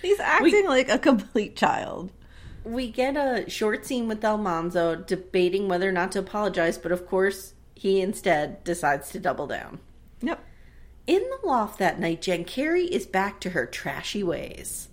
He's 0.02 0.20
acting 0.20 0.68
like 0.68 0.90
a 0.90 1.00
complete 1.00 1.56
child. 1.56 2.12
We 2.64 2.90
get 2.90 3.16
a 3.18 3.50
short 3.50 3.86
scene 3.86 4.08
with 4.08 4.24
Almanzo 4.24 4.96
debating 4.96 5.68
whether 5.68 5.90
or 5.90 5.92
not 5.92 6.12
to 6.14 6.20
apologize, 6.20 6.78
but 6.78 6.92
of 6.92 7.08
course, 7.08 7.54
he 7.76 8.02
instead 8.02 8.64
decides 8.64 9.10
to 9.10 9.20
double 9.20 9.48
down. 9.48 9.80
Yep. 10.22 10.44
In 11.06 11.22
the 11.22 11.48
loft 11.48 11.80
that 11.80 12.00
night, 12.00 12.22
Jen 12.22 12.46
Carrie 12.46 12.86
is 12.86 13.06
back 13.06 13.42
to 13.42 13.50
her 13.50 13.66
trashy 13.66 14.24
ways. 14.24 14.88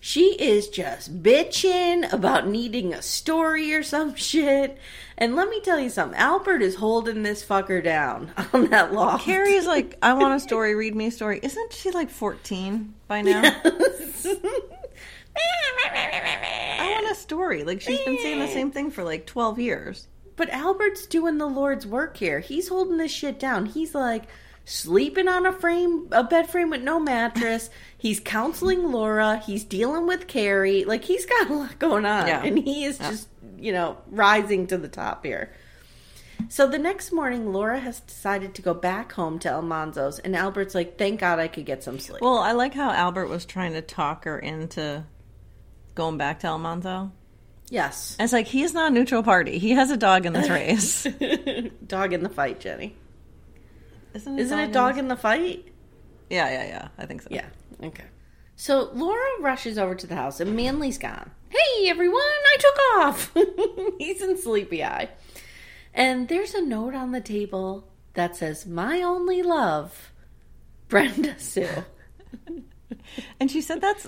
She 0.00 0.36
is 0.40 0.68
just 0.68 1.22
bitching 1.24 2.12
about 2.12 2.46
needing 2.46 2.94
a 2.94 3.02
story 3.02 3.74
or 3.74 3.82
some 3.82 4.14
shit. 4.14 4.78
And 5.16 5.34
let 5.34 5.48
me 5.48 5.60
tell 5.60 5.80
you 5.80 5.90
something 5.90 6.16
Albert 6.16 6.62
is 6.62 6.76
holding 6.76 7.24
this 7.24 7.44
fucker 7.44 7.82
down 7.82 8.30
on 8.52 8.66
that 8.70 8.92
loft. 8.92 9.24
Carrie 9.24 9.54
is 9.54 9.66
like, 9.66 9.98
I 10.00 10.12
want 10.14 10.34
a 10.34 10.40
story, 10.40 10.74
read 10.76 10.94
me 10.94 11.06
a 11.06 11.10
story. 11.10 11.40
Isn't 11.42 11.72
she 11.72 11.90
like 11.90 12.10
14 12.10 12.94
by 13.08 13.22
now? 13.22 13.60
I 15.94 16.90
want 16.92 17.10
a 17.10 17.14
story. 17.14 17.64
Like, 17.64 17.80
she's 17.80 18.00
been 18.00 18.18
saying 18.18 18.38
the 18.38 18.46
eh. 18.46 18.52
same 18.52 18.70
thing 18.70 18.90
for 18.90 19.04
like 19.04 19.26
12 19.26 19.58
years. 19.58 20.08
But 20.36 20.50
Albert's 20.50 21.06
doing 21.06 21.38
the 21.38 21.46
Lord's 21.46 21.86
work 21.86 22.16
here. 22.16 22.38
He's 22.38 22.68
holding 22.68 22.96
this 22.96 23.10
shit 23.10 23.40
down. 23.40 23.66
He's 23.66 23.92
like 23.94 24.24
sleeping 24.64 25.26
on 25.26 25.46
a 25.46 25.52
frame, 25.52 26.08
a 26.12 26.22
bed 26.22 26.48
frame 26.48 26.70
with 26.70 26.82
no 26.82 27.00
mattress. 27.00 27.70
he's 27.98 28.20
counseling 28.20 28.92
Laura. 28.92 29.42
He's 29.44 29.64
dealing 29.64 30.06
with 30.06 30.28
Carrie. 30.28 30.84
Like 30.84 31.02
he's 31.04 31.26
got 31.26 31.50
a 31.50 31.54
lot 31.54 31.78
going 31.80 32.06
on, 32.06 32.28
Yeah. 32.28 32.44
and 32.44 32.58
he 32.58 32.84
is 32.84 32.98
just 32.98 33.28
you 33.58 33.72
know 33.72 33.98
rising 34.08 34.68
to 34.68 34.78
the 34.78 34.88
top 34.88 35.24
here. 35.24 35.52
So 36.50 36.68
the 36.68 36.78
next 36.78 37.10
morning, 37.12 37.52
Laura 37.52 37.80
has 37.80 37.98
decided 38.00 38.54
to 38.54 38.62
go 38.62 38.72
back 38.72 39.10
home 39.12 39.40
to 39.40 39.48
Almanzo's, 39.48 40.20
and 40.20 40.36
Albert's 40.36 40.74
like, 40.74 40.96
"Thank 40.96 41.18
God 41.18 41.40
I 41.40 41.48
could 41.48 41.66
get 41.66 41.82
some 41.82 41.98
sleep." 41.98 42.22
Well, 42.22 42.38
I 42.38 42.52
like 42.52 42.74
how 42.74 42.90
Albert 42.92 43.26
was 43.26 43.44
trying 43.44 43.72
to 43.72 43.82
talk 43.82 44.24
her 44.24 44.38
into 44.38 45.04
going 45.98 46.16
back 46.16 46.38
to 46.38 46.46
Almanzo. 46.46 47.10
yes, 47.70 48.14
And 48.20 48.24
It's 48.24 48.32
like 48.32 48.46
he's 48.46 48.72
not 48.72 48.92
a 48.92 48.94
neutral 48.94 49.24
party. 49.24 49.58
He 49.58 49.72
has 49.72 49.90
a 49.90 49.96
dog 49.96 50.26
in 50.26 50.32
this 50.32 50.48
race. 50.58 51.02
dog 51.86 52.12
in 52.12 52.22
the 52.22 52.28
fight, 52.28 52.60
Jenny. 52.60 52.94
Isn't 54.14 54.38
Isn't 54.38 54.58
it 54.60 54.72
dog 54.72 54.96
in 54.96 55.08
the 55.08 55.16
fight? 55.16 55.66
Yeah, 56.30 56.48
yeah, 56.50 56.66
yeah. 56.66 56.88
I 56.96 57.06
think 57.06 57.22
so. 57.22 57.28
Yeah. 57.32 57.46
Okay. 57.82 58.04
So 58.54 58.90
Laura 58.94 59.26
rushes 59.40 59.76
over 59.76 59.96
to 59.96 60.06
the 60.06 60.14
house 60.14 60.38
and 60.38 60.54
Manly's 60.54 60.98
gone. 60.98 61.32
Hey 61.48 61.88
everyone, 61.88 62.22
I 62.22 62.56
took 62.60 62.78
off. 62.98 63.36
He's 63.98 64.22
in 64.22 64.38
Sleepy 64.38 64.84
Eye. 64.84 65.08
And 65.92 66.28
there's 66.28 66.54
a 66.54 66.62
note 66.62 66.94
on 66.94 67.10
the 67.10 67.20
table 67.20 67.88
that 68.14 68.36
says, 68.36 68.66
My 68.66 69.02
only 69.02 69.42
love, 69.42 70.12
Brenda 70.86 71.36
Sue. 71.40 71.68
And 73.40 73.50
she 73.50 73.60
said 73.60 73.80
that's 73.80 74.06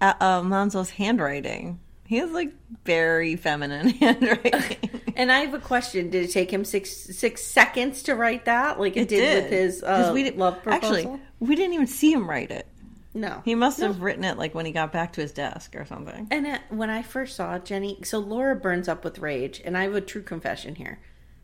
uh, 0.00 0.14
uh, 0.20 0.42
Manzo's 0.42 0.90
handwriting. 0.90 1.80
He 2.06 2.16
has 2.16 2.30
like 2.32 2.52
very 2.84 3.36
feminine 3.36 3.88
handwriting. 4.00 4.90
and 5.16 5.30
I 5.30 5.40
have 5.40 5.54
a 5.54 5.58
question. 5.60 6.10
Did 6.10 6.24
it 6.24 6.32
take 6.32 6.52
him 6.52 6.64
six 6.64 6.90
six 6.90 7.44
seconds 7.44 8.02
to 8.04 8.14
write 8.16 8.46
that? 8.46 8.80
Like 8.80 8.96
it, 8.96 9.08
did, 9.08 9.44
with 9.44 9.52
his 9.52 9.82
uh, 9.82 10.10
we 10.12 10.22
didn't- 10.24 10.38
love 10.38 10.62
proposal? 10.62 10.96
Actually, 10.96 11.20
we 11.38 11.54
didn't 11.54 11.74
even 11.74 11.86
see 11.86 12.12
him 12.12 12.28
write 12.28 12.50
it. 12.50 12.66
no. 13.14 13.42
He 13.44 13.54
must 13.54 13.78
have 13.80 14.00
written 14.02 14.24
it 14.24 14.38
like 14.38 14.54
when 14.54 14.66
he 14.66 14.72
got 14.72 14.92
back 14.92 15.12
to 15.14 15.20
his 15.20 15.32
desk 15.32 15.76
or 15.76 15.84
something. 15.84 16.26
And 16.32 16.46
uh, 16.46 16.58
when 16.70 16.90
I 16.90 17.02
first 17.02 17.36
saw 17.36 17.58
Jenny, 17.60 17.98
so 18.02 18.18
Laura 18.18 18.56
burns 18.56 18.88
up 18.88 19.04
with 19.04 19.18
rage, 19.20 19.60
and 19.64 19.76
I 19.78 19.84
have 19.84 19.94
a 19.94 20.00
true 20.00 20.22
confession 20.22 20.74
here. 20.76 20.98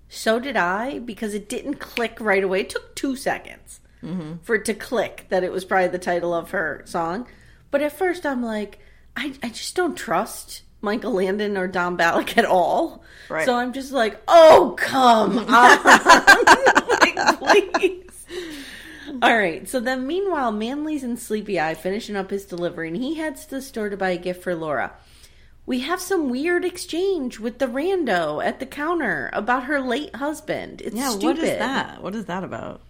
So 0.08 0.38
did 0.40 0.56
I, 0.56 0.98
because 1.00 1.34
it 1.34 1.48
didn't 1.48 1.74
click 1.76 2.18
right 2.20 2.42
away. 2.44 2.60
It 2.62 2.70
took 2.70 2.94
two 2.94 3.14
seconds 3.16 3.80
for 4.42 4.54
it 4.54 4.64
to 4.66 4.72
click 4.74 5.26
that 5.30 5.42
it 5.42 5.50
was 5.50 5.64
probably 5.64 5.88
the 5.88 5.98
title 5.98 6.32
of 6.32 6.50
her 6.52 6.82
song. 6.84 7.26
But 7.76 7.82
at 7.82 7.92
first, 7.92 8.24
I'm 8.24 8.42
like, 8.42 8.78
I, 9.14 9.34
I 9.42 9.50
just 9.50 9.76
don't 9.76 9.94
trust 9.98 10.62
Michael 10.80 11.12
Landon 11.12 11.58
or 11.58 11.68
Don 11.68 11.98
Balluck 11.98 12.38
at 12.38 12.46
all. 12.46 13.04
Right. 13.28 13.44
So 13.44 13.54
I'm 13.54 13.74
just 13.74 13.92
like, 13.92 14.18
oh, 14.26 14.74
come 14.78 15.36
on. 15.46 15.46
like, 17.42 17.74
please. 17.74 18.26
All 19.20 19.36
right. 19.36 19.68
So 19.68 19.78
then, 19.78 20.06
meanwhile, 20.06 20.52
Manly's 20.52 21.04
in 21.04 21.18
Sleepy 21.18 21.60
Eye 21.60 21.74
finishing 21.74 22.16
up 22.16 22.30
his 22.30 22.46
delivery, 22.46 22.88
and 22.88 22.96
he 22.96 23.16
heads 23.16 23.44
to 23.44 23.56
the 23.56 23.60
store 23.60 23.90
to 23.90 23.96
buy 23.98 24.08
a 24.12 24.16
gift 24.16 24.42
for 24.42 24.54
Laura. 24.54 24.94
We 25.66 25.80
have 25.80 26.00
some 26.00 26.30
weird 26.30 26.64
exchange 26.64 27.38
with 27.38 27.58
the 27.58 27.66
rando 27.66 28.42
at 28.42 28.58
the 28.58 28.64
counter 28.64 29.28
about 29.34 29.64
her 29.64 29.82
late 29.82 30.16
husband. 30.16 30.80
It's 30.80 30.96
Yeah, 30.96 31.10
stupid. 31.10 31.26
what 31.26 31.38
is 31.40 31.58
that? 31.58 32.02
What 32.02 32.14
is 32.14 32.24
that 32.24 32.42
about? 32.42 32.80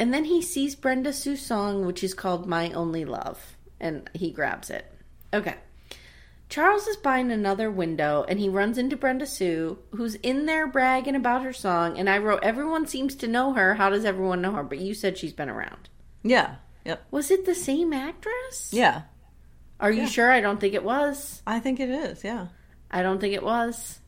And 0.00 0.12
then 0.12 0.24
he 0.24 0.42
sees 0.42 0.74
Brenda 0.74 1.12
Sue's 1.12 1.46
song, 1.46 1.86
which 1.86 2.02
is 2.02 2.12
called 2.12 2.48
My 2.48 2.72
Only 2.72 3.04
Love, 3.04 3.51
and 3.82 4.08
he 4.14 4.30
grabs 4.30 4.70
it. 4.70 4.86
Okay. 5.34 5.56
Charles 6.48 6.86
is 6.86 6.96
buying 6.96 7.30
another 7.30 7.70
window 7.70 8.26
and 8.28 8.38
he 8.38 8.48
runs 8.48 8.76
into 8.76 8.96
Brenda 8.96 9.26
Sue, 9.26 9.78
who's 9.92 10.16
in 10.16 10.44
there 10.46 10.66
bragging 10.66 11.16
about 11.16 11.42
her 11.42 11.52
song. 11.52 11.98
And 11.98 12.10
I 12.10 12.18
wrote, 12.18 12.40
Everyone 12.42 12.86
seems 12.86 13.14
to 13.16 13.28
know 13.28 13.54
her. 13.54 13.74
How 13.74 13.88
does 13.88 14.04
everyone 14.04 14.42
know 14.42 14.52
her? 14.52 14.62
But 14.62 14.78
you 14.78 14.92
said 14.94 15.16
she's 15.16 15.32
been 15.32 15.48
around. 15.48 15.88
Yeah. 16.22 16.56
Yep. 16.84 17.06
Was 17.10 17.30
it 17.30 17.46
the 17.46 17.54
same 17.54 17.92
actress? 17.92 18.70
Yeah. 18.72 19.02
Are 19.80 19.90
you 19.90 20.06
sure? 20.06 20.30
I 20.30 20.40
don't 20.40 20.60
think 20.60 20.74
it 20.74 20.84
was. 20.84 21.42
I 21.46 21.58
think 21.58 21.80
it 21.80 21.90
is. 21.90 22.22
Yeah. 22.22 22.48
I 22.90 23.02
don't 23.02 23.20
think 23.20 23.34
it 23.34 23.42
was. 23.42 23.98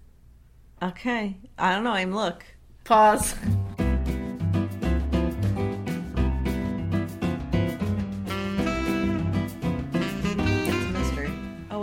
Okay. 0.83 1.37
I 1.59 1.73
don't 1.73 1.85
know. 1.85 1.93
I'm 1.93 2.15
look. 2.15 2.45
Pause. 2.85 3.35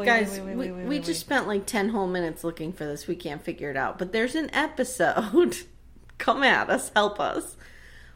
Wait, 0.01 0.05
Guys, 0.07 0.31
wait, 0.31 0.41
wait, 0.41 0.55
we, 0.55 0.55
wait, 0.55 0.71
wait, 0.71 0.83
we 0.83 0.89
wait, 0.89 1.03
just 1.03 1.21
wait. 1.21 1.35
spent 1.35 1.47
like 1.47 1.65
10 1.65 1.89
whole 1.89 2.07
minutes 2.07 2.43
looking 2.43 2.73
for 2.73 2.85
this. 2.85 3.07
We 3.07 3.15
can't 3.15 3.41
figure 3.41 3.69
it 3.69 3.77
out. 3.77 3.97
But 3.99 4.11
there's 4.11 4.35
an 4.35 4.49
episode, 4.53 5.57
come 6.17 6.43
at 6.43 6.69
us, 6.69 6.91
help 6.95 7.19
us, 7.19 7.55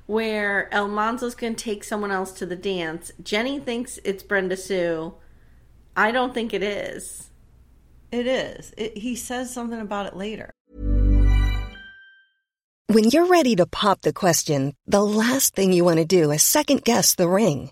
where 0.06 0.70
Almanzo's 0.72 1.36
going 1.36 1.56
to 1.56 1.64
take 1.64 1.84
someone 1.84 2.12
else 2.12 2.32
to 2.34 2.46
the 2.46 2.56
dance. 2.56 3.12
Jenny 3.22 3.60
thinks 3.60 4.00
it's 4.04 4.24
Brenda 4.24 4.58
Sue. 4.58 5.14
I 5.96 6.12
don't 6.12 6.34
think 6.34 6.54
it 6.54 6.64
is. 6.64 7.30
It 8.12 8.28
is. 8.28 8.74
It, 8.78 8.98
he 8.98 9.16
says 9.16 9.54
something 9.54 9.80
about 9.80 10.08
it 10.08 10.16
later. 10.16 10.52
When 12.88 13.04
you're 13.06 13.26
ready 13.28 13.56
to 13.58 13.66
pop 13.66 14.02
the 14.02 14.14
question, 14.14 14.74
the 14.86 15.04
last 15.04 15.56
thing 15.56 15.74
you 15.74 15.84
want 15.84 15.98
to 15.98 16.06
do 16.06 16.32
is 16.32 16.44
second 16.44 16.84
guess 16.84 17.16
the 17.16 17.28
ring. 17.28 17.72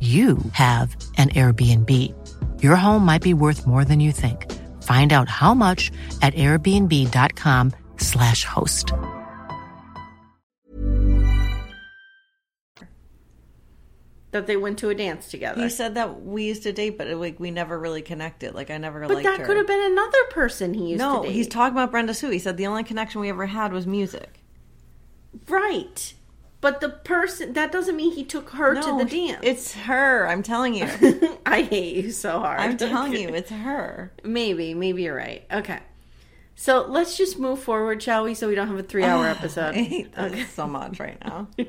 you 0.00 0.38
have 0.52 0.94
an 1.16 1.30
Airbnb. 1.30 2.12
Your 2.62 2.76
home 2.76 3.04
might 3.04 3.22
be 3.22 3.32
worth 3.32 3.66
more 3.66 3.84
than 3.84 4.00
you 4.00 4.12
think. 4.12 4.52
Find 4.82 5.12
out 5.12 5.28
how 5.28 5.54
much 5.54 5.90
at 6.20 6.34
airbnb.com/slash 6.34 8.44
host. 8.44 8.92
That 14.32 14.46
they 14.46 14.56
went 14.56 14.78
to 14.80 14.90
a 14.90 14.94
dance 14.94 15.30
together. 15.30 15.62
He 15.62 15.70
said 15.70 15.94
that 15.94 16.22
we 16.22 16.44
used 16.44 16.64
to 16.64 16.72
date, 16.72 16.98
but 16.98 17.08
like 17.08 17.40
we 17.40 17.50
never 17.50 17.78
really 17.78 18.02
connected. 18.02 18.54
Like 18.54 18.70
I 18.70 18.76
never 18.76 19.00
but 19.00 19.10
liked 19.14 19.24
that 19.24 19.40
her. 19.40 19.46
could 19.46 19.56
have 19.56 19.66
been 19.66 19.92
another 19.92 20.24
person 20.30 20.74
he 20.74 20.88
used 20.90 20.98
no, 21.00 21.22
to 21.22 21.28
date. 21.28 21.34
he's 21.34 21.48
talking 21.48 21.74
about 21.74 21.90
Brenda 21.90 22.12
Sue. 22.12 22.28
He 22.30 22.38
said 22.38 22.58
the 22.58 22.66
only 22.66 22.84
connection 22.84 23.22
we 23.22 23.30
ever 23.30 23.46
had 23.46 23.72
was 23.72 23.86
music. 23.86 24.42
right. 25.48 26.12
But 26.66 26.80
the 26.80 26.88
person 26.88 27.52
that 27.52 27.70
doesn't 27.70 27.94
mean 27.94 28.10
he 28.10 28.24
took 28.24 28.50
her 28.50 28.74
to 28.74 28.98
the 28.98 29.04
dance. 29.04 29.38
It's 29.44 29.72
her. 29.74 30.26
I'm 30.26 30.42
telling 30.42 30.74
you. 30.74 30.88
I 31.46 31.62
hate 31.62 31.94
you 31.94 32.10
so 32.10 32.40
hard. 32.40 32.58
I'm 32.58 32.76
telling 32.76 33.12
you, 33.12 33.28
it's 33.28 33.52
her. 33.52 34.10
Maybe, 34.24 34.74
maybe 34.74 35.04
you're 35.04 35.14
right. 35.14 35.46
Okay. 35.48 35.78
So 36.56 36.84
let's 36.88 37.16
just 37.16 37.38
move 37.38 37.60
forward, 37.60 38.02
shall 38.02 38.24
we? 38.24 38.34
So 38.34 38.48
we 38.48 38.56
don't 38.56 38.66
have 38.66 38.80
a 38.80 38.82
three 38.82 39.04
hour 39.04 39.26
ah, 39.28 39.30
episode. 39.30 39.76
I 39.76 39.82
hate 39.84 40.12
this 40.12 40.50
so 40.50 40.66
much 40.66 40.98
right 40.98 41.24
now. 41.24 41.46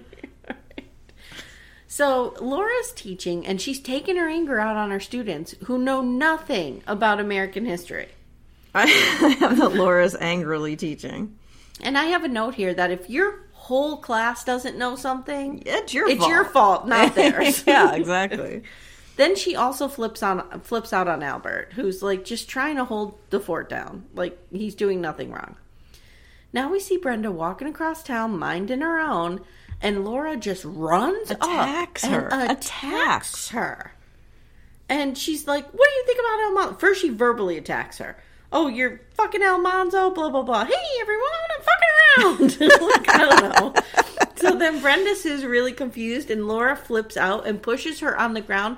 So 1.87 2.33
Laura's 2.41 2.91
teaching, 2.91 3.45
and 3.45 3.61
she's 3.61 3.79
taking 3.79 4.17
her 4.17 4.27
anger 4.27 4.59
out 4.59 4.77
on 4.77 4.89
her 4.89 4.99
students 4.99 5.53
who 5.65 5.77
know 5.77 6.01
nothing 6.01 6.83
about 6.87 7.19
American 7.19 7.65
history. 7.65 8.09
I 8.73 8.87
have 8.87 9.57
that 9.57 9.73
Laura's 9.73 10.15
angrily 10.19 10.75
teaching. 10.75 11.37
And 11.81 11.97
I 11.97 12.05
have 12.05 12.23
a 12.23 12.27
note 12.27 12.55
here 12.55 12.73
that 12.73 12.91
if 12.91 13.09
your 13.09 13.46
whole 13.67 13.97
class 13.97 14.43
doesn't 14.43 14.77
know 14.77 14.95
something, 14.95 15.63
It's 15.65 15.93
your 15.93 16.09
it's 16.09 16.19
fault. 16.19 16.29
your 16.31 16.45
fault, 16.45 16.87
not 16.87 17.15
theirs. 17.15 17.63
yeah, 17.67 17.93
exactly. 17.93 18.63
Then 19.17 19.35
she 19.35 19.55
also 19.55 19.87
flips 19.87 20.21
on 20.23 20.61
flips 20.61 20.93
out 20.93 21.07
on 21.07 21.23
Albert, 21.23 21.73
who's 21.73 22.01
like 22.03 22.23
just 22.23 22.47
trying 22.49 22.75
to 22.77 22.85
hold 22.85 23.17
the 23.29 23.39
fort 23.39 23.67
down, 23.69 24.05
like 24.13 24.37
he's 24.51 24.75
doing 24.75 25.01
nothing 25.01 25.31
wrong. 25.31 25.55
Now 26.53 26.71
we 26.71 26.79
see 26.79 26.97
Brenda 26.97 27.31
walking 27.31 27.67
across 27.67 28.03
town, 28.03 28.37
minding 28.39 28.81
her 28.81 28.99
own, 28.99 29.41
and 29.81 30.05
Laura 30.05 30.37
just 30.37 30.63
runs 30.65 31.29
Attacks 31.31 32.03
up 32.03 32.11
her. 32.11 32.27
and 32.31 32.51
attacks 32.51 33.49
her. 33.49 33.91
And 34.89 35.17
she's 35.17 35.47
like, 35.47 35.65
"What 35.73 35.89
do 35.89 35.95
you 35.95 36.03
think 36.05 36.19
about 36.19 36.39
Almanzo?" 36.47 36.79
First, 36.79 37.01
she 37.01 37.09
verbally 37.09 37.57
attacks 37.57 37.97
her. 37.97 38.17
Oh, 38.51 38.67
you're 38.67 39.01
fucking 39.15 39.41
Almanzo, 39.43 40.11
blah 40.11 40.29
blah 40.29 40.43
blah. 40.43 40.65
Hey 40.65 40.73
everyone, 41.01 41.29
I'm 41.57 42.37
fucking 42.39 42.59
around. 42.59 42.81
like, 42.81 43.09
I 43.09 43.17
don't 43.17 43.41
know. 43.59 43.73
so 44.35 44.57
then 44.57 44.81
Brenda 44.81 45.09
is 45.09 45.45
really 45.45 45.73
confused, 45.73 46.31
and 46.31 46.47
Laura 46.47 46.75
flips 46.75 47.17
out 47.17 47.45
and 47.47 47.61
pushes 47.61 47.99
her 47.99 48.17
on 48.17 48.33
the 48.33 48.41
ground. 48.41 48.77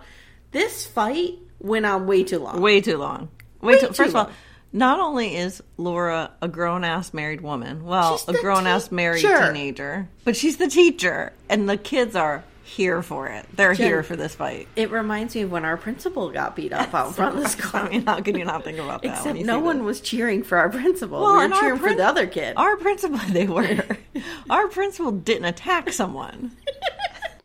This 0.51 0.85
fight 0.85 1.37
went 1.59 1.85
on 1.85 2.07
way 2.07 2.23
too 2.23 2.39
long. 2.39 2.61
Way 2.61 2.81
too 2.81 2.97
long. 2.97 3.29
Way, 3.61 3.73
Way 3.73 3.79
too, 3.79 3.87
too 3.87 3.93
First 3.93 4.09
of 4.09 4.15
all, 4.15 4.31
not 4.71 4.99
only 4.99 5.35
is 5.35 5.61
Laura 5.77 6.31
a 6.41 6.47
grown 6.47 6.83
ass 6.83 7.13
married 7.13 7.41
woman, 7.41 7.85
well, 7.85 8.17
She's 8.17 8.29
a 8.29 8.41
grown 8.41 8.65
ass 8.67 8.91
married 8.91 9.21
teacher. 9.21 9.51
teenager, 9.51 10.07
but 10.23 10.35
she's 10.35 10.57
the 10.57 10.67
teacher, 10.67 11.33
and 11.49 11.69
the 11.69 11.77
kids 11.77 12.15
are 12.15 12.43
here 12.69 13.01
for 13.01 13.27
it. 13.27 13.45
They're 13.53 13.73
Jen, 13.73 13.87
here 13.87 14.03
for 14.03 14.15
this 14.15 14.35
fight. 14.35 14.67
It 14.75 14.91
reminds 14.91 15.35
me 15.35 15.41
of 15.41 15.51
when 15.51 15.65
our 15.65 15.75
principal 15.75 16.29
got 16.29 16.55
beat 16.55 16.71
up 16.71 16.93
out 16.93 17.07
in 17.07 17.13
front 17.13 17.35
of 17.35 17.43
the 17.43 17.49
school. 17.49 17.81
I 17.81 17.89
mean, 17.89 18.05
how 18.05 18.21
can 18.21 18.37
you 18.37 18.45
not 18.45 18.63
think 18.63 18.77
about 18.77 19.01
that? 19.01 19.17
Except 19.17 19.39
no 19.39 19.59
one 19.59 19.79
this? 19.79 19.85
was 19.85 20.01
cheering 20.01 20.43
for 20.43 20.57
our 20.57 20.69
principal. 20.69 21.21
Well, 21.21 21.37
we 21.39 21.47
were 21.47 21.55
cheering 21.59 21.79
for 21.79 21.95
the 21.95 22.05
other 22.05 22.27
kid. 22.27 22.53
Our 22.57 22.77
principal, 22.77 23.17
they 23.29 23.47
were. 23.47 23.85
our 24.49 24.67
principal 24.67 25.11
didn't 25.11 25.45
attack 25.45 25.91
someone. 25.91 26.51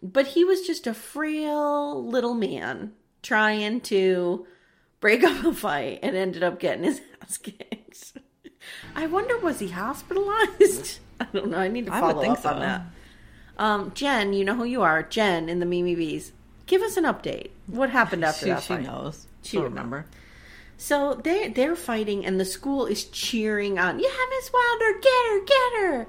But 0.07 0.27
he 0.27 0.45
was 0.45 0.61
just 0.67 0.87
a 0.87 0.93
frail 0.93 2.07
little 2.07 2.35
man 2.35 2.93
trying 3.23 3.81
to 3.81 4.47
break 5.01 5.25
up 5.25 5.43
a 5.43 5.55
fight 5.55 6.01
and 6.03 6.15
ended 6.15 6.43
up 6.43 6.61
getting 6.61 6.85
his 6.85 7.01
ass 7.23 7.39
kicked. 7.39 8.13
I 8.95 9.07
wonder, 9.07 9.39
was 9.39 9.61
he 9.61 9.69
hospitalized? 9.69 10.99
I 11.19 11.25
don't 11.33 11.49
know. 11.49 11.57
I 11.57 11.69
need 11.69 11.87
to 11.87 11.95
I 11.95 12.01
follow 12.01 12.17
would 12.17 12.21
think 12.21 12.39
up 12.39 12.45
on 12.45 12.55
so. 12.57 12.61
that. 12.61 12.83
Um, 13.59 13.93
Jen, 13.95 14.33
you 14.33 14.45
know 14.45 14.55
who 14.55 14.65
you 14.65 14.83
are. 14.83 15.03
Jen 15.03 15.49
in 15.49 15.61
the 15.61 15.67
Mimi 15.67 15.95
Bees. 15.95 16.33
Give 16.67 16.83
us 16.83 16.97
an 16.97 17.05
update. 17.05 17.51
What 17.67 17.91
happened 17.91 18.25
after 18.25 18.47
She, 18.47 18.51
that 18.51 18.63
she 18.63 18.69
fight? 18.75 18.83
knows. 18.83 19.27
She 19.43 19.51
She'll 19.51 19.63
remember. 19.65 20.07
So 20.77 21.15
they 21.15 21.49
they're 21.49 21.77
fighting, 21.77 22.27
and 22.27 22.41
the 22.41 22.45
school 22.45 22.87
is 22.87 23.05
cheering 23.05 23.79
on. 23.79 24.01
Yeah, 24.01 24.09
Miss 24.31 24.51
Wilder, 24.53 24.99
get 25.01 25.27
her, 25.31 25.45
get 25.45 25.83
her. 25.83 26.07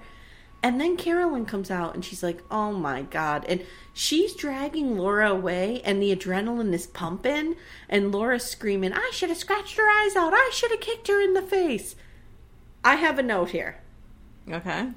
And 0.64 0.82
then 0.82 0.98
Caroline 0.98 1.46
comes 1.46 1.70
out, 1.70 1.94
and 1.94 2.04
she's 2.04 2.24
like, 2.24 2.42
"Oh 2.50 2.72
my 2.74 3.04
god!" 3.04 3.46
And 3.48 3.64
she's 3.94 4.34
dragging 4.34 4.98
Laura 4.98 5.30
away, 5.30 5.82
and 5.86 6.02
the 6.02 6.16
adrenaline 6.16 6.74
is 6.74 6.88
pumping, 6.88 7.56
and 7.88 8.12
Laura's 8.12 8.46
screaming, 8.46 8.92
"I 8.92 9.12
should 9.14 9.30
have 9.30 9.38
scratched 9.38 9.78
her 9.78 9.88
eyes 9.88 10.16
out. 10.16 10.34
I 10.34 10.50
should 10.52 10.72
have 10.72 10.80
kicked 10.80 11.08
her 11.10 11.22
in 11.22 11.36
the 11.36 11.44
face." 11.44 11.96
I 12.84 12.96
have 12.96 13.20
a 13.20 13.24
note 13.24 13.52
here. 13.52 13.78
Okay. 14.50 14.90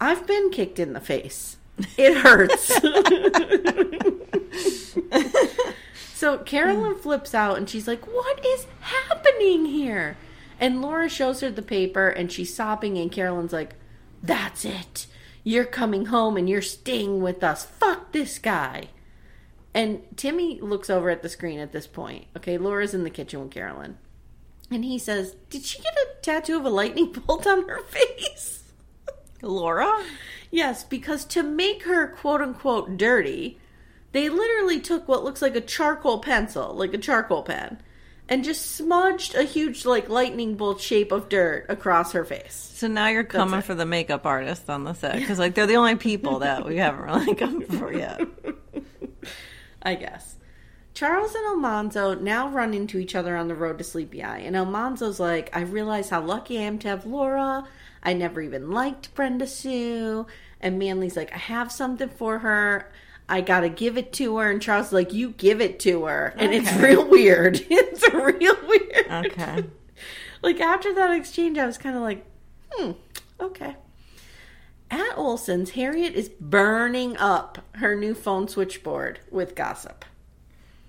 I've 0.00 0.26
been 0.26 0.50
kicked 0.50 0.78
in 0.80 0.92
the 0.94 1.00
face. 1.00 1.57
It 1.96 2.16
hurts. 2.18 2.66
so 6.14 6.38
Caroline 6.38 6.96
flips 6.96 7.34
out 7.34 7.58
and 7.58 7.68
she's 7.68 7.86
like, 7.86 8.06
What 8.06 8.44
is 8.44 8.66
happening 8.80 9.66
here? 9.66 10.16
And 10.60 10.82
Laura 10.82 11.08
shows 11.08 11.40
her 11.40 11.50
the 11.50 11.62
paper 11.62 12.08
and 12.08 12.32
she's 12.32 12.54
sobbing, 12.54 12.98
and 12.98 13.12
Caroline's 13.12 13.52
like, 13.52 13.74
That's 14.22 14.64
it. 14.64 15.06
You're 15.44 15.64
coming 15.64 16.06
home 16.06 16.36
and 16.36 16.48
you're 16.48 16.62
staying 16.62 17.22
with 17.22 17.42
us. 17.42 17.64
Fuck 17.64 18.12
this 18.12 18.38
guy. 18.38 18.88
And 19.74 20.02
Timmy 20.16 20.60
looks 20.60 20.90
over 20.90 21.10
at 21.10 21.22
the 21.22 21.28
screen 21.28 21.60
at 21.60 21.72
this 21.72 21.86
point. 21.86 22.26
Okay, 22.36 22.58
Laura's 22.58 22.94
in 22.94 23.04
the 23.04 23.10
kitchen 23.10 23.40
with 23.40 23.50
Caroline. 23.50 23.98
And 24.70 24.84
he 24.84 24.98
says, 24.98 25.36
Did 25.50 25.64
she 25.64 25.80
get 25.80 25.94
a 25.94 26.20
tattoo 26.22 26.56
of 26.56 26.64
a 26.64 26.70
lightning 26.70 27.12
bolt 27.26 27.46
on 27.46 27.68
her 27.68 27.82
face? 27.82 28.64
Laura? 29.40 30.04
Yes, 30.50 30.84
because 30.84 31.24
to 31.26 31.42
make 31.42 31.84
her 31.84 32.08
quote 32.08 32.40
unquote 32.40 32.96
dirty, 32.96 33.58
they 34.12 34.28
literally 34.28 34.80
took 34.80 35.06
what 35.06 35.24
looks 35.24 35.42
like 35.42 35.54
a 35.56 35.60
charcoal 35.60 36.18
pencil, 36.18 36.74
like 36.74 36.94
a 36.94 36.98
charcoal 36.98 37.42
pen, 37.42 37.78
and 38.28 38.44
just 38.44 38.72
smudged 38.72 39.34
a 39.34 39.42
huge, 39.42 39.84
like, 39.84 40.08
lightning 40.08 40.54
bolt 40.54 40.80
shape 40.80 41.12
of 41.12 41.28
dirt 41.28 41.66
across 41.68 42.12
her 42.12 42.24
face. 42.24 42.72
So 42.74 42.86
now 42.86 43.08
you're 43.08 43.24
coming 43.24 43.62
for 43.62 43.74
the 43.74 43.86
makeup 43.86 44.24
artist 44.24 44.68
on 44.70 44.84
the 44.84 44.94
set 44.94 45.16
because, 45.16 45.38
like, 45.38 45.54
they're 45.54 45.66
the 45.66 45.76
only 45.76 45.96
people 45.96 46.38
that 46.40 46.64
we 46.64 46.76
haven't 46.76 47.00
really 47.00 47.34
come 47.36 47.62
for 47.62 47.92
yet. 47.92 48.20
I 49.82 49.94
guess. 49.94 50.36
Charles 50.98 51.32
and 51.32 51.46
Almanzo 51.46 52.14
now 52.16 52.48
run 52.48 52.74
into 52.74 52.98
each 52.98 53.14
other 53.14 53.36
on 53.36 53.46
the 53.46 53.54
road 53.54 53.78
to 53.78 53.84
Sleepy 53.84 54.20
Eye, 54.20 54.38
and 54.38 54.56
Almanzo's 54.56 55.20
like, 55.20 55.48
I 55.56 55.60
realize 55.60 56.10
how 56.10 56.20
lucky 56.20 56.58
I 56.58 56.62
am 56.62 56.80
to 56.80 56.88
have 56.88 57.06
Laura. 57.06 57.68
I 58.02 58.14
never 58.14 58.40
even 58.40 58.72
liked 58.72 59.14
Brenda 59.14 59.46
Sue. 59.46 60.26
And 60.60 60.76
Manly's 60.76 61.16
like, 61.16 61.32
I 61.32 61.38
have 61.38 61.70
something 61.70 62.08
for 62.08 62.40
her. 62.40 62.90
I 63.28 63.42
gotta 63.42 63.68
give 63.68 63.96
it 63.96 64.12
to 64.14 64.38
her. 64.38 64.50
And 64.50 64.60
Charles 64.60 64.88
is 64.88 64.92
like, 64.92 65.12
You 65.12 65.30
give 65.30 65.60
it 65.60 65.78
to 65.80 66.06
her. 66.06 66.34
And 66.36 66.52
it's 66.52 66.72
real 66.74 67.08
weird. 67.08 67.64
it's 67.70 68.12
real 68.12 68.56
weird. 68.66 69.26
Okay. 69.26 69.66
like 70.42 70.60
after 70.60 70.92
that 70.96 71.14
exchange, 71.14 71.58
I 71.58 71.66
was 71.66 71.78
kind 71.78 71.94
of 71.94 72.02
like, 72.02 72.26
hmm, 72.72 72.90
okay. 73.38 73.76
At 74.90 75.14
Oleson's, 75.14 75.70
Harriet 75.70 76.14
is 76.14 76.28
burning 76.28 77.16
up 77.18 77.58
her 77.76 77.94
new 77.94 78.16
phone 78.16 78.48
switchboard 78.48 79.20
with 79.30 79.54
gossip. 79.54 80.04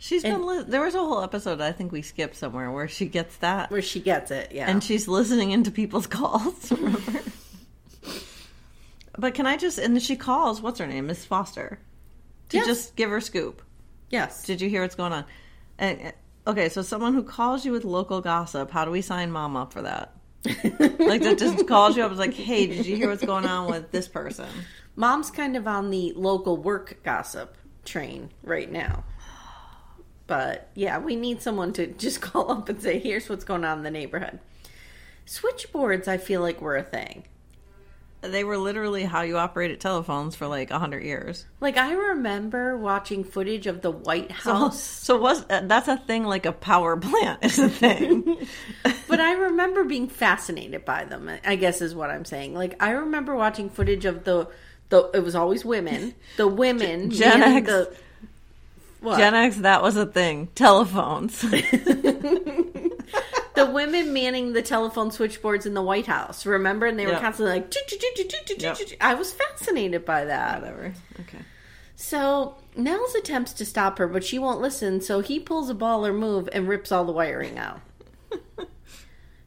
She's 0.01 0.23
been. 0.23 0.45
Li- 0.45 0.63
there 0.65 0.81
was 0.81 0.95
a 0.95 0.99
whole 0.99 1.21
episode 1.21 1.59
I 1.61 1.71
think 1.73 1.91
we 1.91 2.01
skipped 2.01 2.35
somewhere 2.37 2.71
where 2.71 2.87
she 2.87 3.05
gets 3.05 3.35
that, 3.37 3.69
Where 3.69 3.81
she 3.81 3.99
gets 3.99 4.31
it, 4.31 4.53
yeah. 4.53 4.69
and 4.69 4.81
she's 4.83 5.07
listening 5.07 5.51
into 5.51 5.69
people's 5.71 6.07
calls. 6.17 6.71
Remember? 6.71 7.19
but 9.17 9.33
can 9.33 9.45
I 9.45 9.57
just? 9.57 9.77
And 9.77 10.01
she 10.01 10.15
calls. 10.15 10.61
What's 10.61 10.79
her 10.79 10.87
name? 10.87 11.07
Miss 11.07 11.25
Foster. 11.25 11.79
To 12.49 12.57
Yes. 12.57 12.65
just 12.65 12.95
give 12.95 13.09
her 13.09 13.21
scoop. 13.21 13.61
yes. 14.09 14.43
Did 14.45 14.59
you 14.61 14.69
hear 14.69 14.81
what's 14.81 14.95
going 14.95 15.13
on? 15.13 15.25
And, 15.77 16.01
uh, 16.47 16.49
okay, 16.51 16.69
so 16.69 16.81
someone 16.81 17.13
who 17.13 17.21
calls 17.21 17.63
you 17.65 17.71
with 17.71 17.83
local 17.85 18.21
gossip, 18.21 18.71
how 18.71 18.85
do 18.85 18.91
we 18.91 19.01
sign 19.01 19.31
mom 19.31 19.55
up 19.55 19.71
for 19.71 19.83
that? 19.83 20.13
like 20.45 21.21
that 21.21 21.35
just 21.37 21.67
calls 21.67 21.95
you 21.95 22.03
up, 22.03 22.11
is 22.11 22.17
like, 22.17 22.33
hey, 22.33 22.65
did 22.65 22.85
you 22.87 22.95
hear 22.95 23.09
what's 23.09 23.23
going 23.23 23.45
on 23.45 23.69
with 23.69 23.91
this 23.91 24.07
person? 24.07 24.47
Mom's 24.95 25.29
kind 25.29 25.55
of 25.57 25.67
on 25.67 25.91
the 25.91 26.13
local 26.15 26.57
work 26.57 27.03
gossip 27.03 27.55
train 27.85 28.31
right 28.41 28.71
now. 28.71 29.03
But 30.29 30.69
yeah, 30.75 30.99
we 30.99 31.15
need 31.15 31.41
someone 31.41 31.73
to 31.73 31.87
just 31.87 32.21
call 32.21 32.51
up 32.51 32.69
and 32.69 32.81
say, 32.81 32.99
here's 32.99 33.27
what's 33.27 33.43
going 33.43 33.65
on 33.65 33.79
in 33.79 33.83
the 33.83 33.91
neighborhood. 33.91 34.39
Switchboards, 35.25 36.07
I 36.07 36.17
feel 36.17 36.41
like 36.41 36.61
were 36.61 36.77
a 36.77 36.83
thing. 36.83 37.25
They 38.21 38.43
were 38.43 38.57
literally 38.57 39.05
how 39.05 39.21
you 39.21 39.37
operated 39.37 39.79
telephones 39.79 40.35
for 40.35 40.45
like 40.45 40.71
a 40.71 40.77
hundred 40.77 41.03
years. 41.03 41.45
Like 41.61 41.77
I 41.77 41.93
remember 41.93 42.77
watching 42.77 43.23
footage 43.23 43.65
of 43.65 43.81
the 43.81 43.91
White 43.91 44.29
House, 44.29 44.81
so 44.81 45.17
was 45.17 45.45
uh, 45.49 45.61
that's 45.63 45.87
a 45.87 45.95
thing 45.95 46.25
like 46.25 46.45
a 46.45 46.51
power 46.51 46.97
plant 46.97 47.43
is 47.45 47.59
a 47.59 47.69
thing. 47.69 48.45
but 49.07 49.21
I 49.21 49.33
remember 49.33 49.85
being 49.85 50.09
fascinated 50.09 50.83
by 50.83 51.05
them. 51.05 51.31
I 51.45 51.55
guess 51.55 51.81
is 51.81 51.95
what 51.95 52.09
I'm 52.09 52.25
saying. 52.25 52.55
Like 52.55 52.75
I 52.83 52.91
remember 52.91 53.35
watching 53.35 53.69
footage 53.69 54.03
of 54.03 54.25
the 54.25 54.49
the 54.89 55.09
it 55.13 55.23
was 55.23 55.35
always 55.35 55.63
women, 55.63 56.13
the 56.35 56.47
women 56.47 57.11
Gen 57.11 57.41
X. 57.41 57.67
the 57.67 57.95
what? 59.01 59.17
Gen 59.17 59.33
X, 59.35 59.57
that 59.57 59.81
was 59.81 59.97
a 59.97 60.05
thing. 60.05 60.47
Telephones. 60.55 61.41
the 62.41 62.89
women 63.71 64.13
manning 64.13 64.53
the 64.53 64.61
telephone 64.61 65.11
switchboards 65.11 65.65
in 65.65 65.73
the 65.73 65.81
White 65.81 66.05
House. 66.07 66.45
Remember, 66.45 66.85
and 66.85 66.97
they 66.99 67.05
were 67.05 67.11
Yep. 67.13 67.21
constantly 67.21 67.55
like. 67.55 67.71
"Choo, 67.71 67.79
choo, 67.87 67.97
choo, 67.99 68.07
choo, 68.15 68.23
choo, 68.29 68.37
choo, 68.45 68.55
Yep. 68.59 68.77
choo, 68.77 68.85
choo." 68.85 68.95
I 69.01 69.13
was 69.15 69.33
fascinated 69.33 70.05
by 70.05 70.25
that. 70.25 70.61
Whatever. 70.61 70.93
Okay. 71.21 71.39
So 71.95 72.55
Nels 72.77 73.13
attempts 73.15 73.51
to 73.53 73.65
stop 73.65 73.97
her, 73.97 74.07
but 74.07 74.23
she 74.23 74.39
won't 74.39 74.61
listen. 74.61 75.01
So 75.01 75.19
he 75.19 75.39
pulls 75.39 75.69
a 75.69 75.75
baller 75.75 76.15
move 76.17 76.47
and 76.53 76.67
rips 76.67 76.91
all 76.91 77.03
the 77.05 77.11
wiring 77.11 77.57
out. 77.57 77.81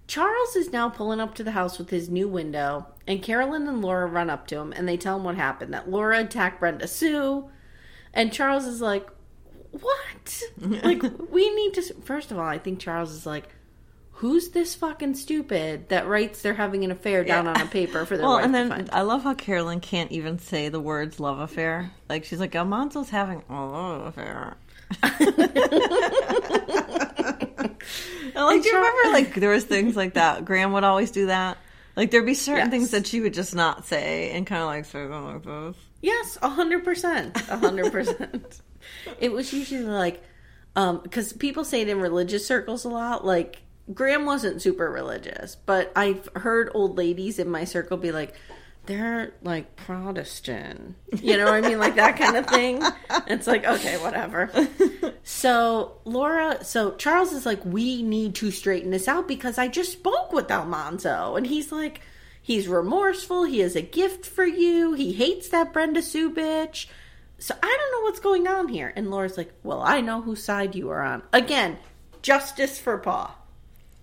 Charles 0.07 0.57
is 0.57 0.73
now 0.73 0.91
pulling 0.91 1.21
up 1.21 1.35
to 1.37 1.45
the 1.45 1.53
house 1.53 1.79
with 1.79 1.89
his 1.89 2.11
new 2.11 2.29
window, 2.29 2.87
and 3.07 3.23
Caroline 3.23 3.67
and 3.67 3.81
Laura 3.81 4.07
run 4.07 4.29
up 4.29 4.47
to 4.49 4.59
him 4.59 4.75
and 4.77 4.87
they 4.87 4.99
tell 4.99 5.17
him 5.17 5.25
what 5.25 5.37
happened 5.37 5.73
that 5.73 5.89
Laura 5.91 6.19
attacked 6.21 6.61
Brenda 6.61 6.87
Sue. 6.87 7.49
And 8.13 8.31
Charles 8.31 8.67
is 8.67 8.83
like, 8.83 9.09
What? 9.73 10.43
like, 10.61 11.03
we 11.31 11.55
need 11.55 11.75
to. 11.75 11.83
First 12.05 12.31
of 12.31 12.39
all, 12.39 12.45
I 12.45 12.59
think 12.59 12.79
Charles 12.79 13.11
is 13.13 13.27
like, 13.27 13.49
Who's 14.17 14.51
this 14.51 14.75
fucking 14.77 15.15
stupid 15.15 15.89
that 15.89 16.07
writes 16.07 16.43
they're 16.43 16.55
having 16.55 16.85
an 16.85 16.93
affair 16.93 17.25
down 17.25 17.49
on 17.49 17.61
a 17.61 17.67
paper 17.67 18.05
for 18.07 18.17
their 18.17 18.25
Well, 18.25 18.37
wife 18.37 18.45
and 18.45 18.55
to 18.55 18.59
then 18.59 18.69
find? 18.69 18.91
I 18.93 19.01
love 19.03 19.25
how 19.25 19.35
Caroline 19.35 19.81
can't 19.81 20.13
even 20.13 20.39
say 20.39 20.69
the 20.69 20.79
words 20.81 21.19
love 21.19 21.41
affair. 21.41 21.91
Like 22.09 22.25
she's 22.25 22.39
like, 22.39 22.53
Almanzo's 22.53 23.11
having 23.11 23.43
a 23.49 23.53
love 23.67 24.07
affair. 24.07 24.57
And, 28.35 28.47
like, 28.47 28.63
do 28.63 28.69
you 28.69 28.77
remember 28.77 29.13
like 29.13 29.35
there 29.35 29.51
was 29.51 29.65
things 29.65 29.97
like 29.97 30.15
that? 30.15 30.45
Graham 30.45 30.73
would 30.73 30.85
always 30.85 31.11
do 31.11 31.27
that. 31.27 31.59
Like 31.97 32.11
there'd 32.11 32.25
be 32.25 32.35
certain 32.35 32.67
Yes. 32.67 32.71
things 32.71 32.91
that 32.93 33.07
she 33.07 33.21
would 33.21 33.35
just 33.35 33.55
not 33.55 33.85
say 33.85 34.31
and 34.31 34.47
kind 34.47 34.63
of 34.63 34.69
like 34.69 34.85
say 34.85 35.07
them 35.07 35.25
like 35.35 35.43
this. 35.43 35.77
Yes, 36.01 36.39
a 36.43 36.49
hundred 36.49 36.85
percent, 36.85 37.37
a 37.51 37.57
hundred 37.59 37.91
percent. 37.93 38.61
It 39.19 39.33
was 39.33 39.53
usually 39.53 39.85
like, 39.85 40.23
um, 40.77 41.01
because 41.03 41.33
people 41.33 41.65
say 41.65 41.83
it 41.83 41.89
in 41.89 42.01
religious 42.01 42.47
circles 42.47 42.85
a 42.85 42.89
lot. 42.89 43.25
Like 43.25 43.63
Graham 43.93 44.25
wasn't 44.25 44.63
super 44.63 44.91
religious, 44.91 45.57
but 45.57 45.93
I've 45.97 46.29
heard 46.35 46.71
old 46.75 46.97
ladies 46.97 47.39
in 47.39 47.51
my 47.51 47.65
circle 47.65 47.97
be 47.97 48.13
like, 48.13 48.35
they're 48.85 49.33
like 49.43 49.77
Protestant, 49.77 50.97
you 51.21 51.37
know 51.37 51.45
what 51.45 51.55
I 51.55 51.61
mean, 51.61 51.79
like 51.79 51.95
that 51.95 52.19
kind 52.19 52.37
of 52.37 52.47
thing. 52.47 52.83
It's 53.29 53.47
like 53.47 53.65
okay, 53.65 53.97
whatever. 53.99 54.51
So 55.23 55.99
Laura, 56.05 56.65
so 56.65 56.97
Charles 56.97 57.33
is 57.33 57.47
like, 57.47 57.65
we 57.65 58.03
need 58.03 58.35
to 58.37 58.51
straighten 58.51 58.91
this 58.91 59.07
out 59.07 59.29
because 59.29 59.57
I 59.57 59.69
just 59.69 59.93
spoke 59.93 60.33
with 60.33 60.51
Almanzo, 60.51 61.37
and 61.37 61.47
he's 61.47 61.71
like, 61.71 62.01
he's 62.43 62.67
remorseful. 62.67 63.45
He 63.45 63.61
has 63.61 63.77
a 63.77 63.83
gift 63.83 64.27
for 64.27 64.45
you. 64.45 64.95
He 64.95 65.13
hates 65.13 65.49
that 65.51 65.73
Brenda 65.73 66.03
Sue 66.03 66.35
bitch. 66.35 66.87
So 67.43 67.57
I 67.61 67.77
don't 67.79 67.93
know 67.93 68.05
what's 68.07 68.21
going 68.21 68.47
on 68.47 68.69
here. 68.69 68.93
And 68.95 69.11
Laura's 69.11 69.37
like, 69.37 69.53
well, 69.65 69.83
I 69.83 70.01
know 70.01 70.21
whose 70.23 70.45
side 70.45 70.77
you 70.77 70.91
are 70.91 71.03
on. 71.03 71.23
Again, 71.33 71.77
justice 72.23 72.79
for 72.79 72.99
Pa. 72.99 73.37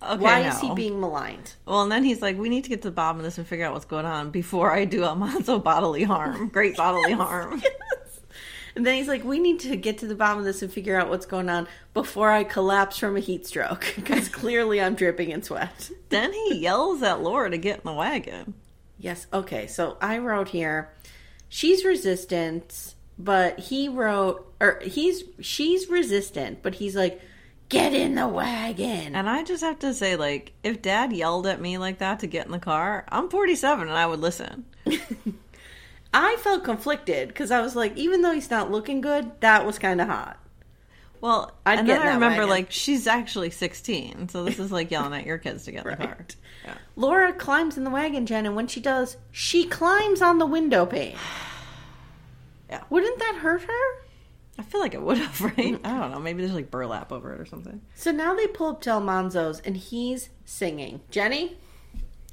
Okay, 0.02 0.22
Why 0.22 0.40
is 0.40 0.60
he 0.60 0.74
being 0.74 1.00
maligned? 1.00 1.54
Well, 1.64 1.82
and 1.82 1.90
then 1.90 2.04
he's 2.04 2.20
like, 2.20 2.38
we 2.38 2.50
need 2.50 2.64
to 2.64 2.70
get 2.70 2.82
to 2.82 2.88
the 2.88 2.94
bottom 2.94 3.18
of 3.18 3.24
this 3.24 3.38
and 3.38 3.46
figure 3.46 3.64
out 3.64 3.72
what's 3.72 3.86
going 3.86 4.04
on 4.04 4.30
before 4.30 4.70
I 4.70 4.84
do 4.84 5.04
Almanzo 5.04 5.58
bodily 5.58 6.04
harm, 6.04 6.48
great 6.52 6.76
bodily 6.76 7.12
harm. 7.12 7.62
And 8.76 8.86
then 8.86 8.96
he's 8.96 9.08
like, 9.08 9.24
we 9.24 9.38
need 9.38 9.60
to 9.60 9.76
get 9.76 9.98
to 9.98 10.06
the 10.06 10.14
bottom 10.14 10.38
of 10.38 10.44
this 10.44 10.62
and 10.62 10.72
figure 10.72 10.98
out 10.98 11.08
what's 11.08 11.26
going 11.26 11.48
on 11.48 11.66
before 11.92 12.30
I 12.30 12.44
collapse 12.44 12.98
from 12.98 13.16
a 13.16 13.20
heat 13.20 13.46
stroke 13.46 13.92
because 13.96 14.28
clearly 14.30 14.80
I'm 14.80 14.94
dripping 14.94 15.30
in 15.30 15.42
sweat. 15.42 15.90
Then 16.10 16.32
he 16.32 16.58
yells 16.58 17.02
at 17.02 17.22
Laura 17.22 17.50
to 17.50 17.58
get 17.58 17.78
in 17.78 17.82
the 17.84 17.92
wagon. 17.92 18.54
Yes. 18.98 19.26
Okay. 19.32 19.66
So 19.66 19.96
I 20.00 20.18
wrote 20.18 20.48
here, 20.48 20.92
she's 21.48 21.84
resistant, 21.84 22.94
but 23.24 23.58
he 23.58 23.88
wrote, 23.88 24.52
or 24.60 24.80
he's 24.82 25.24
she's 25.40 25.88
resistant, 25.88 26.62
but 26.62 26.76
he's 26.76 26.96
like, 26.96 27.20
get 27.68 27.92
in 27.94 28.14
the 28.14 28.26
wagon. 28.28 29.14
And 29.14 29.28
I 29.28 29.44
just 29.44 29.62
have 29.62 29.78
to 29.80 29.94
say, 29.94 30.16
like, 30.16 30.52
if 30.62 30.82
dad 30.82 31.12
yelled 31.12 31.46
at 31.46 31.60
me 31.60 31.78
like 31.78 31.98
that 31.98 32.20
to 32.20 32.26
get 32.26 32.46
in 32.46 32.52
the 32.52 32.58
car, 32.58 33.04
I'm 33.08 33.28
47 33.28 33.88
and 33.88 33.96
I 33.96 34.06
would 34.06 34.20
listen. 34.20 34.64
I 36.14 36.36
felt 36.40 36.64
conflicted 36.64 37.28
because 37.28 37.50
I 37.50 37.60
was 37.60 37.76
like, 37.76 37.96
even 37.96 38.22
though 38.22 38.32
he's 38.32 38.50
not 38.50 38.70
looking 38.70 39.00
good, 39.00 39.40
that 39.40 39.64
was 39.64 39.78
kind 39.78 40.00
of 40.00 40.08
hot. 40.08 40.38
Well, 41.20 41.52
I'd 41.66 41.80
and 41.80 41.88
then 41.88 42.00
I 42.00 42.14
remember, 42.14 42.38
wagon. 42.38 42.48
like, 42.48 42.72
she's 42.72 43.06
actually 43.06 43.50
16, 43.50 44.30
so 44.30 44.42
this 44.42 44.58
is 44.58 44.72
like 44.72 44.90
yelling 44.90 45.12
at 45.12 45.26
your 45.26 45.36
kids 45.36 45.64
to 45.64 45.72
get 45.72 45.84
in 45.84 45.90
the 45.92 45.96
car. 46.06 46.26
Yeah. 46.64 46.74
Laura 46.96 47.32
climbs 47.32 47.76
in 47.76 47.84
the 47.84 47.90
wagon, 47.90 48.24
Jen, 48.26 48.46
and 48.46 48.56
when 48.56 48.66
she 48.66 48.80
does, 48.80 49.18
she 49.30 49.66
climbs 49.66 50.22
on 50.22 50.38
the 50.38 50.46
window 50.46 50.86
pane. 50.86 51.16
Yeah. 52.70 52.82
Wouldn't 52.88 53.18
that 53.18 53.36
hurt 53.42 53.62
her? 53.62 54.02
I 54.58 54.62
feel 54.62 54.80
like 54.80 54.94
it 54.94 55.02
would 55.02 55.18
have, 55.18 55.40
right? 55.40 55.56
Mm, 55.56 55.80
I 55.84 55.98
don't 55.98 56.12
know. 56.12 56.20
Maybe 56.20 56.40
there's 56.42 56.54
like 56.54 56.70
burlap 56.70 57.12
over 57.12 57.34
it 57.34 57.40
or 57.40 57.44
something. 57.46 57.80
So 57.94 58.10
now 58.12 58.34
they 58.34 58.46
pull 58.46 58.68
up 58.68 58.80
to 58.82 58.90
Almanzo's 58.90 59.60
and 59.60 59.76
he's 59.76 60.30
singing. 60.44 61.00
Jenny? 61.10 61.56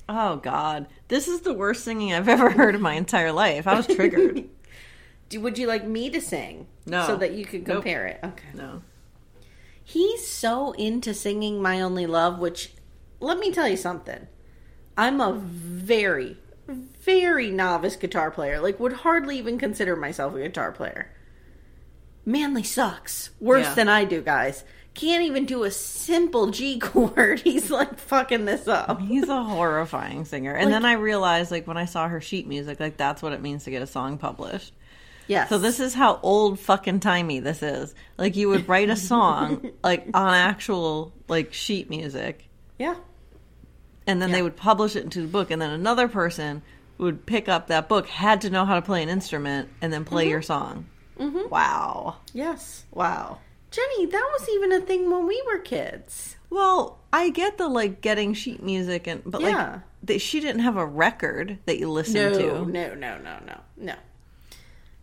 Oh, 0.10 0.38
God. 0.38 0.88
This 1.10 1.28
is 1.28 1.42
the 1.42 1.54
worst 1.54 1.84
singing 1.84 2.14
I've 2.14 2.30
ever 2.30 2.50
heard 2.50 2.76
in 2.76 2.82
my 2.82 2.94
entire 2.94 3.32
life. 3.34 3.68
I 3.68 3.76
was 3.76 3.88
triggered. 3.88 4.46
Do, 5.30 5.42
would 5.42 5.58
you 5.58 5.68
like 5.68 5.86
me 5.86 6.10
to 6.12 6.22
sing? 6.22 6.68
No. 6.86 7.06
So 7.06 7.18
that 7.18 7.34
you 7.34 7.44
could 7.46 7.68
Nope. 7.68 7.78
compare 7.78 8.06
it? 8.08 8.20
Okay. 8.24 8.48
no. 8.54 8.82
He's 9.84 10.26
so 10.28 10.72
into 10.74 11.14
singing 11.14 11.62
My 11.62 11.82
Only 11.82 12.06
Love, 12.08 12.40
which, 12.40 12.74
let 13.20 13.38
me 13.40 13.52
tell 13.52 13.68
you 13.68 13.78
something. 13.78 14.28
I'm 14.98 15.20
a 15.22 15.34
very, 15.34 16.38
very 16.68 17.50
novice 17.52 17.96
guitar 17.96 18.32
player. 18.32 18.60
Like, 18.60 18.80
would 18.80 18.94
hardly 18.94 19.38
even 19.38 19.58
consider 19.58 19.96
myself 19.96 20.36
a 20.36 20.40
guitar 20.40 20.72
player. 20.72 21.10
Manly 22.26 22.64
sucks. 22.64 23.30
Worse 23.40 23.66
Yeah. 23.66 23.74
than 23.76 23.90
I 23.90 24.04
do, 24.06 24.22
guys. 24.22 24.64
Can't 24.94 25.24
even 25.24 25.46
do 25.46 25.64
a 25.64 25.72
simple 25.72 26.48
G 26.52 26.80
chord. 26.80 27.40
He's 27.40 27.70
like 27.70 27.98
fucking 28.00 28.46
this 28.46 28.68
up. 28.68 29.00
He's 29.00 29.30
a 29.30 29.44
horrifying 29.44 30.26
singer. 30.26 30.54
And 30.54 30.72
then 30.74 30.86
I 30.86 30.94
realized, 30.94 31.52
like, 31.52 31.68
when 31.68 31.78
I 31.78 31.86
saw 31.86 32.08
her 32.08 32.20
sheet 32.20 32.48
music, 32.48 32.80
like, 32.80 32.98
that's 32.98 33.22
what 33.22 33.34
it 33.34 33.42
means 33.42 33.64
to 33.66 33.72
get 33.72 33.82
a 33.82 33.88
song 33.88 34.18
published. 34.18 34.74
Yes. 35.28 35.50
So 35.50 35.58
this 35.58 35.80
is 35.80 35.94
how 35.94 36.20
old 36.24 36.58
fucking 36.60 37.02
timey 37.02 37.40
this 37.42 37.62
is. 37.62 37.94
Like, 38.18 38.36
you 38.38 38.48
would 38.50 38.68
write 38.68 38.90
a 38.90 38.96
song, 38.96 39.72
like, 39.84 40.08
on 40.14 40.34
actual, 40.34 41.14
like, 41.28 41.54
sheet 41.54 41.90
music, 41.90 42.48
Yeah. 42.80 42.96
And 44.08 44.20
then 44.22 44.32
they 44.32 44.42
would 44.42 44.56
publish 44.56 44.96
it 44.96 45.04
into 45.04 45.22
the 45.22 45.28
book, 45.28 45.52
and 45.52 45.62
then 45.62 45.70
another 45.72 46.08
person 46.08 46.64
would 46.98 47.26
pick 47.28 47.48
up 47.48 47.68
that 47.68 47.88
book, 47.88 48.08
had 48.08 48.42
to 48.42 48.50
know 48.50 48.66
how 48.66 48.74
to 48.76 48.82
play 48.82 49.04
an 49.04 49.10
instrument, 49.10 49.70
and 49.82 49.94
then 49.94 50.04
play 50.06 50.28
your 50.30 50.42
song. 50.42 50.86
Mm-hmm. 51.20 51.50
Wow. 51.50 52.18
Yes. 52.34 52.86
Wow. 52.92 53.38
Jenny, 53.70 54.06
that 54.08 54.30
was 54.40 54.50
even 54.50 54.72
a 54.72 54.80
thing 54.80 55.12
when 55.12 55.28
we 55.28 55.40
were 55.46 55.60
kids. 55.60 56.36
Well, 56.50 56.98
I 57.12 57.30
get 57.30 57.58
the 57.58 57.68
like 57.68 58.02
getting 58.02 58.34
sheet 58.34 58.64
music 58.64 59.06
and 59.08 59.22
but 59.26 59.42
Yeah. 59.42 59.48
like 59.74 59.82
that 60.04 60.22
she 60.22 60.40
didn't 60.40 60.62
have 60.62 60.78
a 60.78 60.86
record 60.86 61.58
that 61.66 61.78
you 61.78 61.90
listen 61.92 62.14
No, 62.16 62.32
to. 62.34 62.72
no, 62.72 62.94
no, 62.96 63.18
no, 63.18 63.40
no, 63.46 63.60
no. 63.76 63.96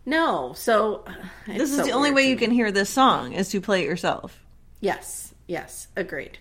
No. 0.05 0.53
So 0.55 1.05
This 1.47 1.71
is 1.71 1.85
the 1.85 1.91
only 1.91 2.11
way 2.11 2.27
you 2.29 2.35
can 2.37 2.51
hear 2.51 2.71
this 2.71 2.89
song 2.89 3.33
is 3.33 3.49
to 3.49 3.61
play 3.61 3.81
it 3.83 3.85
yourself. 3.85 4.39
Yes, 4.81 5.33
yes, 5.47 5.87
agreed. 5.95 6.39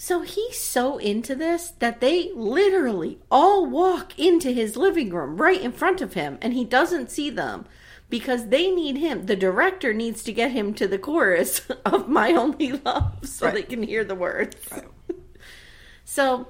So 0.00 0.20
he's 0.20 0.56
so 0.60 0.98
into 0.98 1.34
this 1.34 1.72
that 1.80 2.00
they 2.00 2.30
literally 2.32 3.18
all 3.32 3.66
walk 3.66 4.16
into 4.16 4.52
his 4.52 4.76
living 4.76 5.10
room 5.10 5.38
right 5.38 5.60
in 5.60 5.72
front 5.72 6.00
of 6.00 6.14
him 6.14 6.38
and 6.40 6.54
he 6.54 6.64
doesn't 6.64 7.10
see 7.10 7.30
them 7.30 7.66
because 8.08 8.46
they 8.46 8.70
need 8.70 8.96
him. 8.96 9.26
The 9.26 9.34
director 9.34 9.92
needs 9.92 10.22
to 10.22 10.32
get 10.32 10.52
him 10.52 10.72
to 10.74 10.86
the 10.86 11.00
chorus 11.00 11.62
of 11.84 12.08
My 12.08 12.30
Only 12.32 12.74
Love 12.74 13.18
so 13.28 13.46
Right. 13.46 13.54
they 13.56 13.62
can 13.64 13.82
hear 13.82 14.04
the 14.04 14.14
words. 14.14 14.56
so 16.04 16.46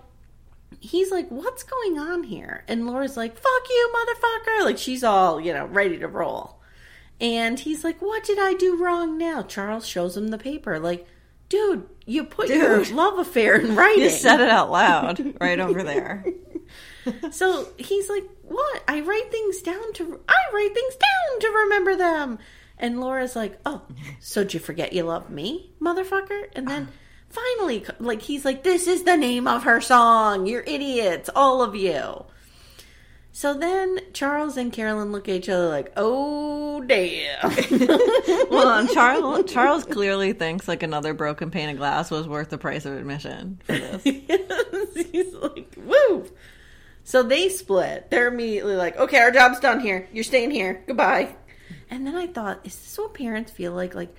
he's 0.78 1.10
like, 1.10 1.30
What's 1.30 1.62
going 1.62 1.98
on 1.98 2.24
here? 2.24 2.64
And 2.68 2.86
Laura's 2.86 3.16
like, 3.16 3.34
Fuck 3.34 3.62
you, 3.70 3.92
motherfucker. 3.96 4.64
Like 4.66 4.76
she's 4.76 5.02
all, 5.02 5.40
you 5.40 5.54
know, 5.54 5.64
ready 5.64 5.96
to 5.96 6.06
roll. 6.06 6.60
And 7.18 7.58
he's 7.58 7.82
like, 7.82 8.02
What 8.02 8.24
did 8.24 8.38
I 8.38 8.52
do 8.52 8.76
wrong 8.76 9.16
now? 9.16 9.40
Charles 9.40 9.86
shows 9.86 10.18
him 10.18 10.28
the 10.28 10.36
paper. 10.36 10.78
Like, 10.78 11.06
dude, 11.48 11.88
you 12.06 12.24
put 12.24 12.48
your 12.48 12.84
love 12.86 13.18
affair 13.18 13.56
in 13.56 13.74
writing. 13.76 14.04
You 14.04 14.10
said 14.10 14.40
it 14.40 14.48
out 14.48 14.70
loud 14.70 15.34
right 15.40 15.60
over 15.60 15.82
there. 15.82 16.24
So 17.30 17.68
he's 17.78 18.08
like, 18.08 18.24
What? 18.42 18.82
I 18.86 19.00
write 19.00 19.30
things 19.30 19.62
down 19.62 19.92
to 19.94 20.20
I 20.28 20.36
write 20.52 20.74
things 20.74 20.94
down 20.94 21.40
to 21.40 21.58
remember 21.58 21.96
them. 21.96 22.38
And 22.78 23.00
Laura's 23.00 23.34
like, 23.34 23.58
"Oh, 23.66 23.82
so 24.20 24.44
did 24.44 24.54
you 24.54 24.60
forget 24.60 24.92
you 24.92 25.02
love 25.02 25.30
me, 25.30 25.72
motherfucker?" 25.80 26.44
And 26.54 26.68
then 26.68 26.82
uh-huh. 26.82 26.92
finally, 27.28 27.84
like 27.98 28.22
he's 28.22 28.44
like, 28.44 28.62
"This 28.62 28.86
is 28.86 29.02
the 29.02 29.16
name 29.16 29.48
of 29.48 29.64
her 29.64 29.80
song. 29.80 30.46
You're 30.46 30.62
idiots, 30.62 31.28
all 31.34 31.62
of 31.62 31.74
you." 31.74 32.24
So 33.38 33.54
then 33.54 34.00
Charles 34.14 34.56
and 34.56 34.72
Caroline 34.72 35.12
look 35.12 35.28
at 35.28 35.36
each 35.36 35.48
other 35.48 35.68
like, 35.68 35.92
"Oh 35.96 36.80
damn!" 36.80 37.38
Well, 38.50 38.88
Charles 38.88 39.44
Charles 39.52 39.84
clearly 39.84 40.32
thinks 40.32 40.66
like 40.66 40.82
another 40.82 41.14
broken 41.14 41.52
pane 41.52 41.68
of 41.68 41.76
glass 41.76 42.10
was 42.10 42.26
worth 42.26 42.50
the 42.50 42.58
price 42.58 42.84
of 42.84 42.94
admission 42.94 43.60
for 43.62 43.74
this. 43.78 44.02
he's 45.12 45.34
like, 45.34 45.72
"Woo!" 45.76 46.28
So 47.04 47.22
they 47.22 47.48
split. 47.48 48.10
They're 48.10 48.26
immediately 48.26 48.74
like, 48.74 48.96
"Okay, 48.96 49.20
our 49.20 49.30
job's 49.30 49.60
done 49.60 49.78
here. 49.78 50.08
You're 50.12 50.24
staying 50.24 50.50
here. 50.50 50.82
Goodbye." 50.88 51.36
And 51.90 52.04
then 52.04 52.16
I 52.16 52.26
thought, 52.26 52.66
is 52.66 52.74
this 52.74 52.98
what 52.98 53.14
parents 53.14 53.52
feel 53.52 53.70
like? 53.70 53.94
Like 53.94 54.12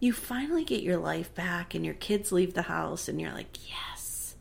you 0.00 0.14
finally 0.14 0.64
get 0.64 0.82
your 0.82 0.96
life 0.96 1.34
back, 1.34 1.74
and 1.74 1.84
your 1.84 1.92
kids 1.92 2.32
leave 2.32 2.54
the 2.54 2.62
house, 2.62 3.08
and 3.08 3.20
you're 3.20 3.34
like, 3.34 3.58
"Yes." 3.68 4.36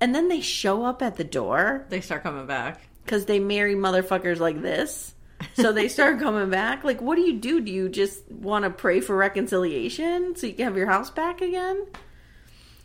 And 0.00 0.12
then 0.12 0.26
they 0.26 0.40
show 0.40 0.84
up 0.84 1.02
at 1.02 1.16
the 1.16 1.24
door 1.24 1.86
They 1.88 2.00
start 2.00 2.24
coming 2.24 2.46
back. 2.46 2.88
Because 3.08 3.24
they 3.24 3.40
marry 3.40 3.74
motherfuckers 3.74 4.38
like 4.38 4.60
this. 4.60 5.14
So 5.54 5.72
they 5.72 5.88
start 5.96 6.20
coming 6.20 6.50
back. 6.50 6.84
Like, 6.84 7.00
what 7.00 7.14
do 7.16 7.22
you 7.22 7.38
do? 7.38 7.62
Do 7.62 7.72
you 7.72 7.88
just 7.88 8.30
want 8.30 8.64
to 8.64 8.70
pray 8.70 9.00
for 9.00 9.16
reconciliation 9.16 10.36
so 10.36 10.46
you 10.46 10.52
can 10.52 10.66
have 10.66 10.76
your 10.76 10.86
house 10.88 11.08
back 11.08 11.40
again? 11.40 11.86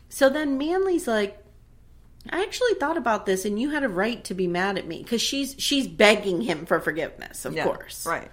So 0.08 0.30
then 0.30 0.56
Manly's 0.56 1.06
like, 1.06 1.36
I 2.30 2.42
actually 2.42 2.72
thought 2.74 2.96
about 2.96 3.26
this, 3.26 3.44
and 3.44 3.60
you 3.60 3.68
had 3.68 3.84
a 3.84 3.88
right 3.88 4.24
to 4.24 4.32
be 4.34 4.46
mad 4.46 4.78
at 4.78 4.86
me 4.86 5.02
because 5.02 5.20
she's 5.20 5.56
she's 5.58 5.86
begging 5.86 6.40
him 6.40 6.64
for 6.64 6.80
forgiveness, 6.80 7.44
of 7.44 7.52
Yeah, 7.52 7.64
course. 7.64 8.06
Right. 8.06 8.30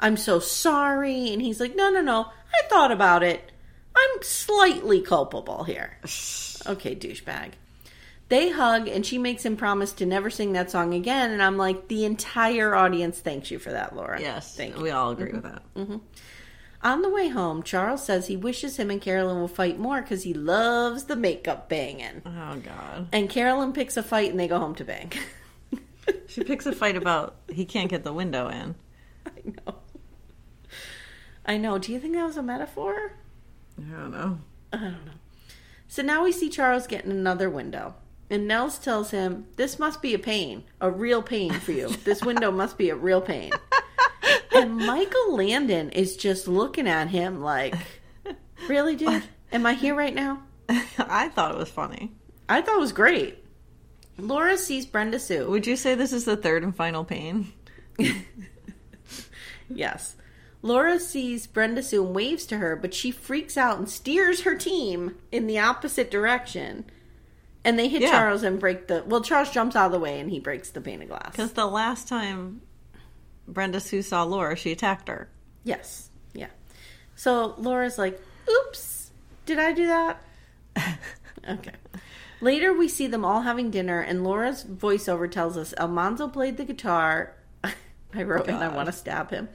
I'm 0.00 0.16
so 0.16 0.38
sorry, 0.38 1.30
and 1.30 1.42
he's 1.42 1.60
like, 1.60 1.76
No, 1.76 1.90
no, 1.90 2.00
no. 2.00 2.22
I 2.24 2.68
thought 2.68 2.90
about 2.90 3.22
it. 3.22 3.52
I'm 3.94 4.22
slightly 4.22 5.02
culpable 5.02 5.64
here. 5.64 5.98
okay, 6.04 6.94
douchebag. 6.96 7.50
They 8.28 8.50
hug, 8.50 8.88
and 8.88 9.04
she 9.04 9.18
makes 9.18 9.44
him 9.44 9.56
promise 9.56 9.92
to 9.94 10.06
never 10.06 10.30
sing 10.30 10.52
that 10.52 10.70
song 10.70 10.94
again. 10.94 11.30
And 11.30 11.42
I'm 11.42 11.58
like, 11.58 11.88
the 11.88 12.04
entire 12.04 12.74
audience 12.74 13.20
thanks 13.20 13.50
you 13.50 13.58
for 13.58 13.70
that, 13.72 13.94
Laura. 13.94 14.20
Yes. 14.20 14.56
Thank 14.56 14.76
we 14.78 14.88
you. 14.88 14.94
all 14.94 15.10
agree 15.10 15.26
mm-hmm. 15.26 15.36
with 15.36 15.44
that. 15.44 15.62
Mm-hmm. 15.74 15.96
On 16.82 17.00
the 17.00 17.08
way 17.08 17.28
home, 17.28 17.62
Charles 17.62 18.04
says 18.04 18.26
he 18.26 18.36
wishes 18.36 18.76
him 18.76 18.90
and 18.90 19.00
Caroline 19.00 19.40
will 19.40 19.48
fight 19.48 19.78
more 19.78 20.02
because 20.02 20.22
he 20.22 20.34
loves 20.34 21.04
the 21.04 21.16
makeup 21.16 21.68
banging. 21.68 22.22
Oh 22.26 22.56
god. 22.56 23.08
And 23.10 23.30
Caroline 23.30 23.72
picks 23.72 23.96
a 23.96 24.02
fight, 24.02 24.30
and 24.30 24.38
they 24.38 24.48
go 24.48 24.58
home 24.58 24.74
to 24.76 24.84
bang. 24.84 25.12
She 26.26 26.44
picks 26.44 26.66
a 26.66 26.72
fight 26.72 26.96
about 26.96 27.36
he 27.48 27.64
can't 27.64 27.88
get 27.88 28.04
the 28.04 28.12
window 28.12 28.48
in. 28.48 28.74
I 29.26 29.30
know. 29.44 29.74
I 31.46 31.56
know. 31.56 31.78
Do 31.78 31.92
you 31.92 32.00
think 32.00 32.14
that 32.14 32.26
was 32.26 32.36
a 32.36 32.42
metaphor? 32.42 33.12
I 33.78 33.90
don't 33.90 34.10
know. 34.10 34.38
I 34.72 34.76
don't 34.76 35.06
know. 35.06 35.12
So 35.88 36.02
now 36.02 36.24
we 36.24 36.32
see 36.32 36.48
Charles 36.48 36.86
getting 36.86 37.10
another 37.10 37.48
window. 37.48 37.94
And 38.34 38.48
Nels 38.48 38.80
tells 38.80 39.12
him, 39.12 39.46
This 39.54 39.78
must 39.78 40.02
be 40.02 40.12
a 40.12 40.18
pain, 40.18 40.64
a 40.80 40.90
real 40.90 41.22
pain 41.22 41.52
for 41.52 41.70
you. 41.70 41.86
This 41.88 42.24
window 42.24 42.50
must 42.62 42.76
be 42.76 42.90
a 42.90 42.96
real 42.96 43.20
pain. 43.20 43.52
And 44.52 44.76
Michael 44.76 45.36
Landon 45.36 45.90
is 45.90 46.16
just 46.16 46.48
looking 46.48 46.88
at 46.88 47.10
him 47.10 47.40
like, 47.42 47.76
Really, 48.68 48.96
dude? 48.96 49.22
Am 49.52 49.64
I 49.64 49.74
here 49.74 49.94
right 49.94 50.12
now? 50.12 50.42
I 50.98 51.28
thought 51.28 51.52
it 51.52 51.58
was 51.58 51.70
funny. 51.70 52.10
I 52.48 52.60
thought 52.60 52.78
it 52.78 52.80
was 52.80 52.90
great. 52.90 53.44
Laura 54.18 54.58
sees 54.58 54.84
Brenda 54.84 55.20
Sue. 55.20 55.48
Would 55.48 55.68
you 55.68 55.76
say 55.76 55.94
this 55.94 56.12
is 56.12 56.24
the 56.24 56.36
third 56.36 56.64
and 56.64 56.74
final 56.74 57.04
pain? 57.04 57.52
Yes. 59.68 60.16
Laura 60.60 60.98
sees 60.98 61.46
Brenda 61.46 61.82
Sue 61.82 62.04
and 62.04 62.14
waves 62.14 62.46
to 62.46 62.58
her, 62.58 62.76
but 62.76 62.94
she 62.94 63.10
freaks 63.10 63.56
out 63.56 63.78
and 63.78 63.88
steers 63.88 64.42
her 64.42 64.54
team 64.54 65.16
in 65.30 65.46
the 65.46 65.58
opposite 65.58 66.10
direction. 66.10 66.84
And 67.64 67.78
they 67.78 67.88
hit 67.88 68.02
Yeah. 68.02 68.10
Charles 68.10 68.42
and 68.42 68.60
break 68.60 68.88
the. 68.88 69.02
Well, 69.06 69.22
Charles 69.22 69.50
jumps 69.50 69.74
out 69.76 69.86
of 69.86 69.92
the 69.92 69.98
way 70.00 70.20
and 70.20 70.30
he 70.30 70.38
breaks 70.40 70.70
the 70.70 70.80
pane 70.80 71.00
of 71.02 71.08
glass. 71.08 71.30
Because 71.32 71.52
the 71.52 71.66
last 71.66 72.08
time 72.08 72.60
Brenda 73.48 73.80
Sue 73.80 74.02
saw 74.02 74.22
Laura, 74.24 74.54
she 74.56 74.72
attacked 74.72 75.08
her. 75.08 75.28
Yes. 75.64 76.10
Yeah. 76.34 76.48
So 77.14 77.54
Laura's 77.56 77.96
like, 77.98 78.20
oops, 78.48 79.10
did 79.46 79.58
I 79.58 79.72
do 79.72 79.86
that? 79.86 80.22
okay. 81.48 81.72
Later, 82.40 82.74
we 82.74 82.88
see 82.88 83.06
them 83.06 83.24
all 83.24 83.40
having 83.42 83.70
dinner, 83.70 84.00
and 84.00 84.22
Laura's 84.24 84.64
voiceover 84.64 85.30
tells 85.30 85.56
us 85.56 85.72
Almanzo 85.78 86.28
played 86.28 86.58
the 86.58 86.64
guitar. 86.64 87.34
I 87.64 88.22
wrote, 88.24 88.48
and 88.48 88.58
I 88.58 88.68
want 88.68 88.86
to 88.86 88.92
stab 88.92 89.30
him. 89.30 89.48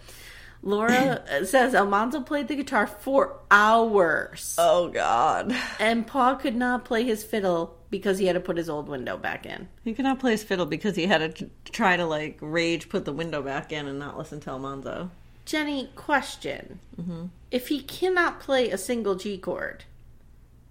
Laura 0.64 1.24
uh, 1.32 1.46
says 1.46 1.76
Almanzo 1.76 2.22
played 2.22 2.48
the 2.48 2.56
guitar 2.56 2.88
for 2.88 3.40
hours, 3.52 4.56
Oh 4.58 4.90
God. 4.90 5.56
and 5.80 6.08
Pa 6.08 6.36
could 6.36 6.56
not 6.56 6.84
play 6.84 7.04
his 7.04 7.24
fiddle 7.24 7.78
because 7.90 8.20
he 8.20 8.28
had 8.28 8.34
to 8.34 8.40
put 8.40 8.58
his 8.58 8.70
old 8.70 8.88
window 8.88 9.18
back 9.18 9.46
in. 9.46 9.68
He 9.84 9.94
could 9.94 10.06
not 10.06 10.20
play 10.20 10.32
his 10.32 10.44
fiddle 10.44 10.66
because 10.66 10.96
he 10.96 11.08
had 11.08 11.36
to 11.36 11.50
try 11.72 11.98
to 11.98 12.06
like 12.06 12.38
rage 12.42 12.90
put 12.90 13.06
the 13.06 13.14
window 13.14 13.42
back 13.42 13.72
in 13.72 13.88
and 13.88 14.00
not 14.00 14.18
listen 14.18 14.40
to 14.42 14.50
Almanzo. 14.52 15.10
Jenny, 15.46 15.90
question: 15.96 16.80
mm-hmm. 17.00 17.26
If 17.50 17.70
he 17.70 17.82
cannot 17.82 18.40
play 18.40 18.70
a 18.70 18.78
single 18.78 19.16
G 19.16 19.38
chord, 19.38 19.86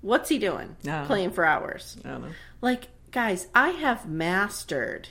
what's 0.00 0.28
he 0.28 0.38
doing? 0.38 0.76
Playing 0.82 1.32
for 1.32 1.44
hours. 1.44 1.96
I 2.04 2.10
don't 2.10 2.22
know. 2.22 2.28
Like, 2.60 2.88
guys, 3.10 3.48
I 3.54 3.70
have 3.70 4.08
mastered 4.08 5.08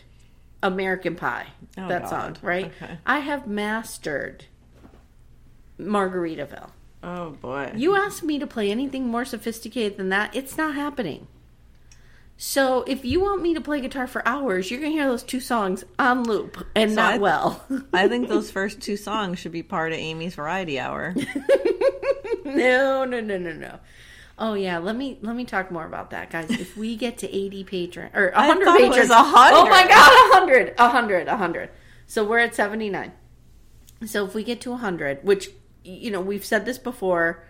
American 0.64 1.16
Pie. 1.16 1.48
Oh, 1.78 1.88
that 1.90 2.04
God. 2.04 2.10
song, 2.10 2.38
right? 2.42 2.72
Okay. 2.82 2.98
I 3.06 3.20
have 3.20 3.48
mastered 3.48 4.46
Margaritaville. 5.80 6.70
Oh 7.04 7.32
boy. 7.32 7.74
You 7.76 7.96
ask 7.96 8.24
me 8.24 8.40
to 8.40 8.48
play 8.48 8.72
anything 8.72 9.08
more 9.08 9.26
sophisticated 9.26 9.98
than 9.98 10.10
that, 10.10 10.36
it's 10.36 10.58
not 10.58 10.76
happening. 10.76 11.28
So 12.40 12.84
if 12.84 13.04
you 13.04 13.20
want 13.20 13.42
me 13.42 13.56
to 13.56 13.62
play 13.62 13.82
guitar 13.82 14.06
for 14.06 14.26
hours, 14.28 14.70
you're 14.70 14.80
gonna 14.80 14.92
hear 14.92 15.08
those 15.08 15.24
two 15.24 15.40
songs 15.40 15.84
on 15.98 16.24
loop 16.24 16.66
and 16.76 16.92
So 16.92 16.96
not 16.96 17.14
I- 17.16 17.18
well. 17.18 17.66
I 17.94 18.08
think 18.08 18.28
those 18.30 18.52
first 18.52 18.80
two 18.80 18.96
songs 18.96 19.40
should 19.40 19.52
be 19.52 19.64
part 19.64 19.92
of 19.92 19.98
Amy's 19.98 20.36
Variety 20.36 20.80
Hour. 20.80 21.16
no, 22.46 23.06
no, 23.06 23.20
no, 23.20 23.38
no, 23.38 23.54
no. 23.54 23.80
Oh 24.40 24.54
yeah, 24.54 24.78
let 24.78 24.96
me 24.96 25.18
let 25.24 25.36
me 25.36 25.46
talk 25.46 25.72
more 25.72 25.86
about 25.86 26.12
that, 26.12 26.30
guys. 26.30 26.52
If 26.52 26.78
we 26.78 26.96
get 26.96 27.18
to 27.20 27.36
eighty 27.36 27.64
patron 27.64 28.12
or 28.14 28.32
hundred 28.36 28.68
patrons, 28.68 29.10
100. 29.10 29.56
oh 29.56 29.68
my 29.68 29.88
god, 29.88 30.34
hundred, 30.34 30.80
hundred, 30.80 31.28
hundred. 31.28 31.70
So 32.06 32.24
we're 32.24 32.38
at 32.38 32.54
seventy 32.54 32.90
nine. 32.92 33.14
So 34.06 34.26
if 34.28 34.36
we 34.36 34.44
get 34.44 34.62
to 34.62 34.76
hundred, 34.78 35.24
which 35.24 35.50
you 35.84 36.12
know 36.12 36.22
we've 36.22 36.46
said 36.46 36.66
this 36.66 36.78
before, 36.78 37.44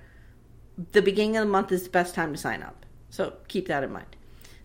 the 0.93 1.01
beginning 1.01 1.35
of 1.35 1.45
the 1.45 1.51
month 1.51 1.73
is 1.73 1.83
the 1.83 1.89
best 1.89 2.15
time 2.15 2.31
to 2.31 2.37
sign 2.39 2.63
up. 2.63 2.85
So 3.09 3.33
keep 3.49 3.67
that 3.67 3.83
in 3.83 3.91
mind. 3.91 4.15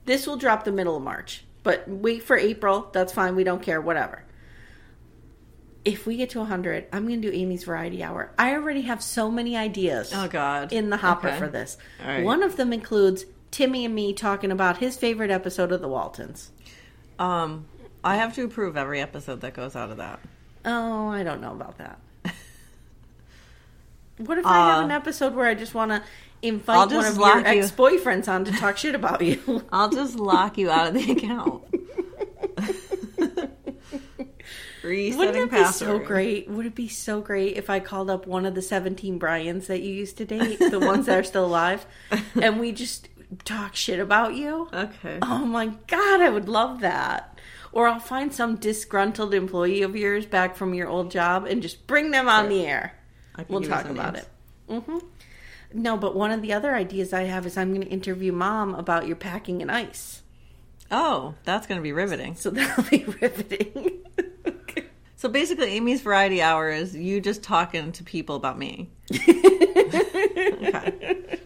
This 0.05 0.27
will 0.27 0.37
drop 0.37 0.65
the 0.65 0.73
middle 0.73 0.97
of 0.97 1.03
March, 1.03 1.45
but 1.63 1.87
wait 1.89 2.23
for 2.25 2.37
April. 2.37 2.89
That's 2.93 3.13
fine. 3.13 3.37
We 3.37 3.45
don't 3.45 3.63
care. 3.63 3.81
Whatever 3.81 4.25
if 5.85 6.07
we 6.07 6.17
get 6.17 6.31
to 6.31 6.39
100, 6.39 6.87
I'm 6.93 7.09
going 7.09 7.21
to 7.23 7.29
do 7.29 7.37
Amy's 7.37 7.65
Variety 7.65 8.05
Hour. 8.05 8.31
I 8.39 8.53
already 8.53 8.83
have 8.83 9.03
so 9.03 9.33
many 9.33 9.57
ideas. 9.57 10.13
Oh, 10.15 10.29
God. 10.29 10.73
In 10.73 10.91
the 10.91 10.97
hopper 10.97 11.27
Okay. 11.27 11.39
for 11.41 11.49
this. 11.49 11.77
Right. 12.05 12.23
One 12.23 12.45
of 12.45 12.55
them 12.57 12.73
includes 12.73 13.25
Timmy 13.51 13.85
and 13.85 13.93
me 13.93 14.13
talking 14.13 14.53
about 14.53 14.77
his 14.79 14.97
favorite 14.97 15.33
episode 15.33 15.73
of 15.73 15.81
The 15.81 15.89
Waltons. 15.89 16.53
Um, 17.19 17.67
I 18.05 18.15
have 18.15 18.33
to 18.37 18.45
approve 18.45 18.77
every 18.77 19.01
episode 19.01 19.41
that 19.41 19.55
goes 19.55 19.75
out 19.75 19.91
of 19.91 19.97
that. 19.97 20.21
Oh, 20.65 21.09
I 21.09 21.25
don't 21.25 21.41
know 21.41 21.51
about 21.51 21.79
that. 21.79 21.99
What 24.19 24.39
if 24.39 24.47
I 24.47 24.55
have 24.55 24.83
Uh, 24.83 24.85
an 24.85 24.91
episode 24.93 25.35
where 25.35 25.47
I 25.49 25.55
just 25.55 25.75
want 25.75 25.91
to 25.91 26.03
I'll 26.43 26.49
invite 26.49 26.77
one 26.77 26.89
just 26.91 27.11
of 27.13 27.19
your 27.19 27.47
ex 27.47 27.71
boyfriends 27.71 28.29
on 28.29 28.45
to 28.47 28.53
talk 28.53 28.77
shit 28.77 28.95
about 28.95 29.23
you? 29.23 29.65
I'll 29.73 29.91
just 29.91 30.17
lock 30.17 30.59
you 30.59 30.71
out 30.71 30.89
of 30.89 30.95
the 30.95 31.13
account. 31.13 31.63
Resetting 34.83 35.19
Wouldn't 35.19 35.37
it 35.37 35.51
be 35.53 35.65
so 35.67 35.99
great? 36.01 36.49
Would 36.49 36.67
it 36.67 36.75
be 36.75 36.89
so 36.89 37.21
great 37.21 37.57
if 37.57 37.71
I 37.71 37.79
called 37.79 38.11
up 38.11 38.27
one 38.27 38.45
of 38.45 38.57
the 38.57 38.63
17 38.63 39.17
Bryans 39.19 39.69
that 39.69 39.81
you 39.81 39.93
used 39.95 40.17
to 40.19 40.25
date, 40.25 40.59
the 40.59 40.81
ones 40.81 41.07
that 41.07 41.17
are 41.19 41.23
still 41.23 41.45
alive, 41.45 41.87
and 42.41 42.59
we 42.59 42.73
just 42.73 43.09
talk 43.45 43.77
shit 43.77 44.01
about 44.01 44.35
you? 44.35 44.69
Okay. 44.73 45.19
Oh 45.23 45.47
my 45.47 45.67
god, 45.87 46.21
I 46.21 46.29
would 46.31 46.49
love 46.49 46.81
that. 46.81 47.39
Or 47.71 47.87
I'll 47.87 48.01
find 48.01 48.33
some 48.35 48.57
disgruntled 48.57 49.33
employee 49.35 49.83
of 49.83 49.95
yours 49.95 50.27
back 50.27 50.57
from 50.57 50.75
your 50.75 50.89
old 50.89 51.13
job 51.13 51.47
and 51.47 51.63
just 51.63 51.87
bring 51.87 52.11
them 52.11 52.29
on 52.29 52.49
the 52.49 52.67
air. 52.67 52.99
I 53.37 53.45
can 53.45 53.55
We'll 53.55 53.63
talk 53.63 53.85
about 53.87 54.15
names. 54.15 54.27
it. 54.69 54.81
hmm 54.83 54.99
No, 55.75 55.97
but 55.97 56.15
one 56.15 56.31
of 56.31 56.43
the 56.43 56.53
other 56.53 56.75
ideas 56.75 57.13
I 57.13 57.23
have 57.23 57.47
is 57.47 57.57
I'm 57.57 57.71
going 57.71 57.83
to 57.83 57.89
interview 57.89 58.33
mom 58.33 58.75
about 58.75 59.07
your 59.07 59.17
packing 59.17 59.63
and 59.63 59.71
ice. 59.71 60.23
Oh, 60.91 61.35
that's 61.45 61.67
going 61.67 61.79
to 61.79 61.83
be 61.83 61.93
riveting. 61.93 62.35
So 62.37 62.51
that'll 62.51 62.85
be 62.85 63.05
riveting. 63.21 63.99
So 65.17 65.29
basically, 65.29 65.69
Amy's 65.69 66.01
Variety 66.01 66.43
Hour 66.43 66.69
is 66.69 66.97
you 66.97 67.21
just 67.21 67.45
talking 67.45 67.93
to 67.93 68.03
people 68.03 68.35
about 68.35 68.59
me. 68.59 68.91
okay. 69.13 69.29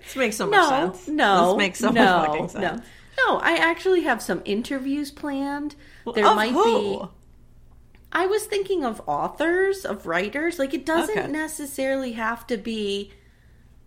This 0.03 0.17
makes 0.17 0.37
so 0.37 0.47
much 0.47 0.53
no, 0.57 0.69
sense. 0.71 1.09
no, 1.09 1.49
This 1.51 1.59
makes 1.59 1.79
so 1.81 1.91
no, 1.91 2.19
much 2.19 2.27
fucking 2.29 2.49
sense. 2.49 2.83
No. 3.19 3.35
no, 3.35 3.39
I 3.39 3.57
actually 3.57 4.03
have 4.03 4.23
some 4.23 4.41
interviews 4.45 5.11
planned. 5.11 5.75
There 6.15 6.27
Of 6.27 6.37
might 6.37 6.53
who? 6.53 7.09
I 8.13 8.27
was 8.27 8.45
thinking 8.45 8.85
of 8.85 9.03
authors, 9.07 9.85
of 9.85 10.07
writers. 10.07 10.59
Like 10.59 10.73
it 10.73 10.87
doesn't 10.87 11.19
Okay. 11.19 11.29
necessarily 11.31 12.13
have 12.13 12.47
to 12.47 12.57
be 12.57 13.13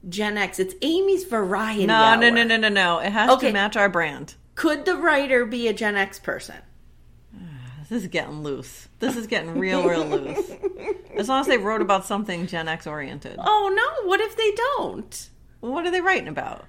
Gen 0.08 0.38
X. 0.38 0.60
It's 0.60 0.76
Amy's 0.82 1.26
variety. 1.26 1.86
No, 1.86 1.94
hour. 1.96 2.18
no, 2.18 2.30
no, 2.30 2.44
no, 2.44 2.56
no, 2.58 2.70
no. 2.70 3.00
It 3.00 3.12
has 3.12 3.30
Okay. 3.32 3.48
to 3.48 3.54
match 3.54 3.76
our 3.76 3.90
brand. 3.90 4.36
Could 4.56 4.86
the 4.86 4.96
writer 4.96 5.46
be 5.46 5.68
a 5.68 5.74
Gen 5.74 5.96
X 5.96 6.20
person? 6.20 6.56
This 7.90 8.04
is 8.04 8.08
getting 8.10 8.44
loose. 8.44 8.88
This 9.00 9.16
is 9.16 9.26
getting 9.26 9.58
real, 9.58 9.84
real 9.88 10.06
loose. 10.06 10.52
As 11.18 11.28
long 11.28 11.42
as 11.42 11.48
they 11.48 11.58
wrote 11.58 11.82
about 11.82 12.06
something 12.06 12.46
Gen 12.46 12.68
X 12.68 12.86
oriented. 12.86 13.36
Oh 13.40 13.74
no, 13.76 14.08
what 14.08 14.22
if 14.22 14.38
they 14.38 14.52
don't? 14.78 15.30
What 15.62 15.86
are 15.88 15.92
they 15.92 16.00
writing 16.02 16.28
about? 16.28 16.66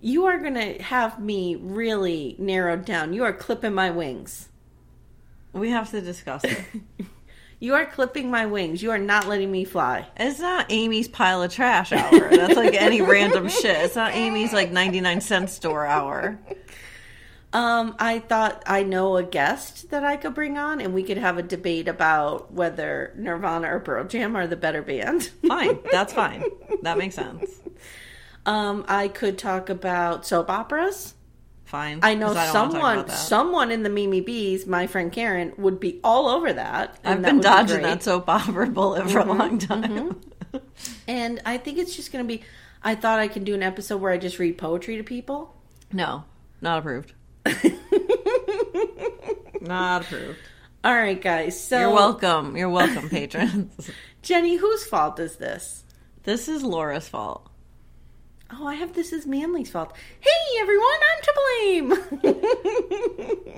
You 0.00 0.26
are 0.26 0.38
going 0.38 0.54
to 0.54 0.80
have 0.82 1.20
me 1.20 1.56
really 1.56 2.36
narrowed 2.38 2.84
down. 2.86 3.12
You 3.12 3.24
are 3.24 3.32
clipping 3.32 3.74
my 3.74 3.90
wings. 3.90 4.48
We 5.52 5.70
have 5.70 5.90
to 5.90 6.00
discuss 6.00 6.44
it. 6.44 6.64
You 7.62 7.74
are 7.74 7.84
clipping 7.84 8.30
my 8.30 8.46
wings. 8.46 8.82
You 8.82 8.90
are 8.90 8.98
not 8.98 9.28
letting 9.28 9.52
me 9.52 9.64
fly. 9.64 10.06
It's 10.16 10.40
not 10.40 10.66
Amy's 10.70 11.08
pile 11.08 11.42
of 11.42 11.52
trash 11.52 11.92
hour. 11.92 12.30
That's 12.30 12.56
like 12.56 12.72
any 12.72 13.02
random 13.02 13.50
shit. 13.50 13.76
It's 13.84 13.96
not 13.96 14.14
Amy's 14.14 14.54
like 14.54 14.72
99 14.72 15.20
cent 15.20 15.50
store 15.50 15.84
hour. 15.84 16.38
Um, 17.52 17.96
I 17.98 18.20
thought 18.20 18.62
I 18.66 18.82
know 18.84 19.16
a 19.16 19.22
guest 19.22 19.90
that 19.90 20.04
I 20.04 20.16
could 20.16 20.34
bring 20.34 20.56
on, 20.56 20.80
and 20.80 20.94
we 20.94 21.02
could 21.02 21.18
have 21.18 21.36
a 21.36 21.42
debate 21.42 21.86
about 21.88 22.50
whether 22.52 23.12
Nirvana 23.16 23.74
or 23.74 23.80
Pearl 23.80 24.04
Jam 24.04 24.36
are 24.36 24.46
the 24.46 24.56
better 24.56 24.82
band. 24.82 25.24
Fine. 25.46 25.80
That's 25.92 26.12
fine. 26.14 26.44
That 26.82 26.96
makes 26.96 27.14
sense. 27.16 27.50
um, 28.46 28.86
I 28.88 29.08
could 29.08 29.36
talk 29.36 29.68
about 29.68 30.24
soap 30.24 30.48
operas. 30.48 31.14
Fine. 31.70 32.00
I 32.02 32.14
know 32.16 32.34
talk 32.34 32.50
someone, 32.50 33.08
someone 33.08 33.70
in 33.70 33.84
the 33.84 33.90
Mimi 33.90 34.20
Bees, 34.20 34.66
my 34.66 34.88
friend 34.88 35.12
Karen, 35.12 35.52
would 35.56 35.78
be 35.78 36.00
all 36.02 36.28
over 36.28 36.52
that. 36.52 36.98
I've 37.04 37.22
been 37.22 37.36
be 37.36 37.42
dodging. 37.42 37.76
Mm-hmm. 37.76 37.84
that 37.84 38.02
soap 38.02 38.28
opera 38.28 38.66
bullet 38.66 39.08
for 39.08 39.20
a 39.20 39.24
long 39.24 39.56
time. 39.58 40.20
And 41.06 41.40
I 41.46 41.58
think 41.58 41.78
it's 41.78 41.94
just 41.94 42.10
going 42.10 42.24
to 42.24 42.28
be. 42.28 42.42
I 42.82 42.96
thought 42.96 43.20
I 43.20 43.28
could 43.28 43.44
do 43.44 43.54
an 43.54 43.62
episode 43.62 44.00
where 44.00 44.10
I 44.10 44.18
just 44.18 44.40
read 44.40 44.58
poetry 44.58 44.96
to 44.96 45.04
people. 45.04 45.54
No, 45.92 46.24
not 46.60 46.80
approved. 46.80 47.12
not 49.60 50.02
approved. 50.02 50.38
All 50.82 50.94
right, 50.94 51.20
guys. 51.22 51.62
So 51.62 51.78
You're 51.78 51.94
welcome. 51.94 52.56
You're 52.56 52.68
welcome, 52.68 53.08
patrons. 53.08 53.92
Jenny, 54.22 54.56
whose 54.56 54.84
fault 54.84 55.20
is 55.20 55.36
this? 55.36 55.84
this 56.24 56.48
is 56.48 56.62
Laura's 56.62 57.08
fault. 57.08 57.49
Oh, 58.52 58.66
I 58.66 58.74
have 58.74 58.94
this 58.94 59.12
is 59.12 59.26
Manly's 59.26 59.70
fault. 59.70 59.92
Hey, 60.20 60.58
everyone, 60.60 60.98
I'm 61.12 61.22
to 61.22 61.32
blame. 62.22 63.54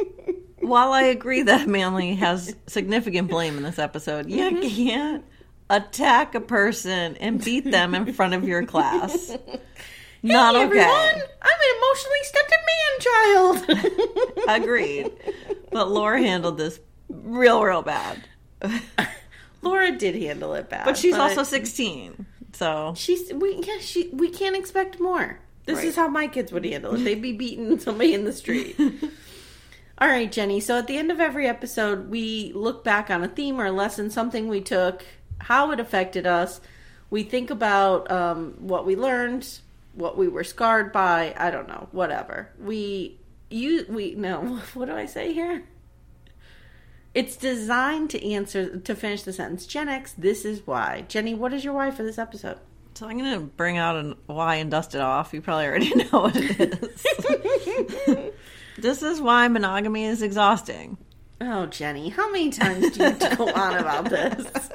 While 0.60 0.92
I 0.92 1.02
agree 1.04 1.42
that 1.42 1.66
Manly 1.68 2.14
has 2.16 2.54
significant 2.66 3.28
blame 3.28 3.56
in 3.56 3.62
this 3.62 3.78
episode, 3.78 4.28
you 4.30 4.42
Mm-hmm. 4.50 4.68
can't 4.68 5.24
attack 5.70 6.34
a 6.34 6.40
person 6.40 7.16
and 7.16 7.42
beat 7.42 7.70
them 7.70 7.94
in 7.94 8.12
front 8.12 8.34
of 8.34 8.44
your 8.46 8.64
class. 8.66 9.30
Not 10.22 10.54
okay. 10.54 10.62
everyone, 10.64 11.22
I'm 11.42 11.58
an 11.60 11.76
emotionally 11.78 12.22
stunted 12.22 13.66
man 13.66 13.88
child. 14.46 14.62
Agreed. 14.62 15.10
But 15.72 15.90
Laura 15.90 16.20
handled 16.20 16.58
this 16.58 16.78
real, 17.08 17.62
real 17.64 17.82
bad. 17.82 18.22
Laura 19.62 19.90
did 19.96 20.14
handle 20.16 20.54
it 20.54 20.68
bad, 20.68 20.84
But 20.84 20.96
she's 20.96 21.14
also 21.16 21.42
16. 21.42 22.26
So 22.52 22.94
she's 22.96 23.32
we 23.32 23.56
yeah 23.66 23.78
she 23.80 24.08
we 24.12 24.28
can't 24.30 24.56
expect 24.56 25.00
more. 25.00 25.38
This 25.64 25.78
Right. 25.78 25.86
is 25.86 25.96
how 25.96 26.08
my 26.08 26.26
kids 26.26 26.52
would 26.52 26.64
handle 26.64 26.94
it. 26.94 27.04
They'd 27.04 27.22
be 27.22 27.32
beating 27.32 27.78
somebody 27.86 28.14
in 28.14 28.24
the 28.24 28.32
street. 28.32 28.76
All 29.98 30.08
right, 30.08 30.30
Jenny. 30.32 30.58
So 30.60 30.78
at 30.78 30.86
the 30.88 30.96
end 30.96 31.12
of 31.12 31.20
every 31.20 31.46
episode, 31.46 32.10
we 32.10 32.52
look 32.54 32.82
back 32.82 33.10
on 33.10 33.22
a 33.22 33.28
theme 33.28 33.60
or 33.60 33.66
a 33.66 33.72
lesson, 33.72 34.10
something 34.10 34.48
we 34.48 34.60
took, 34.60 35.04
how 35.38 35.70
it 35.70 35.78
affected 35.78 36.26
us. 36.26 36.60
We 37.10 37.22
think 37.22 37.50
about 37.50 38.10
um, 38.10 38.54
what 38.58 38.84
we 38.84 38.96
learned, 38.96 39.46
what 39.94 40.18
we 40.18 40.26
were 40.26 40.42
scarred 40.44 40.92
by. 40.92 41.34
I 41.38 41.50
don't 41.52 41.68
know, 41.68 41.88
whatever. 41.92 42.48
We 42.58 43.18
you 43.50 43.86
we 43.88 44.14
no. 44.14 44.40
What 44.74 44.86
do 44.86 44.94
I 44.96 45.06
say 45.06 45.32
here? 45.32 45.62
It's 47.14 47.36
designed 47.36 48.10
to 48.10 48.26
answer 48.26 48.78
to 48.78 48.94
finish 48.94 49.22
the 49.22 49.32
sentence. 49.32 49.66
Gen 49.66 49.88
X. 49.88 50.14
This 50.16 50.44
is 50.44 50.66
why. 50.66 51.04
Jenny, 51.08 51.34
what 51.34 51.52
is 51.52 51.64
your 51.64 51.74
why 51.74 51.90
for 51.90 52.02
this 52.02 52.18
episode? 52.18 52.58
So 52.94 53.06
I'm 53.06 53.18
going 53.18 53.32
to 53.34 53.40
bring 53.40 53.78
out 53.78 53.96
an 53.96 54.16
why 54.26 54.56
and 54.56 54.70
dust 54.70 54.94
it 54.94 55.00
off. 55.00 55.32
You 55.32 55.40
probably 55.42 55.66
already 55.66 55.94
know 56.12 56.20
what 56.20 56.36
it 56.36 56.82
is. 56.82 58.32
this 58.78 59.02
is 59.02 59.20
why 59.20 59.48
monogamy 59.48 60.04
is 60.04 60.22
exhausting. 60.22 60.96
Oh, 61.40 61.66
Jenny, 61.66 62.08
how 62.08 62.30
many 62.30 62.50
times 62.50 62.90
do 62.96 63.04
you 63.04 63.12
go 63.36 63.48
on 63.48 63.76
about 63.76 64.08
this? 64.08 64.70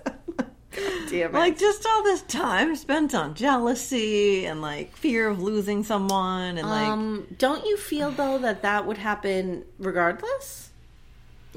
God 0.77 1.09
damn 1.09 1.29
it. 1.29 1.33
Like 1.33 1.57
just 1.57 1.85
all 1.85 2.03
this 2.03 2.21
time 2.23 2.75
spent 2.75 3.15
on 3.15 3.33
jealousy 3.33 4.45
and 4.45 4.61
like 4.61 4.95
fear 4.95 5.27
of 5.27 5.41
losing 5.41 5.83
someone 5.83 6.57
and 6.57 6.69
like 6.69 6.88
um, 6.88 7.27
don't 7.38 7.65
you 7.65 7.77
feel 7.77 8.11
though 8.11 8.38
that 8.39 8.61
that 8.63 8.85
would 8.85 8.97
happen 8.97 9.63
regardless? 9.79 10.66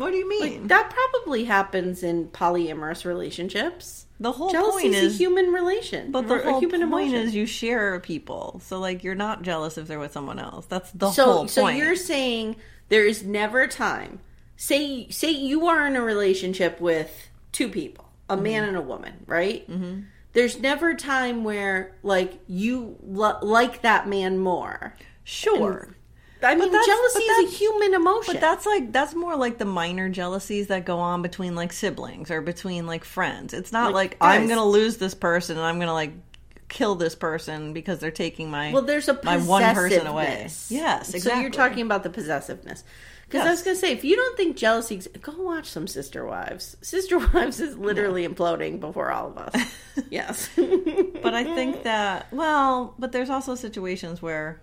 What 0.00 0.10
do 0.12 0.16
you 0.16 0.28
mean? 0.28 0.40
Like 0.60 0.68
that 0.68 0.90
probably 0.90 1.44
happens 1.44 2.02
in 2.02 2.28
polyamorous 2.28 3.04
relationships. 3.04 4.06
the 4.18 4.32
whole 4.32 4.50
Jealousy 4.50 4.82
point 4.88 4.94
is 4.94 5.14
a 5.14 5.16
human 5.18 5.46
relation, 5.52 6.10
but 6.10 6.26
the 6.28 6.38
whole 6.38 6.60
human 6.60 6.80
point 6.90 7.08
emotion. 7.12 7.28
is 7.28 7.34
you 7.34 7.46
share 7.46 8.00
people. 8.00 8.60
So 8.64 8.78
like 8.78 9.04
you're 9.04 9.14
not 9.14 9.42
jealous 9.42 9.78
if 9.78 9.86
they're 9.88 9.98
with 10.00 10.12
someone 10.12 10.38
else. 10.38 10.66
That's 10.66 10.90
the 10.92 11.10
so, 11.10 11.24
whole 11.24 11.48
so 11.48 11.62
point. 11.62 11.78
you're 11.78 11.96
saying 11.96 12.56
there 12.88 13.06
is 13.06 13.22
never 13.22 13.60
a 13.62 13.68
time. 13.68 14.20
Say, 14.56 15.08
say 15.10 15.30
you 15.30 15.66
are 15.68 15.86
in 15.86 15.96
a 15.96 16.02
relationship 16.02 16.80
with 16.80 17.28
two 17.52 17.68
people, 17.68 18.06
a 18.28 18.34
Mm-hmm. 18.34 18.42
man 18.42 18.64
and 18.64 18.76
a 18.76 18.82
woman, 18.82 19.24
right? 19.26 19.68
Mm-hmm. 19.70 20.00
There's 20.32 20.60
never 20.60 20.90
a 20.90 20.96
time 20.96 21.42
where 21.44 21.96
like 22.02 22.38
you 22.46 22.96
lo- 23.02 23.38
like 23.42 23.82
that 23.82 24.06
man 24.08 24.38
more. 24.38 24.94
sure. 25.24 25.94
I 26.42 26.54
mean, 26.54 26.70
jealousy 26.70 27.22
is 27.22 27.52
a 27.52 27.56
human 27.56 27.94
emotion. 27.94 28.34
But 28.34 28.40
that's 28.40 28.66
like 28.66 28.92
that's 28.92 29.14
more 29.14 29.36
like 29.36 29.58
the 29.58 29.64
minor 29.64 30.08
jealousies 30.08 30.68
that 30.68 30.84
go 30.84 30.98
on 30.98 31.22
between 31.22 31.54
like 31.54 31.72
siblings 31.72 32.30
or 32.30 32.40
between 32.40 32.86
like 32.86 33.04
friends. 33.04 33.52
It's 33.52 33.72
not 33.72 33.92
Like, 33.92 34.12
like, 34.12 34.16
I'm 34.20 34.48
gonna 34.48 34.64
lose 34.64 34.96
this 34.96 35.14
person 35.14 35.56
and 35.56 35.66
I'm 35.66 35.78
gonna 35.78 35.92
like 35.92 36.12
kill 36.68 36.94
this 36.94 37.14
person 37.14 37.72
because 37.72 37.98
they're 37.98 38.10
taking 38.10 38.50
my 38.50 38.72
well, 38.72 38.82
there's 38.82 39.08
a 39.08 39.18
my 39.24 39.38
one 39.38 39.74
person 39.74 40.06
away. 40.06 40.48
Yes, 40.68 41.14
exactly. 41.14 41.20
So 41.20 41.40
you're 41.40 41.50
talking 41.50 41.84
about 41.84 42.02
the 42.02 42.10
possessiveness. 42.10 42.84
Because 43.30 43.46
I 43.46 43.50
was 43.50 43.62
going 43.62 43.76
to 43.76 43.80
say, 43.80 43.92
if 43.92 44.02
you 44.02 44.16
don't 44.16 44.36
think 44.36 44.56
jealousy, 44.56 45.00
go 45.22 45.32
watch 45.38 45.66
some 45.66 45.86
Sister 45.86 46.24
Wives. 46.26 46.76
Sister 46.82 47.16
Wives 47.32 47.60
is 47.60 47.78
literally 47.78 48.26
imploding 48.26 48.80
before 48.80 49.12
all 49.12 49.28
of 49.28 49.38
us. 49.38 49.72
yes. 50.10 50.50
but 50.56 51.32
I 51.32 51.44
think 51.44 51.82
that 51.84 52.32
well, 52.32 52.94
but 52.98 53.12
there's 53.12 53.30
also 53.30 53.54
situations 53.54 54.20
where 54.20 54.60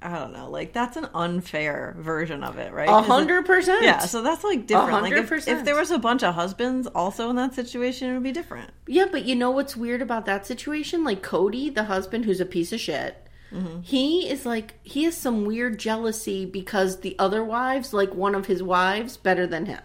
I 0.00 0.16
don't 0.16 0.32
know, 0.32 0.48
like 0.48 0.72
that's 0.72 0.96
an 0.96 1.08
unfair 1.12 1.96
version 1.98 2.44
of 2.44 2.56
it, 2.58 2.72
right? 2.72 2.88
A 2.88 3.02
hundred 3.02 3.46
percent. 3.46 3.82
Yeah, 3.82 3.98
so 3.98 4.22
that's 4.22 4.44
like 4.44 4.66
different. 4.66 4.92
Like 5.02 5.12
hundred 5.12 5.32
if, 5.32 5.48
if 5.48 5.64
there 5.64 5.74
was 5.74 5.90
a 5.90 5.98
bunch 5.98 6.22
of 6.22 6.34
husbands 6.34 6.86
also 6.86 7.30
in 7.30 7.36
that 7.36 7.54
situation, 7.54 8.10
it 8.10 8.14
would 8.14 8.22
be 8.22 8.30
different. 8.30 8.70
Yeah, 8.86 9.06
but 9.10 9.24
you 9.24 9.34
know 9.34 9.50
what's 9.50 9.76
weird 9.76 10.00
about 10.00 10.24
that 10.26 10.46
situation? 10.46 11.02
Like 11.02 11.22
Cody, 11.22 11.68
the 11.68 11.84
husband 11.84 12.26
who's 12.26 12.40
a 12.40 12.46
piece 12.46 12.72
of 12.72 12.80
shit, 12.80 13.24
Mm-hmm. 13.52 13.80
he 13.80 14.28
is 14.28 14.44
like 14.44 14.74
he 14.82 15.04
has 15.04 15.16
some 15.16 15.46
weird 15.46 15.78
jealousy 15.78 16.44
because 16.44 17.00
the 17.00 17.16
other 17.18 17.42
wives 17.42 17.94
like 17.94 18.14
one 18.14 18.34
of 18.34 18.44
his 18.44 18.62
wives 18.62 19.16
better 19.16 19.46
than 19.46 19.64
him. 19.64 19.80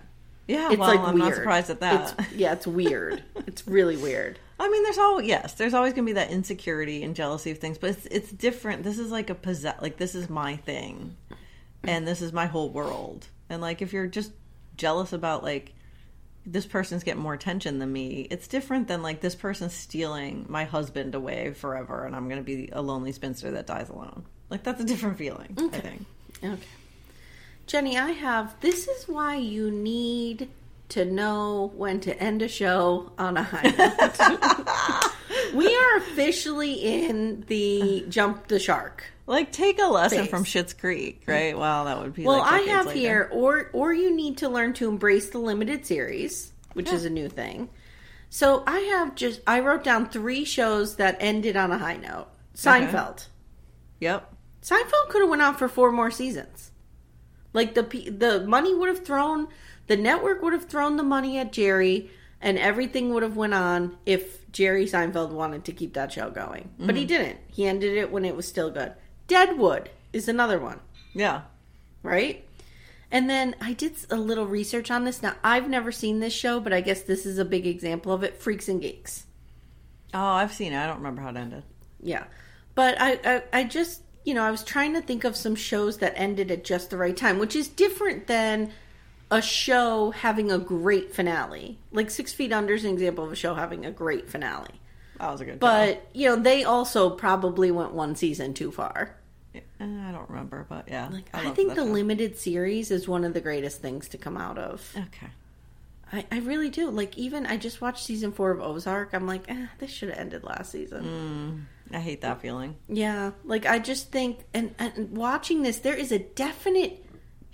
Yeah, 0.49 0.68
It's 0.70 0.78
well, 0.78 0.89
like 0.89 0.99
I'm 0.99 1.14
weird. 1.16 1.28
not 1.30 1.36
surprised 1.36 1.70
at 1.70 1.80
that. 1.80 2.14
It's, 2.20 2.34
yeah, 2.34 2.51
it's 2.51 2.68
weird. 2.68 3.24
it's 3.47 3.66
really 3.66 3.95
weird. 3.95 4.38
I 4.59 4.69
mean, 4.69 4.83
there's 4.83 4.97
all 4.97 5.21
yes, 5.21 5.53
there's 5.53 5.73
always 5.73 5.93
gonna 5.93 6.05
be 6.05 6.13
that 6.13 6.31
insecurity 6.31 7.03
and 7.03 7.15
jealousy 7.15 7.51
of 7.51 7.57
things, 7.57 7.77
but 7.77 7.91
it's 7.91 8.05
it's 8.07 8.31
different. 8.31 8.83
This 8.83 8.99
is 8.99 9.11
like 9.11 9.29
a 9.29 9.35
possess, 9.35 9.81
like 9.81 9.97
this 9.97 10.15
is 10.15 10.29
my 10.29 10.55
thing, 10.57 11.17
and 11.83 12.07
this 12.07 12.21
is 12.21 12.31
my 12.31 12.45
whole 12.45 12.69
world. 12.69 13.27
And 13.49 13.61
like, 13.61 13.81
if 13.81 13.93
you're 13.93 14.07
just 14.07 14.31
jealous 14.77 15.13
about 15.13 15.43
like 15.43 15.73
this 16.45 16.65
person's 16.65 17.03
getting 17.03 17.21
more 17.21 17.33
attention 17.33 17.79
than 17.79 17.91
me, 17.91 18.27
it's 18.29 18.47
different 18.47 18.87
than 18.87 19.01
like 19.01 19.21
this 19.21 19.35
person's 19.35 19.73
stealing 19.73 20.45
my 20.47 20.65
husband 20.65 21.15
away 21.15 21.53
forever, 21.53 22.05
and 22.05 22.15
I'm 22.15 22.29
gonna 22.29 22.41
be 22.41 22.69
a 22.71 22.81
lonely 22.81 23.11
spinster 23.11 23.51
that 23.51 23.67
dies 23.67 23.89
alone. 23.89 24.25
Like 24.49 24.63
that's 24.63 24.81
a 24.81 24.85
different 24.85 25.17
feeling. 25.17 25.55
I 25.57 25.67
think. 25.67 26.05
Okay. 26.43 26.57
Jenny, 27.65 27.97
I 27.97 28.11
have 28.11 28.59
this 28.59 28.87
is 28.87 29.07
why 29.07 29.37
you 29.37 29.71
need 29.71 30.49
to 30.93 31.05
know 31.05 31.71
when 31.75 31.99
to 32.01 32.17
end 32.21 32.43
a 32.43 32.47
show 32.47 33.11
on 33.17 33.35
a 33.35 33.43
high 33.43 33.63
note. 33.63 35.53
we 35.53 35.75
are 35.75 35.97
officially 35.97 36.73
in 36.73 37.43
the 37.47 38.05
jump 38.09 38.47
the 38.47 38.59
shark. 38.59 39.03
Like, 39.25 39.51
take 39.51 39.79
a 39.79 39.87
lesson 39.87 40.19
Thanks. 40.19 40.29
from 40.29 40.43
Schitt's 40.43 40.73
Creek, 40.73 41.23
right? 41.25 41.57
Well, 41.57 41.85
that 41.85 41.99
would 41.99 42.13
be. 42.13 42.25
Well, 42.25 42.39
like 42.39 42.53
I 42.53 42.59
have 42.71 42.87
later. 42.87 42.99
here, 42.99 43.29
or 43.31 43.69
or 43.73 43.91
you 43.93 44.15
need 44.15 44.37
to 44.37 44.49
learn 44.49 44.73
to 44.73 44.87
embrace 44.87 45.29
the 45.31 45.39
limited 45.39 45.85
series, 45.85 46.51
which 46.73 46.91
is 46.91 47.05
a 47.05 47.09
new 47.09 47.29
thing. 47.29 47.69
So 48.29 48.63
I 48.67 48.79
have 48.79 49.15
just 49.15 49.41
I 49.47 49.61
wrote 49.61 49.83
down 49.83 50.09
three 50.09 50.45
shows 50.45 50.97
that 50.97 51.17
ended 51.19 51.55
on 51.55 51.71
a 51.71 51.77
high 51.77 51.97
note. 51.97 52.27
Seinfeld. 52.55 53.27
Yep. 53.99 54.31
Seinfeld 54.61 55.09
could 55.09 55.21
have 55.21 55.29
went 55.29 55.41
on 55.41 55.55
for 55.55 55.67
four 55.67 55.91
more 55.91 56.11
seasons. 56.11 56.71
Like 57.53 57.73
the 57.73 57.83
the 57.83 58.45
money 58.45 58.75
would 58.75 58.89
have 58.89 59.05
thrown 59.05 59.47
the 59.88 59.97
network 59.97 60.41
would 60.41 60.53
have 60.53 60.65
thrown 60.65 60.97
the 60.97 61.03
money 61.03 61.38
at 61.38 61.53
Jerry 61.53 62.09
and 62.41 62.57
everything 62.57 63.13
would 63.13 63.23
have 63.23 63.38
went 63.38 63.53
on 63.53 63.97
if 64.05 64.51
Jerry 64.51 64.86
Seinfeld 64.86 65.31
wanted 65.31 65.65
to 65.65 65.71
keep 65.71 65.93
that 65.93 66.11
show 66.11 66.29
going. 66.29 66.69
But 66.77 66.95
he 66.95 67.03
mm-hmm. 67.03 67.07
didn't. 67.07 67.39
He 67.47 67.65
ended 67.65 67.97
it 67.97 68.11
when 68.11 68.25
it 68.25 68.36
was 68.36 68.47
still 68.47 68.69
good. 68.69 68.93
Deadwood 69.27 69.89
is 70.11 70.27
another 70.27 70.59
one, 70.59 70.79
Yeah. 71.13 71.43
right? 72.03 72.45
And 73.09 73.29
then 73.29 73.55
I 73.61 73.73
did 73.73 73.95
a 74.09 74.15
little 74.15 74.45
research 74.45 74.91
on 74.91 75.05
this. 75.05 75.21
Now, 75.21 75.36
I've 75.43 75.69
never 75.69 75.91
seen 75.91 76.19
this 76.19 76.34
show, 76.34 76.59
but 76.59 76.73
I 76.73 76.81
guess 76.81 77.03
this 77.03 77.25
is 77.25 77.38
a 77.38 77.45
big 77.45 77.65
example 77.65 78.11
of 78.11 78.23
it. 78.23 78.41
Freaks 78.41 78.67
and 78.67 78.81
Geeks. 78.81 79.25
Oh, 80.13 80.19
I've 80.19 80.53
seen 80.53 80.73
it. 80.73 80.77
I 80.77 80.88
don't 80.88 80.97
remember 80.97 81.21
how 81.21 81.29
it 81.29 81.38
ended. 81.38 81.63
Yeah. 82.01 82.25
But 82.75 82.99
I, 82.99 83.19
I, 83.23 83.43
I 83.53 83.63
just, 83.63 84.01
you 84.25 84.34
know, 84.34 84.43
I 84.43 84.51
was 84.51 84.63
trying 84.63 84.93
to 84.93 85.01
think 85.01 85.23
of 85.23 85.36
some 85.36 85.55
shows 85.55 85.99
that 85.99 86.13
ended 86.15 86.51
at 86.51 86.63
just 86.63 86.89
the 86.89 86.97
right 86.97 87.15
time, 87.15 87.39
which 87.39 87.55
is 87.55 87.67
different 87.67 88.27
than 88.27 88.71
a 89.34 89.41
show 89.41 90.11
having 90.11 90.51
a 90.51 90.59
great 90.59 91.13
finale. 91.13 91.79
Like 91.91 92.11
Six 92.11 92.31
Feet 92.31 92.53
Under 92.53 92.75
is 92.75 92.86
an 92.86 92.91
example 92.91 93.25
of 93.25 93.31
a 93.31 93.36
show 93.36 93.55
having 93.55 93.84
a 93.84 93.91
great 93.91 94.29
finale. 94.29 94.79
That 95.19 95.31
was 95.31 95.41
a 95.41 95.45
good. 95.45 95.59
But, 95.59 96.07
you 96.13 96.29
know, 96.29 96.36
they 96.36 96.63
also 96.63 97.09
probably 97.09 97.71
went 97.71 97.93
one 97.93 98.15
season 98.15 98.53
too 98.53 98.71
far. 98.71 99.17
I 99.55 100.11
don't 100.11 100.29
remember, 100.29 100.65
but 100.69 100.88
yeah. 100.88 101.09
Like, 101.11 101.29
I, 101.34 101.45
love 101.45 101.55
think 101.55 101.69
the 101.69 101.81
show. 101.81 101.84
limited 101.84 102.38
series 102.38 102.91
is 102.91 103.07
one 103.07 103.23
of 103.23 103.34
the 103.34 103.41
greatest 103.41 103.81
things 103.81 104.07
to 104.09 104.17
come 104.17 104.38
out 104.38 104.57
of. 104.57 104.95
Okay. 104.95 105.27
I, 106.11 106.25
I 106.31 106.39
really 106.39 106.69
do. 106.69 106.89
Like, 106.91 107.17
even 107.17 107.47
I 107.47 107.57
just 107.57 107.81
watched 107.81 108.05
season 108.05 108.31
four 108.31 108.51
of 108.51 108.61
Ozark. 108.61 109.13
I'm 109.13 109.25
like, 109.25 109.49
eh, 109.49 109.67
this 109.79 109.89
should 109.89 110.09
have 110.09 110.19
ended 110.19 110.43
last 110.43 110.71
season. 110.71 111.67
I 111.91 111.99
hate 111.99 112.21
that 112.21 112.39
feeling. 112.39 112.75
Yeah, 112.88 113.31
like 113.43 113.65
I 113.65 113.79
just 113.79 114.11
think, 114.11 114.45
and, 114.53 114.73
and 114.79 115.15
watching 115.17 115.63
this, 115.63 115.79
there 115.79 115.95
is 115.95 116.11
a 116.11 116.19
definite 116.19 117.05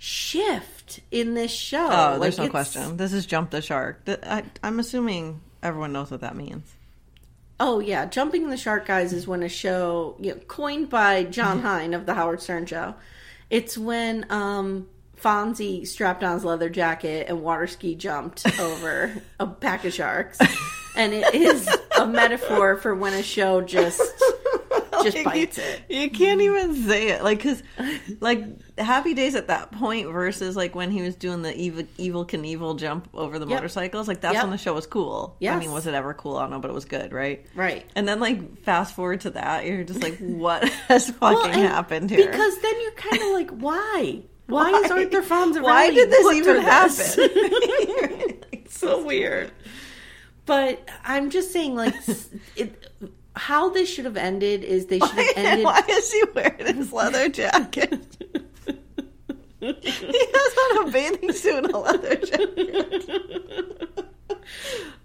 shift 0.02 1.00
in 1.10 1.34
this 1.34 1.52
show. 1.52 1.86
Oh, 1.90 2.18
there's 2.18 2.38
Like, 2.38 2.46
no 2.46 2.50
question. 2.50 2.96
This 2.96 3.12
is 3.12 3.26
jump 3.26 3.50
the 3.50 3.60
shark. 3.60 4.00
I, 4.08 4.44
I'm 4.62 4.78
assuming 4.80 5.42
everyone 5.62 5.92
knows 5.92 6.10
what 6.10 6.22
that 6.22 6.34
means. 6.34 6.74
Oh 7.60 7.80
yeah, 7.80 8.06
jumping 8.06 8.48
the 8.48 8.56
shark, 8.56 8.86
guys, 8.86 9.12
is 9.12 9.26
when 9.28 9.42
a 9.42 9.48
show 9.48 10.16
you 10.18 10.30
know, 10.34 10.40
coined 10.48 10.88
by 10.88 11.24
John 11.24 11.60
Hine 11.62 11.92
of 11.92 12.06
the 12.06 12.14
Howard 12.14 12.40
Stern 12.40 12.64
Show. 12.64 12.94
It's 13.50 13.76
when 13.76 14.24
um, 14.30 14.88
Fonzie 15.20 15.86
strapped 15.86 16.24
on 16.24 16.32
his 16.32 16.44
leather 16.46 16.70
jacket 16.70 17.26
and 17.28 17.42
water 17.42 17.66
ski 17.66 17.94
jumped 17.94 18.46
over 18.58 19.12
a 19.38 19.46
pack 19.46 19.84
of 19.84 19.92
sharks, 19.92 20.38
and 20.96 21.12
it 21.12 21.34
is 21.34 21.68
a 21.98 22.06
metaphor 22.06 22.76
for 22.76 22.94
when 22.94 23.14
a 23.14 23.22
show 23.22 23.60
just 23.60 24.00
just 25.02 25.24
bites 25.24 25.58
it. 25.58 25.82
You 25.88 26.10
can't 26.10 26.40
mm-hmm. 26.40 26.56
even 26.56 26.88
say 26.88 27.08
it, 27.08 27.22
like, 27.22 27.42
cause, 27.42 27.62
like, 28.20 28.44
Happy 28.78 29.14
Days 29.14 29.34
at 29.34 29.48
that 29.48 29.72
point 29.72 30.08
versus 30.08 30.56
like 30.56 30.74
when 30.74 30.90
he 30.90 31.02
was 31.02 31.14
doing 31.14 31.42
the 31.42 31.54
evil, 31.56 31.84
Evel 31.98 32.28
Knievel 32.28 32.78
jump 32.78 33.08
over 33.14 33.38
the 33.38 33.46
Yep. 33.46 33.56
motorcycles. 33.56 34.08
Like 34.08 34.20
that's 34.20 34.34
Yep. 34.34 34.44
when 34.44 34.50
the 34.50 34.58
show 34.58 34.74
was 34.74 34.86
cool. 34.86 35.36
Yeah, 35.40 35.54
I 35.54 35.58
mean, 35.58 35.72
was 35.72 35.86
it 35.86 35.94
ever 35.94 36.14
cool? 36.14 36.36
I 36.36 36.42
don't 36.42 36.50
know, 36.50 36.60
but 36.60 36.70
it 36.70 36.74
was 36.74 36.86
good, 36.86 37.12
right? 37.12 37.44
Right. 37.54 37.86
And 37.94 38.08
then 38.08 38.20
like 38.20 38.62
fast 38.62 38.94
forward 38.94 39.22
to 39.22 39.30
that, 39.30 39.66
you're 39.66 39.84
just 39.84 40.02
like, 40.02 40.18
what 40.20 40.64
has 40.88 41.10
fucking 41.10 41.50
Well, 41.50 41.68
happened 41.68 42.10
here? 42.10 42.26
Because 42.26 42.58
then 42.60 42.80
you're 42.82 42.92
kind 42.92 43.22
of 43.22 43.28
like, 43.32 43.50
why? 43.50 44.22
Why, 44.46 44.70
is 44.70 44.90
Why? 44.90 45.04
Arthur 45.04 45.22
Fonzarelli? 45.22 45.62
Why 45.62 45.90
did 45.90 46.10
this 46.10 46.34
even 46.34 46.60
happen? 46.60 47.04
it's 48.52 48.78
so 48.78 49.04
weird. 49.04 49.52
But 50.46 50.88
I'm 51.04 51.30
just 51.30 51.52
saying, 51.52 51.74
like, 51.74 51.94
it, 52.56 52.90
how 53.36 53.70
this 53.70 53.88
should 53.88 54.04
have 54.04 54.16
ended 54.16 54.64
is 54.64 54.86
they 54.86 54.98
should 54.98 55.10
have 55.10 55.36
ended. 55.36 55.64
Why 55.64 55.82
is 55.88 56.12
he 56.12 56.24
wearing 56.34 56.76
his 56.76 56.92
leather 56.94 57.28
jacket? 57.28 58.16
he 59.60 59.66
has 59.66 60.78
on 60.78 60.88
a 60.88 60.90
bathing 60.90 61.32
suit 61.32 61.64
and 61.64 61.74
a 61.74 61.78
leather 61.78 62.16
jacket. 62.16 63.30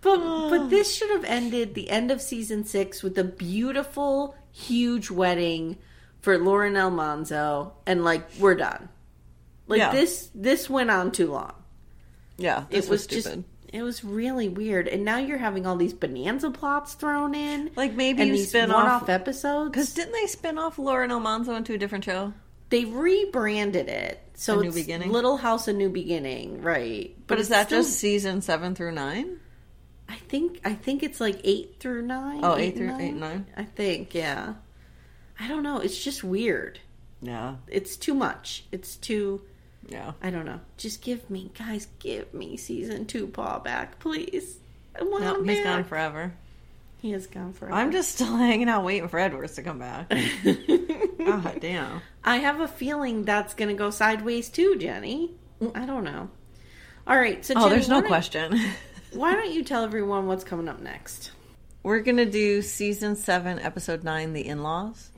But 0.05 0.17
but 0.49 0.59
ah. 0.59 0.67
this 0.67 0.95
should 0.95 1.09
have 1.09 1.25
ended 1.25 1.73
the 1.73 1.89
end 1.89 2.11
of 2.11 2.21
season 2.21 2.63
six 2.63 3.01
with 3.01 3.17
a 3.17 3.23
beautiful, 3.23 4.35
huge 4.51 5.09
wedding 5.09 5.77
for 6.21 6.37
Lauren 6.37 6.77
Almanzo, 6.77 7.73
and 7.87 8.03
like 8.03 8.29
we're 8.37 8.53
done. 8.53 8.89
Like 9.67 9.79
Yeah. 9.79 9.91
this 9.91 10.29
this 10.35 10.69
went 10.69 10.91
on 10.91 11.11
too 11.11 11.31
long. 11.31 11.53
Yeah, 12.37 12.65
this 12.69 12.85
it 12.85 12.89
was, 12.91 13.01
was, 13.01 13.07
just 13.07 13.27
stupid. 13.27 13.45
It 13.75 13.81
was 13.83 14.03
really 14.03 14.49
weird. 14.49 14.87
And 14.87 15.03
now 15.05 15.17
you're 15.17 15.37
having 15.37 15.65
all 15.65 15.75
these 15.75 15.93
bonanza 15.93 16.49
plots 16.51 16.93
thrown 16.93 17.35
in. 17.35 17.71
Like 17.75 17.93
maybe 17.93 18.21
and 18.21 18.29
you 18.31 18.37
these 18.37 18.49
spin 18.49 18.71
one-off 18.71 19.03
off 19.03 19.09
episodes. 19.09 19.69
Because 19.71 19.93
didn't 19.93 20.13
they 20.13 20.27
spin 20.27 20.57
off 20.57 20.79
Lauren 20.79 21.11
Almanzo 21.11 21.55
into 21.55 21.73
a 21.73 21.77
different 21.77 22.03
show? 22.05 22.33
they 22.69 22.83
rebranded 22.85 23.87
it. 23.89 24.19
So 24.33 24.59
A 24.59 24.61
New 24.63 24.67
it's 24.69 24.75
Beginning? 24.75 25.11
little 25.11 25.37
house 25.37 25.67
a 25.67 25.73
new 25.73 25.89
beginning 25.89 26.61
right. 26.63 27.15
But 27.27 27.39
is 27.39 27.49
that 27.49 27.67
still- 27.67 27.83
just 27.83 27.97
season 27.99 28.41
seven 28.41 28.73
through 28.75 28.91
nine? 28.93 29.39
i 30.07 30.15
think 30.15 30.59
i 30.63 30.71
think 30.73 31.01
it's 31.01 31.19
like 31.19 31.39
eight 31.43 31.77
through 31.79 32.03
nine 32.03 32.41
Oh, 32.43 32.55
eight 32.57 32.75
and 32.75 32.77
through- 32.91 32.99
eight 33.03 33.09
and 33.09 33.19
nine? 33.19 33.45
i 33.57 33.63
think 33.63 34.13
yeah. 34.13 34.53
I 35.39 35.47
don't 35.47 35.63
know. 35.63 35.79
It's 35.79 36.01
just 36.01 36.23
weird. 36.23 36.79
Yeah, 37.21 37.55
it's 37.67 37.97
too 37.97 38.13
much. 38.13 38.65
It's 38.71 38.95
too 38.95 39.41
yeah. 39.87 40.13
i 40.21 40.29
don't 40.29 40.45
know 40.45 40.59
just 40.77 41.01
give 41.01 41.29
me 41.29 41.51
guys 41.57 41.87
give 41.99 42.33
me 42.33 42.57
season 42.57 43.05
two 43.05 43.27
Pa 43.27 43.59
back 43.59 43.99
please 43.99 44.57
i 44.99 45.03
want 45.03 45.23
No, 45.23 45.35
him 45.35 45.47
he's 45.47 45.57
back. 45.59 45.63
gone 45.65 45.83
forever. 45.83 46.33
he 46.99 47.13
is 47.13 47.27
gone 47.27 47.53
forever 47.53 47.75
I'm 47.75 47.91
just 47.91 48.13
still 48.13 48.35
hanging 48.37 48.69
out 48.69 48.83
waiting 48.83 49.07
for 49.09 49.19
Edwards 49.19 49.55
to 49.55 49.61
come 49.63 49.79
back. 49.79 50.09
God 50.09 50.17
ah, 51.27 51.51
damn. 51.59 52.01
I 52.23 52.37
have 52.37 52.59
a 52.61 52.67
feeling 52.67 53.23
that's 53.23 53.53
going 53.53 53.69
to 53.69 53.75
go 53.75 53.89
sideways 53.89 54.49
too, 54.49 54.75
Jenny. 54.77 55.31
I 55.73 55.85
don't 55.85 56.03
know. 56.03 56.29
All 57.07 57.17
right, 57.17 57.43
so 57.45 57.53
Oh, 57.57 57.69
there's 57.69 57.89
no 57.89 58.01
question. 58.01 58.59
Why 59.13 59.33
don't 59.33 59.51
you 59.51 59.63
tell 59.63 59.83
everyone 59.83 60.25
what's 60.27 60.43
coming 60.43 60.67
up 60.67 60.79
next? 60.81 61.31
We're 61.83 61.99
gonna 62.01 62.25
do 62.25 62.61
season 62.63 63.15
seven, 63.15 63.59
episode 63.59 64.03
nine, 64.03 64.33
the 64.33 64.45
in-laws. 64.47 65.09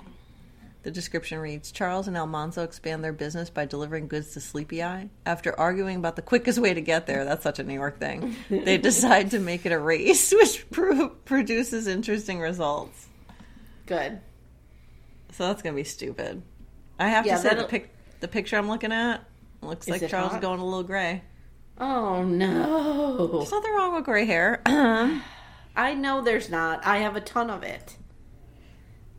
The 0.84 0.92
description 0.92 1.40
reads: 1.40 1.72
Charles 1.72 2.08
and 2.08 2.16
Almanzo 2.16 2.64
expand 2.64 3.04
their 3.04 3.12
business 3.14 3.50
by 3.50 3.66
delivering 3.66 4.08
goods 4.08 4.34
to 4.34 4.40
Sleepy 4.40 4.82
Eye. 4.84 5.10
After 5.26 5.58
arguing 5.60 5.98
about 5.98 6.16
the 6.16 6.22
quickest 6.22 6.60
way 6.60 6.74
to 6.74 6.82
get 6.82 7.08
there, 7.08 7.26
that's 7.26 7.44
such 7.44 7.60
a 7.60 7.64
New 7.64 7.74
York 7.74 8.00
thing. 8.00 8.36
They 8.50 8.78
decide 8.78 9.32
to 9.32 9.40
make 9.40 9.66
it 9.66 9.72
a 9.72 9.80
race, 9.80 10.32
which 10.34 10.70
pro- 10.72 11.10
produces 11.10 11.88
interesting 11.88 12.40
results. 12.40 13.08
Good. 13.86 14.22
So 15.34 15.48
that's 15.48 15.62
gonna 15.62 15.76
be 15.76 15.84
stupid. 15.84 16.42
I 17.00 17.10
have 17.10 17.26
Yeah, 17.26 17.36
to 17.36 17.42
say 17.42 17.56
the 17.56 17.64
pic- 17.66 17.94
the 18.22 18.28
picture 18.28 18.58
I'm 18.58 18.70
looking 18.70 18.92
at 18.94 19.24
looks 19.62 19.90
like 19.90 20.08
Charles 20.08 20.32
hot? 20.32 20.38
is 20.38 20.42
going 20.42 20.60
a 20.60 20.66
little 20.66 20.84
gray. 20.84 21.22
Oh 21.80 22.24
no. 22.24 23.28
There's 23.40 23.52
nothing 23.52 23.74
wrong 23.74 23.94
with 23.96 24.06
gray 24.06 24.26
hair. 24.26 24.62
I 25.76 25.94
know 25.94 26.22
there's 26.22 26.50
not. 26.50 26.86
I 26.86 26.98
have 27.00 27.16
a 27.16 27.22
ton 27.22 27.50
of 27.50 27.62
it. 27.64 27.98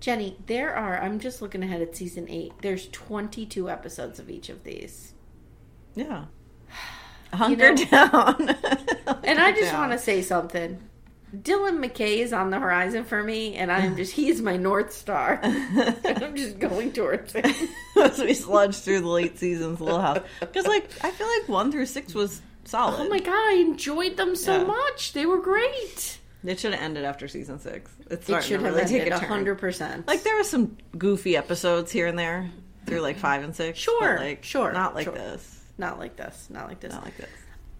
Jenny, 0.00 0.36
there 0.46 0.74
are, 0.74 1.00
I'm 1.00 1.18
just 1.18 1.42
looking 1.42 1.62
ahead 1.62 1.82
at 1.82 1.96
season 1.96 2.26
8. 2.28 2.52
There's 2.62 2.88
22 2.88 3.68
episodes 3.68 4.18
of 4.20 4.30
each 4.30 4.48
of 4.48 4.62
these. 4.64 5.14
yeah. 5.94 6.24
Hunker 7.32 7.74
know- 7.74 7.84
down. 7.84 8.56
And 9.24 9.38
I 9.38 9.52
just 9.52 9.72
want 9.74 9.92
to 9.92 9.98
say 9.98 10.22
something. 10.22 10.78
Dylan 11.36 11.84
McKay 11.84 12.18
is 12.18 12.32
on 12.32 12.48
the 12.50 12.58
horizon 12.58 13.04
for 13.04 13.22
me, 13.22 13.54
and 13.56 13.70
I'm 13.70 13.96
just, 13.96 14.12
he's 14.12 14.40
my 14.40 14.56
North 14.56 14.92
Star. 14.94 15.38
I'm 15.42 16.34
just 16.36 16.58
going 16.58 16.92
towards 16.92 17.32
him. 17.34 17.44
as 18.02 18.18
we 18.18 18.32
sludge 18.32 18.76
through 18.76 19.00
the 19.00 19.08
late 19.08 19.38
seasons, 19.38 19.80
Little 19.80 20.00
House. 20.00 20.20
Because 20.40 20.66
like 20.66 20.88
I 21.02 21.10
feel 21.10 21.26
like 21.26 21.48
one 21.48 21.70
through 21.70 21.84
six 21.86 22.14
was 22.14 22.40
solid. 22.64 22.96
Oh 23.00 23.08
my 23.10 23.18
god, 23.18 23.32
I 23.34 23.56
enjoyed 23.66 24.16
them 24.16 24.34
so 24.36 24.58
Yeah. 24.58 24.64
much. 24.64 25.12
They 25.12 25.26
were 25.26 25.40
great. 25.42 26.18
It 26.44 26.60
should 26.60 26.72
have 26.72 26.82
ended 26.82 27.04
after 27.04 27.26
season 27.26 27.58
six. 27.58 27.90
It's 28.10 28.28
It 28.28 28.44
should 28.44 28.62
have 28.62 28.74
really 28.74 29.00
ended 29.00 29.12
hundred 29.12 29.56
percent. 29.56 30.06
Like 30.06 30.22
there 30.22 30.36
were 30.36 30.44
some 30.44 30.76
goofy 30.96 31.36
episodes 31.36 31.90
here 31.90 32.06
and 32.06 32.18
there 32.18 32.50
through 32.86 33.00
like 33.00 33.18
five 33.18 33.42
and 33.42 33.54
six. 33.54 33.78
Sure, 33.78 34.18
like 34.18 34.44
sure, 34.44 34.72
not 34.72 34.94
like 34.94 35.04
sure. 35.04 35.14
this. 35.14 35.64
not 35.78 35.98
like 35.98 36.16
this. 36.16 36.48
Not 36.50 36.68
like 36.68 36.80
this. 36.80 36.92
Not 36.92 37.04
like 37.04 37.16
this. 37.16 37.30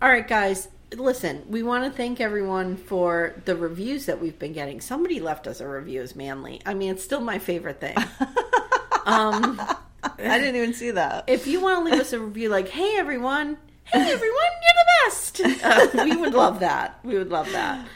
All 0.03 0.09
right, 0.09 0.27
guys. 0.27 0.69
Listen, 0.95 1.45
we 1.49 1.63
want 1.63 1.85
to 1.85 1.91
thank 1.91 2.19
everyone 2.19 2.77
for 2.77 3.35
the 3.45 3.55
reviews 3.55 4.07
that 4.07 4.21
we've 4.21 4.39
been 4.39 4.55
getting. 4.55 4.81
Somebody 4.81 5.21
left 5.21 5.47
us 5.47 5.61
a 5.61 5.69
review 5.69 6.01
as 6.01 6.17
manly. 6.17 6.63
I 6.65 6.73
mean, 6.73 6.93
it's 6.93 7.05
still 7.05 7.21
my 7.21 7.39
favorite 7.39 7.79
thing. 7.79 7.97
um, 9.05 9.61
I 10.03 10.39
didn't 10.39 10.57
even 10.57 10.73
see 10.73 10.93
that. 10.93 11.25
if 11.27 11.47
you 11.47 11.61
want 11.61 11.85
to 11.85 11.91
leave 11.91 12.01
us 12.01 12.13
a 12.13 12.21
review, 12.21 12.49
like, 12.49 12.69
"Hey, 12.69 12.97
everyone! 12.97 13.59
Hey, 13.85 14.01
everyone! 14.01 14.19
You're 14.63 14.75
the 14.75 14.87
best!" 15.05 15.41
Uh, 15.63 16.05
we 16.05 16.17
would 16.17 16.35
love 16.35 16.61
that. 16.61 16.99
We 17.05 17.17
would 17.19 17.31
love 17.31 17.51
that. 17.53 17.87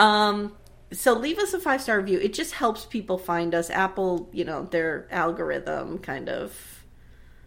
Um, 0.00 0.56
so 0.92 1.12
leave 1.12 1.38
us 1.38 1.54
a 1.54 1.60
five 1.60 1.80
star 1.80 1.98
review. 1.98 2.18
It 2.18 2.32
just 2.32 2.52
helps 2.52 2.84
people 2.84 3.18
find 3.18 3.54
us. 3.54 3.70
Apple, 3.70 4.28
you 4.32 4.44
know, 4.44 4.64
their 4.64 5.06
algorithm 5.10 5.98
kind 5.98 6.28
of 6.28 6.52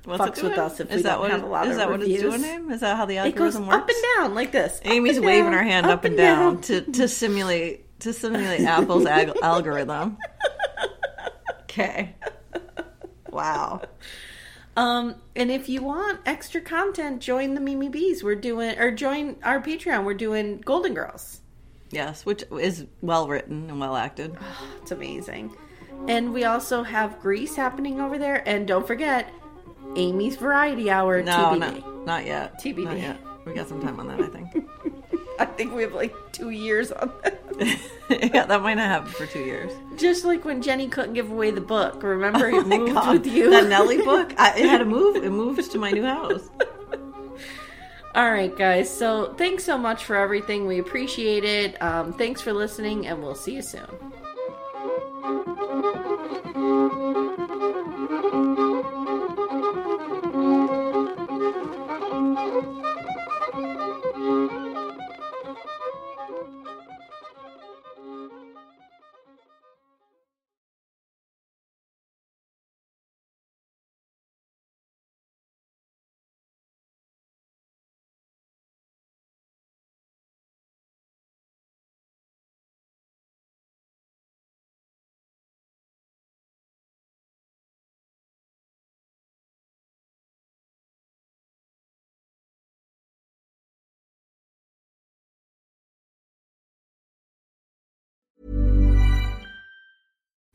What's 0.05 0.21
fucks 0.39 0.43
with 0.43 0.57
us 0.57 0.79
if 0.79 0.89
is 0.91 0.97
we 0.97 1.01
that 1.03 1.11
don't 1.13 1.19
what 1.21 1.31
have 1.31 1.39
it- 1.41 1.45
a 1.45 1.47
lot 1.49 1.65
is 1.67 1.71
of 1.71 1.77
that 1.77 1.89
what 1.89 2.01
it's 2.01 2.09
reviews. 2.09 2.21
doing? 2.21 2.43
Him? 2.43 2.71
Is 2.71 2.81
that 2.81 2.95
how 2.97 3.05
the 3.05 3.17
It 3.17 3.35
goes 3.35 3.55
algorithm 3.55 3.81
up 3.81 3.89
and 3.89 3.97
down 4.17 4.35
like 4.35 4.51
this. 4.51 4.79
Amy's 4.85 5.17
and 5.17 5.25
waving 5.25 5.43
down, 5.45 5.53
her 5.53 5.63
hand 5.63 5.85
up, 5.87 6.05
and 6.05 6.15
down, 6.17 6.61
to 6.61 6.81
to 6.81 7.07
simulate 7.07 7.99
to 8.01 8.13
simulate 8.13 8.61
Apple's 8.61 9.05
ag- 9.17 9.33
algorithm. 9.41 10.17
Okay. 11.63 12.15
Wow. 13.29 13.81
Um, 14.75 15.15
and 15.35 15.51
if 15.51 15.69
you 15.69 15.83
want 15.83 16.19
extra 16.25 16.59
content, 16.61 17.21
join 17.21 17.53
the 17.55 17.61
Mimi 17.61 17.89
Bees. 17.89 18.23
We're 18.23 18.35
doing, 18.35 18.77
or 18.79 18.91
join 18.91 19.37
our 19.43 19.61
Patreon. 19.61 20.03
We're 20.03 20.13
doing 20.15 20.59
Golden 20.59 20.93
Girls. 20.93 21.39
Yes, 21.93 22.25
which 22.25 22.43
is 22.59 22.85
well 23.01 23.27
written 23.27 23.69
and 23.69 23.79
well 23.79 23.95
acted. 23.95 24.35
It's 24.81 24.91
amazing. 24.91 25.55
And 26.09 26.33
we 26.33 26.43
also 26.43 26.83
have 26.83 27.19
Grease 27.21 27.55
happening 27.55 28.01
over 28.01 28.17
there. 28.17 28.45
And 28.47 28.67
don't 28.67 28.85
forget, 28.85 29.31
Amy's 29.95 30.35
Variety 30.35 30.89
Hour 30.91 31.23
No, 31.23 31.31
TBD. 31.31 31.59
not, 31.59 32.05
not 32.05 32.25
yet. 32.25 32.59
TBD. 32.61 32.83
Not 32.83 32.97
yet. 32.99 33.17
We 33.45 33.53
got 33.53 33.67
some 33.69 33.81
time 33.81 33.99
on 33.99 34.07
that, 34.07 34.19
I 34.19 34.27
think. 34.27 34.69
I 35.39 35.45
think 35.45 35.73
we 35.73 35.81
have 35.83 35.93
like 35.93 36.13
two 36.33 36.49
years 36.49 36.91
on 36.91 37.11
that. 37.23 37.39
yeah, 38.33 38.45
that 38.45 38.61
might 38.61 38.73
not 38.75 38.87
happen 38.87 39.11
for 39.11 39.25
two 39.25 39.39
years. 39.43 39.71
Just 39.97 40.25
like 40.25 40.43
when 40.45 40.61
Jenny 40.61 40.87
couldn't 40.89 41.13
give 41.13 41.31
away 41.31 41.51
the 41.51 41.61
book. 41.61 42.03
Remember, 42.03 42.49
it 42.49 42.55
Oh 42.55 42.61
my 42.63 42.77
moved 42.77 42.93
God. 42.93 43.13
with 43.13 43.27
you. 43.27 43.49
That 43.49 43.67
Nelly 43.67 43.97
book, 43.97 44.33
I, 44.37 44.57
it 44.59 44.65
had 44.67 44.77
to 44.79 44.85
move. 44.85 45.15
It 45.17 45.31
moved 45.31 45.71
to 45.71 45.77
my 45.79 45.91
new 45.91 46.03
house. 46.03 46.49
All 48.15 48.29
right, 48.29 48.55
guys. 48.55 48.95
So 48.95 49.33
thanks 49.33 49.63
so 49.63 49.75
much 49.77 50.05
for 50.05 50.15
everything. 50.15 50.67
We 50.67 50.79
appreciate 50.79 51.43
it. 51.43 51.81
Um, 51.81 52.13
thanks 52.13 52.41
for 52.41 52.53
listening, 52.53 53.07
and 53.07 53.21
we'll 53.23 53.33
see 53.33 53.55
you 53.55 53.63
soon. 53.63 53.87